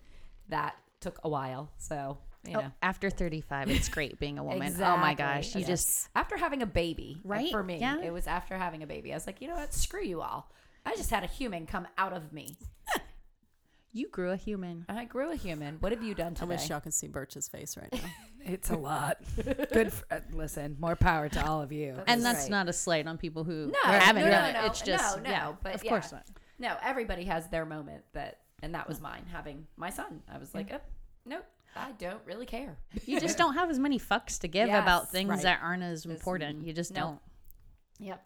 that 0.49 0.77
took 1.01 1.19
a 1.25 1.29
while. 1.29 1.71
So, 1.79 2.19
you 2.47 2.59
Oh, 2.59 2.73
after 2.83 3.09
35, 3.11 3.71
it's 3.71 3.89
great 3.89 4.19
being 4.19 4.39
a 4.39 4.45
woman. 4.45 4.75
Oh 4.83 4.97
my 4.97 5.15
gosh. 5.15 5.55
You 5.55 5.61
Yes. 5.61 5.69
just, 5.69 6.09
after 6.17 6.37
having 6.37 6.63
a 6.63 6.67
baby, 6.67 7.21
Right? 7.25 7.51
For 7.51 7.63
me, 7.63 7.79
Yeah. 7.79 8.01
it 8.01 8.13
was 8.13 8.27
after 8.27 8.57
having 8.59 8.83
a 8.83 8.87
baby. 8.87 9.13
I 9.13 9.17
was 9.17 9.27
like, 9.27 9.41
you 9.41 9.49
know 9.49 9.55
what? 9.55 9.73
Screw 9.75 10.03
you 10.03 10.21
all. 10.23 10.51
I 10.85 10.97
just 10.97 11.11
had 11.11 11.23
a 11.23 11.29
human 11.29 11.67
come 11.67 11.87
out 11.97 12.13
of 12.13 12.33
me. 12.33 12.57
you 13.93 14.09
grew 14.09 14.31
a 14.31 14.37
human. 14.37 14.85
I 14.89 15.05
grew 15.05 15.31
a 15.31 15.37
human. 15.37 15.77
What 15.81 15.93
have 15.93 16.03
you 16.03 16.15
done 16.15 16.35
today? 16.35 16.47
I 16.47 16.49
wish 16.49 16.69
y'all 16.71 16.81
can 16.81 16.93
see 16.93 17.09
Birch's 17.09 17.49
face 17.49 17.77
right 17.77 17.93
now. 17.93 18.01
It's 18.45 18.71
a 18.71 18.77
lot. 18.77 19.19
Good. 19.37 19.93
For, 19.93 20.05
uh, 20.11 20.19
listen, 20.33 20.77
more 20.81 20.97
power 20.97 21.29
to 21.29 21.47
all 21.47 21.63
of 21.63 21.71
you. 21.71 21.93
That's 21.95 22.05
And 22.09 22.25
that's 22.25 22.41
right. 22.43 22.51
not 22.51 22.69
a 22.69 22.73
slight 22.73 23.07
on 23.07 23.17
people 23.17 23.45
who 23.45 23.67
No, 23.67 23.79
haven't 23.93 24.25
no, 24.25 24.31
done 24.33 24.43
no, 24.43 24.49
it. 24.59 24.63
no, 24.63 24.67
It's 24.67 24.81
just, 24.83 25.17
no, 25.19 25.23
no, 25.23 25.31
yeah, 25.31 25.53
but 25.63 25.77
of 25.77 25.85
yeah. 25.85 25.89
course 25.91 26.11
not. 26.11 26.27
No, 26.59 26.75
everybody 26.83 27.23
has 27.27 27.47
their 27.51 27.65
moment 27.65 28.03
that, 28.15 28.41
and 28.61 28.75
that 28.75 28.89
was 28.89 29.01
mine 29.01 29.27
having 29.33 29.69
my 29.77 29.91
son. 29.91 30.23
I 30.29 30.39
was 30.39 30.53
like, 30.57 30.73
oh, 30.75 30.81
nope, 31.25 31.45
I 31.75 31.93
don't 31.93 32.21
really 32.27 32.47
care. 32.47 32.77
You 33.07 33.19
just 33.21 33.39
don't 33.39 33.55
have 33.55 33.71
as 33.71 33.79
many 33.79 33.99
fucks 33.99 34.39
to 34.41 34.49
give 34.49 34.69
Yes, 34.69 34.83
about 34.83 35.11
things 35.11 35.31
right. 35.31 35.43
that 35.43 35.61
aren't 35.63 35.83
as 35.83 36.05
important. 36.05 36.67
You 36.67 36.73
just 36.73 36.93
no. 36.93 37.01
don't. 37.01 37.19
Yep. 38.01 38.23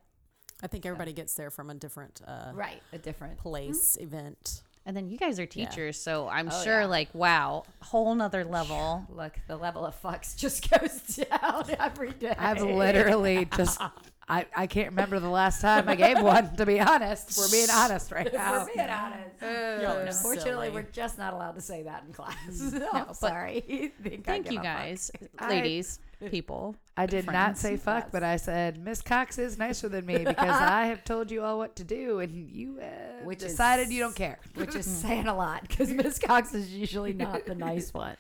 I 0.63 0.67
think 0.69 0.87
everybody 0.87 1.13
gets 1.13 1.35
there 1.35 1.51
from 1.51 1.71
a 1.71 1.75
different 1.75 2.21
uh, 2.27 2.51
Right. 2.55 2.83
A 2.93 2.99
different. 2.99 3.39
place, 3.39 3.97
event. 4.01 4.63
And 4.87 4.97
then 4.97 5.09
you 5.09 5.19
guys 5.19 5.39
are 5.39 5.43
Yeah. 5.43 5.67
teachers, 5.67 6.01
so 6.01 6.29
I'm 6.29 6.49
Oh, 6.51 6.63
sure, 6.65 6.81
yeah. 6.81 6.87
like, 6.87 7.15
wow, 7.15 7.65
whole 7.83 8.15
nother 8.15 8.45
level. 8.45 9.05
Look, 9.11 9.35
the 9.49 9.57
level 9.57 9.85
of 9.85 10.01
fucks 10.01 10.37
just 10.39 10.69
goes 10.71 11.01
down 11.29 11.65
every 11.81 12.13
day. 12.13 12.35
I've 12.39 12.63
literally 12.63 13.45
just. 13.57 13.81
I, 14.29 14.45
I 14.57 14.67
can't 14.67 14.91
remember 14.91 15.21
the 15.21 15.29
last 15.29 15.61
time 15.61 15.89
I 15.89 15.95
gave 15.95 16.21
one. 16.21 16.57
To 16.57 16.67
be 16.67 16.81
honest, 16.81 17.39
we're 17.39 17.49
being 17.51 17.71
honest 17.73 18.11
right 18.11 18.33
now. 18.33 18.65
We're 18.67 18.75
being 18.75 18.89
honest. 18.89 19.41
Y'all 19.41 19.99
Unfortunately, 19.99 20.67
silly. 20.67 20.71
we're 20.71 20.83
just 20.91 21.17
not 21.17 21.33
allowed 21.33 21.55
to 21.55 21.61
say 21.61 21.85
that 21.85 22.03
in 22.09 22.13
class. 22.13 22.37
no, 22.73 22.89
I'm 22.93 23.15
sorry. 23.15 23.93
Thank 24.25 24.51
you 24.51 24.59
a 24.59 24.63
fuck. 24.63 24.63
guys, 24.65 25.11
I- 25.39 25.49
ladies, 25.49 26.01
people. 26.31 26.75
I 26.97 27.07
did 27.07 27.27
not 27.27 27.57
say 27.59 27.77
fuck, 27.77 28.05
Yes. 28.05 28.09
but 28.11 28.25
I 28.25 28.37
said 28.37 28.83
Miss 28.83 29.01
Cox 29.03 29.39
is 29.39 29.59
nicer 29.59 29.89
than 29.89 30.05
me 30.07 30.19
because 30.25 30.39
I 30.61 30.87
have 30.87 31.05
told 31.05 31.31
you 31.31 31.43
all 31.45 31.59
what 31.59 31.77
to 31.77 31.85
do, 31.85 32.19
and 32.21 32.35
you 32.35 32.81
uh, 32.81 33.23
Which 33.23 33.43
is- 33.45 33.53
decided 33.53 33.91
you 33.93 34.01
don't 34.01 34.17
care. 34.17 34.39
Which 34.55 34.75
is 34.75 34.87
saying 34.87 35.29
a 35.29 35.37
lot 35.37 35.63
because 35.69 35.91
Miss 35.91 36.19
Cox 36.19 36.53
is 36.53 36.73
usually 36.73 37.13
not 37.13 37.47
the 37.47 37.55
nice 37.55 37.95
one. 37.95 38.17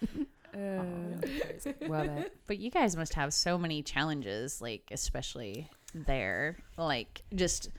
Love 0.57 2.07
it. 2.19 2.37
But 2.47 2.59
you 2.59 2.71
guys 2.71 2.97
must 2.97 3.15
have 3.15 3.33
so 3.35 3.59
many 3.59 3.83
challenges, 3.83 4.61
like 4.61 4.83
especially 4.91 5.69
there, 6.05 6.59
like 6.77 7.23
just 7.35 7.71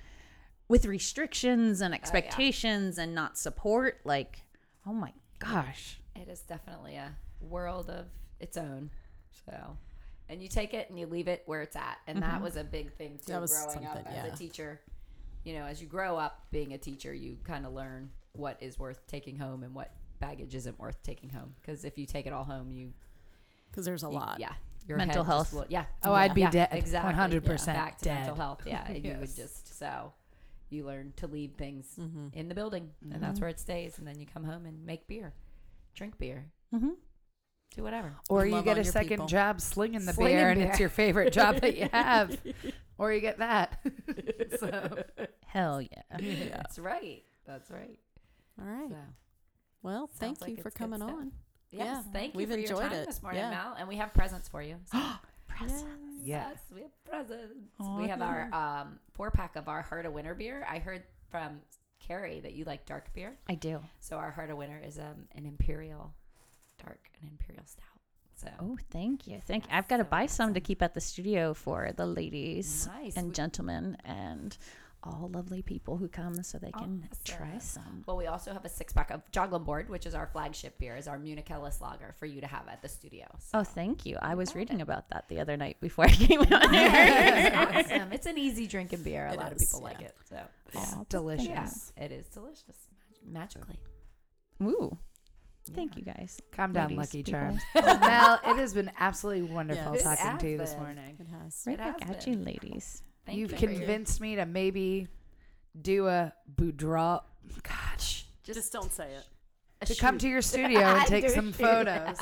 with 0.67 0.85
restrictions 0.85 1.81
and 1.81 1.93
oh, 1.93 1.95
expectations 1.95 2.97
and 2.97 3.13
not 3.15 3.37
support. 3.37 3.99
Like, 4.03 4.41
oh 4.85 4.93
my 4.93 5.13
gosh, 5.39 5.99
It 6.15 6.27
is 6.27 6.41
definitely 6.41 6.95
a 6.95 7.11
world 7.41 7.89
of 7.89 8.05
its 8.39 8.57
own. 8.57 8.89
So, 9.45 9.77
and 10.29 10.41
you 10.41 10.49
take 10.49 10.73
it 10.73 10.89
and 10.89 10.99
you 10.99 11.05
leave 11.05 11.27
it 11.27 11.43
where 11.45 11.61
it's 11.61 11.75
at, 11.75 11.97
and 12.07 12.21
that 12.21 12.35
mm-hmm. 12.35 12.43
was 12.43 12.57
a 12.57 12.63
big 12.63 12.93
thing 12.93 13.17
too. 13.17 13.33
That 13.33 13.41
was 13.41 13.51
growing 13.51 13.85
up 13.85 13.95
something, 13.95 14.13
as 14.13 14.25
yeah. 14.25 14.33
a 14.33 14.35
teacher, 14.35 14.81
you 15.43 15.53
know, 15.53 15.65
as 15.65 15.81
you 15.81 15.87
grow 15.87 16.17
up 16.17 16.45
being 16.51 16.73
a 16.73 16.77
teacher, 16.77 17.13
you 17.13 17.37
kind 17.43 17.65
of 17.65 17.73
learn 17.73 18.09
what 18.33 18.57
is 18.61 18.77
worth 18.77 19.05
taking 19.07 19.37
home 19.37 19.63
and 19.63 19.73
what 19.73 19.91
baggage 20.19 20.55
isn't 20.55 20.77
worth 20.79 21.01
taking 21.03 21.29
home. 21.29 21.55
Because 21.61 21.85
if 21.85 21.97
you 21.97 22.05
take 22.05 22.25
it 22.25 22.33
all 22.33 22.43
home, 22.43 22.71
you, 22.71 22.91
Because 23.71 23.85
there's 23.85 24.03
a 24.03 24.07
you- 24.07 24.13
lot. 24.13 24.37
yeah, 24.39 24.53
your 24.87 24.97
Mental 24.97 25.23
head 25.23 25.29
health. 25.31 25.53
will- 25.53 25.65
yeah. 25.69 25.85
Oh, 26.03 26.13
I'd 26.13 26.33
be 26.33 26.41
yeah, 26.41 26.51
dead. 26.51 26.69
Exactly. 26.71 27.13
100% 27.41 27.65
back 27.67 27.97
to 27.99 28.05
dead. 28.05 28.15
mental 28.15 28.35
health. 28.35 28.61
Yeah, 28.65 28.85
and 28.87 29.03
you 29.03 29.11
would 29.11 29.19
Yes. 29.27 29.35
just 29.35 29.77
so 29.77 30.13
you 30.69 30.85
learn 30.85 31.13
to 31.17 31.27
leave 31.27 31.51
things 31.57 31.87
Mm-hmm. 31.99 32.27
in 32.33 32.47
the 32.49 32.55
building, 32.55 32.89
and 33.11 33.21
that's 33.21 33.39
where 33.39 33.49
it 33.49 33.59
stays. 33.59 33.97
And 33.97 34.07
then 34.07 34.19
you 34.19 34.25
come 34.25 34.43
home 34.43 34.65
and 34.65 34.85
make 34.85 35.07
beer, 35.07 35.33
drink 35.95 36.17
beer, 36.17 36.45
mm-hmm. 36.73 36.89
do 37.75 37.83
whatever. 37.83 38.13
Or 38.29 38.45
you 38.45 38.51
Love 38.53 38.65
get 38.65 38.71
on 38.71 38.77
a 38.77 38.83
your 38.83 38.91
second 38.91 39.09
people. 39.09 39.25
job 39.27 39.61
slinging 39.61 40.05
the 40.05 40.13
Slinging 40.13 40.35
beer, 40.37 40.49
and 40.49 40.59
beer. 40.59 40.69
it's 40.69 40.79
your 40.79 40.89
favorite 40.89 41.33
job 41.33 41.61
that 41.61 41.77
you 41.77 41.87
have. 41.91 42.37
or 42.97 43.13
you 43.13 43.21
get 43.21 43.37
that. 43.39 43.79
so, 44.59 45.03
hell 45.45 45.81
yeah. 45.81 46.49
That's 46.51 46.79
right. 46.79 47.23
That's 47.45 47.69
right. 47.71 47.99
All 48.59 48.67
right. 48.67 48.89
So, 48.89 48.95
Well, 49.83 50.07
thank 50.07 50.41
like 50.41 50.49
you 50.49 50.55
for 50.57 50.67
it's 50.69 50.75
good 50.77 50.83
coming 50.83 50.99
stuff. 50.99 51.11
on. 51.11 51.31
Yes, 51.71 51.85
Yeah, 51.87 52.01
thank 52.13 52.33
you 52.33 52.37
we've 52.37 52.47
for 52.49 52.53
your 52.57 52.61
enjoyed 52.69 52.91
time 52.91 53.01
it. 53.01 53.05
this 53.07 53.21
morning, 53.21 53.41
Yeah. 53.41 53.49
Mal, 53.51 53.75
and 53.79 53.87
we 53.87 53.95
have 53.97 54.13
presents 54.13 54.47
for 54.47 54.61
you. 54.61 54.77
So- 54.91 54.99
Presents. 55.47 56.21
yeah. 56.23 56.49
Yes, 56.49 56.59
we 56.71 56.81
have 56.81 57.03
presents. 57.03 57.55
Aw, 57.79 57.97
we 57.97 58.07
have 58.09 58.21
our 58.21 58.47
um, 58.53 58.99
four 59.13 59.31
pack 59.31 59.55
of 59.55 59.67
our 59.67 59.81
Heart 59.81 60.05
of 60.05 60.13
Winter 60.13 60.35
beer. 60.35 60.63
I 60.69 60.77
heard 60.77 61.01
from 61.31 61.61
Carrie 61.99 62.39
that 62.41 62.53
you 62.53 62.63
like 62.65 62.85
dark 62.85 63.11
beer, 63.13 63.35
I 63.49 63.55
do. 63.55 63.81
so 63.99 64.17
our 64.17 64.29
Heart 64.29 64.51
of 64.51 64.57
Winter 64.57 64.79
is 64.85 64.99
um, 64.99 65.25
an 65.35 65.47
imperial 65.47 66.13
dark, 66.83 67.09
an 67.23 67.29
imperial 67.29 67.63
stout. 67.65 67.83
So 68.35 68.49
Oh, 68.61 68.77
thank 68.91 69.25
you. 69.25 69.41
Thank 69.47 69.65
you. 69.65 69.71
I've 69.73 69.87
got 69.87 69.97
to 69.97 70.03
so 70.03 70.09
buy 70.09 70.27
some 70.27 70.53
to 70.53 70.59
keep 70.59 70.83
at 70.83 70.93
the 70.93 71.01
studio 71.01 71.55
for 71.55 71.91
the 71.97 72.05
ladies 72.05 72.85
nice. 72.85 73.17
and 73.17 73.29
We- 73.29 73.33
gentlemen 73.33 73.97
and 74.05 74.55
all 75.07 75.29
lovely 75.33 75.61
people 75.61 75.97
who 75.97 76.07
come 76.07 76.41
so 76.43 76.57
they 76.57 76.71
oh, 76.75 76.79
can 76.79 77.07
try 77.23 77.53
Awesome. 77.55 77.83
some. 77.83 78.03
Well, 78.05 78.17
we 78.17 78.27
also 78.27 78.53
have 78.53 78.65
a 78.65 78.69
six 78.69 78.93
pack 78.93 79.09
of 79.11 79.21
Joggling 79.31 79.65
Board, 79.65 79.89
which 79.89 80.05
is 80.05 80.13
our 80.13 80.27
flagship 80.27 80.77
beer, 80.77 80.95
is 80.95 81.07
our 81.07 81.17
Munich 81.17 81.47
Helles 81.47 81.79
Lager 81.81 82.13
for 82.19 82.25
you 82.25 82.41
to 82.41 82.47
have 82.47 82.67
at 82.67 82.81
the 82.81 82.89
studio. 82.89 83.25
So. 83.39 83.59
Oh, 83.59 83.63
thank 83.63 84.05
you. 84.05 84.17
I 84.21 84.35
was 84.35 84.53
reading 84.55 84.81
about 84.81 85.09
that 85.09 85.25
the 85.29 85.39
other 85.39 85.57
night 85.57 85.77
before 85.81 86.05
I 86.05 86.09
came 86.09 86.41
out 86.41 86.71
here. 86.75 87.51
awesome. 87.55 88.11
It's 88.13 88.25
an 88.27 88.37
easy 88.37 88.67
drinking 88.67 89.03
beer. 89.03 89.25
A 89.27 89.33
It 89.33 89.39
lot 89.39 89.51
of 89.51 89.61
is, 89.61 89.67
people 89.69 89.81
like 89.83 90.01
it. 90.01 90.15
So 90.29 90.39
Aw, 90.75 91.03
Delicious. 91.09 91.91
yeah, 91.97 92.03
it 92.03 92.11
is 92.11 92.27
delicious. 92.27 92.77
Magically. 93.25 93.79
Ooh. 94.63 94.97
Thank 95.75 95.97
you 95.97 96.03
guys. 96.03 96.39
Calm 96.53 96.71
down, 96.71 96.83
Ladies, 96.95 96.97
Lucky 96.97 97.23
people. 97.23 97.39
Charms. 97.39 97.61
Oh, 97.75 97.99
Mel, 97.99 98.39
it 98.47 98.57
has 98.57 98.73
been 98.73 98.89
absolutely 98.99 99.41
wonderful 99.53 99.95
Yes. 99.95 100.03
Talking 100.03 100.37
to 100.37 100.49
you 100.49 100.57
this 100.57 100.75
morning. 100.77 101.17
It 101.19 101.27
has. 101.27 101.61
Right 101.67 101.73
It 101.73 101.79
has 101.81 101.95
back 101.95 102.09
at 102.09 102.23
been. 102.25 102.39
you, 102.39 102.45
ladies. 102.45 103.03
Thank 103.27 103.39
You've 103.39 103.51
you 103.51 103.57
convinced 103.57 104.21
me 104.21 104.37
to 104.37 104.45
maybe 104.45 105.07
do 105.79 106.07
a 106.07 106.33
boudoir. 106.47 107.21
Gosh. 107.61 108.25
Just, 108.43 108.71
don't 108.71 108.91
say 108.91 109.09
it. 109.13 109.85
To 109.85 109.95
come 109.95 110.17
to 110.19 110.27
your 110.29 110.41
studio 110.41 110.79
and 110.79 111.05
take 111.07 111.29
some 111.29 111.51
photos. 111.51 112.17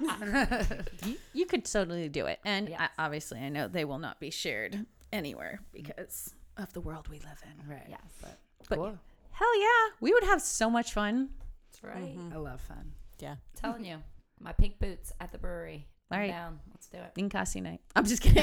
You, 0.00 1.16
you 1.32 1.46
could 1.46 1.64
totally 1.64 2.08
do 2.08 2.26
it. 2.26 2.40
And 2.44 2.68
Yes. 2.68 2.90
I, 2.98 3.04
obviously, 3.04 3.38
I 3.38 3.48
know 3.50 3.68
they 3.68 3.84
will 3.84 4.00
not 4.00 4.18
be 4.18 4.30
shared 4.30 4.84
anywhere 5.12 5.60
because 5.72 6.34
of 6.56 6.72
the 6.72 6.80
world 6.80 7.06
we 7.08 7.20
live 7.20 7.40
in. 7.44 7.70
Right. 7.70 7.86
Yes, 7.88 8.00
but 8.20 8.38
But 8.68 8.76
Cool. 8.76 8.98
hell 9.30 9.60
yeah, 9.60 9.94
we 10.00 10.12
would 10.12 10.24
have 10.24 10.42
so 10.42 10.68
much 10.68 10.92
fun. 10.92 11.28
that's 11.70 11.84
right. 11.84 12.18
Mm-hmm. 12.18 12.32
I 12.34 12.36
love 12.36 12.60
fun. 12.60 12.92
Yeah. 13.20 13.36
telling 13.54 13.84
you, 13.84 13.98
my 14.40 14.52
pink 14.52 14.80
boots 14.80 15.12
at 15.20 15.30
the 15.30 15.38
brewery. 15.38 15.86
All 16.10 16.18
down. 16.26 16.58
Let's 16.72 16.88
do 16.88 16.98
it. 16.98 17.14
Ninkasi 17.16 17.62
night. 17.62 17.80
I'm 17.96 18.04
just 18.04 18.20
kidding. 18.20 18.42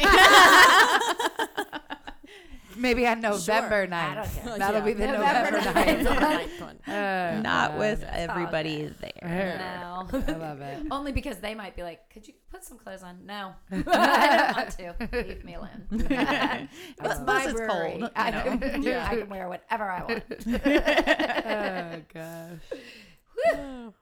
Maybe 2.76 3.06
on 3.08 3.20
November 3.22 3.82
I 3.84 3.86
night. 3.88 4.16
don't 4.16 4.44
care. 4.46 4.58
That'll 4.58 4.80
Yeah. 4.80 4.86
be 4.86 4.94
the 4.94 5.08
November 5.08 5.52
November, 5.58 5.74
night. 5.74 6.04
night. 6.04 6.20
Ninth 6.22 6.62
one. 6.62 6.80
Oh, 6.88 7.42
not 7.42 7.72
God. 7.72 7.80
with 7.80 8.04
everybody 8.04 8.78
good. 8.84 8.96
there. 9.22 9.58
No. 9.60 10.08
I 10.12 10.32
love 10.34 10.62
it. 10.62 10.80
Only 10.92 11.12
because 11.12 11.38
they 11.38 11.56
might 11.56 11.76
be 11.76 11.84
like, 11.84 12.10
could 12.10 12.28
you 12.28 12.34
put 12.52 12.64
some 12.64 12.78
clothes 12.78 13.04
on? 13.04 13.26
No. 13.26 13.54
I 13.72 14.54
don't 14.78 15.00
want 15.00 15.12
to. 15.12 15.18
Leave 15.28 15.44
me 15.44 15.56
alone. 15.56 15.88
it's 15.92 16.74
Plus 17.00 17.20
my 17.26 17.44
it's 17.44 17.54
brewery. 17.54 17.98
cold, 18.00 18.12
I, 18.16 18.28
you 18.28 18.34
know. 18.52 18.58
can, 18.70 18.84
Yeah. 18.84 19.08
I 19.10 19.16
can 19.16 19.30
wear 19.30 19.48
whatever 19.50 19.90
I 19.90 20.04
want. 20.04 20.24
oh 21.46 22.02
gosh. 22.14 23.94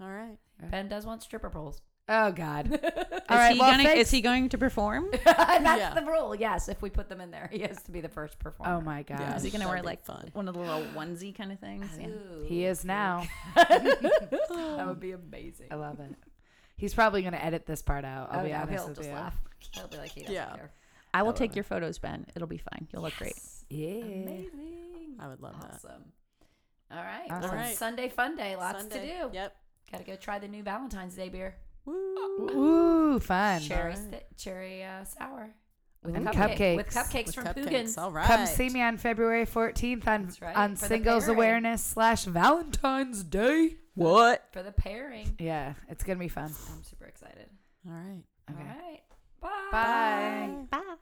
All 0.00 0.08
right. 0.10 0.38
Ben 0.70 0.88
does 0.88 1.04
want 1.06 1.22
stripper 1.22 1.50
poles. 1.50 1.80
Oh 2.14 2.30
God. 2.30 2.66
Is, 2.74 3.20
All 3.30 3.36
right. 3.38 3.54
he 3.54 3.58
Well, 3.58 3.70
gonna, 3.70 3.88
is 3.90 4.10
he 4.10 4.20
going 4.20 4.50
to 4.50 4.58
perform? 4.58 5.08
That's 5.24 5.64
Yeah. 5.64 5.94
the 5.94 6.02
rule. 6.04 6.34
Yes, 6.34 6.68
if 6.68 6.82
we 6.82 6.90
put 6.90 7.08
them 7.08 7.20
in 7.22 7.30
there, 7.30 7.48
he 7.50 7.60
has 7.60 7.80
to 7.84 7.90
be 7.90 8.00
the 8.02 8.08
first 8.08 8.38
performer. 8.38 8.74
Oh 8.74 8.80
my 8.82 9.02
God. 9.02 9.20
Yeah. 9.20 9.36
Is 9.36 9.42
he 9.42 9.50
gonna 9.50 9.66
wear 9.68 9.82
like 9.82 10.04
fun. 10.04 10.28
one 10.34 10.46
of 10.48 10.54
the 10.54 10.60
little 10.60 10.84
onesie 10.94 11.34
kind 11.34 11.50
of 11.52 11.58
things? 11.60 11.86
Yeah. 11.98 12.08
Ooh. 12.08 12.44
He 12.46 12.64
is 12.66 12.84
now. 12.84 13.26
That 13.54 14.84
would 14.86 15.00
be 15.00 15.12
amazing. 15.12 15.68
I 15.70 15.76
love 15.76 16.00
it. 16.00 16.14
He's 16.76 16.92
probably 16.94 17.22
gonna 17.22 17.36
edit 17.38 17.64
this 17.66 17.80
part 17.80 18.04
out. 18.04 18.28
I'll 18.32 18.40
oh, 18.40 18.44
be 18.44 18.50
no, 18.50 18.56
honest 18.56 18.72
he'll 18.72 18.88
with 18.88 18.96
just 18.98 19.08
you. 19.08 19.14
laugh. 19.14 19.36
He'll 19.72 19.88
be 19.88 19.96
like, 19.96 20.10
he 20.10 20.20
doesn't 20.20 20.34
Yeah. 20.34 20.54
care. 20.54 20.70
I 21.14 21.22
will 21.22 21.28
love 21.30 21.36
take 21.38 21.52
it. 21.52 21.56
your 21.56 21.64
photos, 21.64 21.98
Ben. 21.98 22.26
It'll 22.34 22.48
be 22.48 22.58
fine. 22.58 22.88
You'll 22.92 23.02
look 23.02 23.16
great. 23.16 23.38
Yeah. 23.70 23.88
Amazing. 24.04 25.16
I 25.20 25.28
would 25.28 25.40
love 25.40 25.54
that. 25.60 25.74
Awesome. 25.74 26.04
All 26.90 26.98
right. 27.02 27.30
Awesome. 27.30 27.50
All 27.50 27.56
right. 27.56 27.76
Sunday 27.76 28.08
fun 28.08 28.36
day. 28.36 28.56
Lots 28.56 28.80
Sunday. 28.80 29.00
to 29.00 29.28
do. 29.28 29.30
Yep. 29.32 29.56
Got 29.92 29.98
to 29.98 30.04
go 30.04 30.16
try 30.16 30.38
the 30.38 30.48
new 30.48 30.62
Valentine's 30.62 31.14
Day 31.14 31.28
beer. 31.28 31.54
Woo. 31.84 33.14
Ooh, 33.14 33.20
fun. 33.20 33.60
Cherry, 33.60 33.92
Alright. 33.92 33.98
sti- 33.98 34.22
cherry 34.36 34.84
uh, 34.84 35.04
sour. 35.04 35.50
With 36.04 36.16
a 36.16 36.20
cupcakes. 36.20 36.76
With 36.76 36.86
cupcakes 36.88 37.26
With 37.26 37.34
from 37.34 37.44
cupcakes. 37.44 37.98
All 37.98 38.10
right. 38.10 38.26
Come 38.26 38.46
see 38.46 38.68
me 38.68 38.82
on 38.82 38.98
February 38.98 39.46
14th 39.46 40.06
on 40.06 40.24
That's 40.24 40.42
right, 40.42 40.56
on 40.56 40.74
for 40.76 40.82
the 40.82 40.88
Singles 40.88 41.24
pairing. 41.24 41.36
Awareness 41.38 41.82
slash 41.82 42.24
Valentine's 42.24 43.22
Day. 43.22 43.76
What? 43.94 44.48
For 44.52 44.62
the 44.62 44.72
pairing. 44.72 45.36
Yeah, 45.38 45.74
it's 45.88 46.02
gonna 46.02 46.18
be 46.18 46.28
fun. 46.28 46.44
I'm 46.72 46.82
super 46.82 47.04
excited. 47.04 47.46
All 47.86 47.92
right. 47.92 48.22
Okay. 48.50 48.60
All 48.60 48.66
right. 48.66 49.00
Bye. 49.70 50.66
Bye. 50.70 50.78
Bye. 50.78 50.94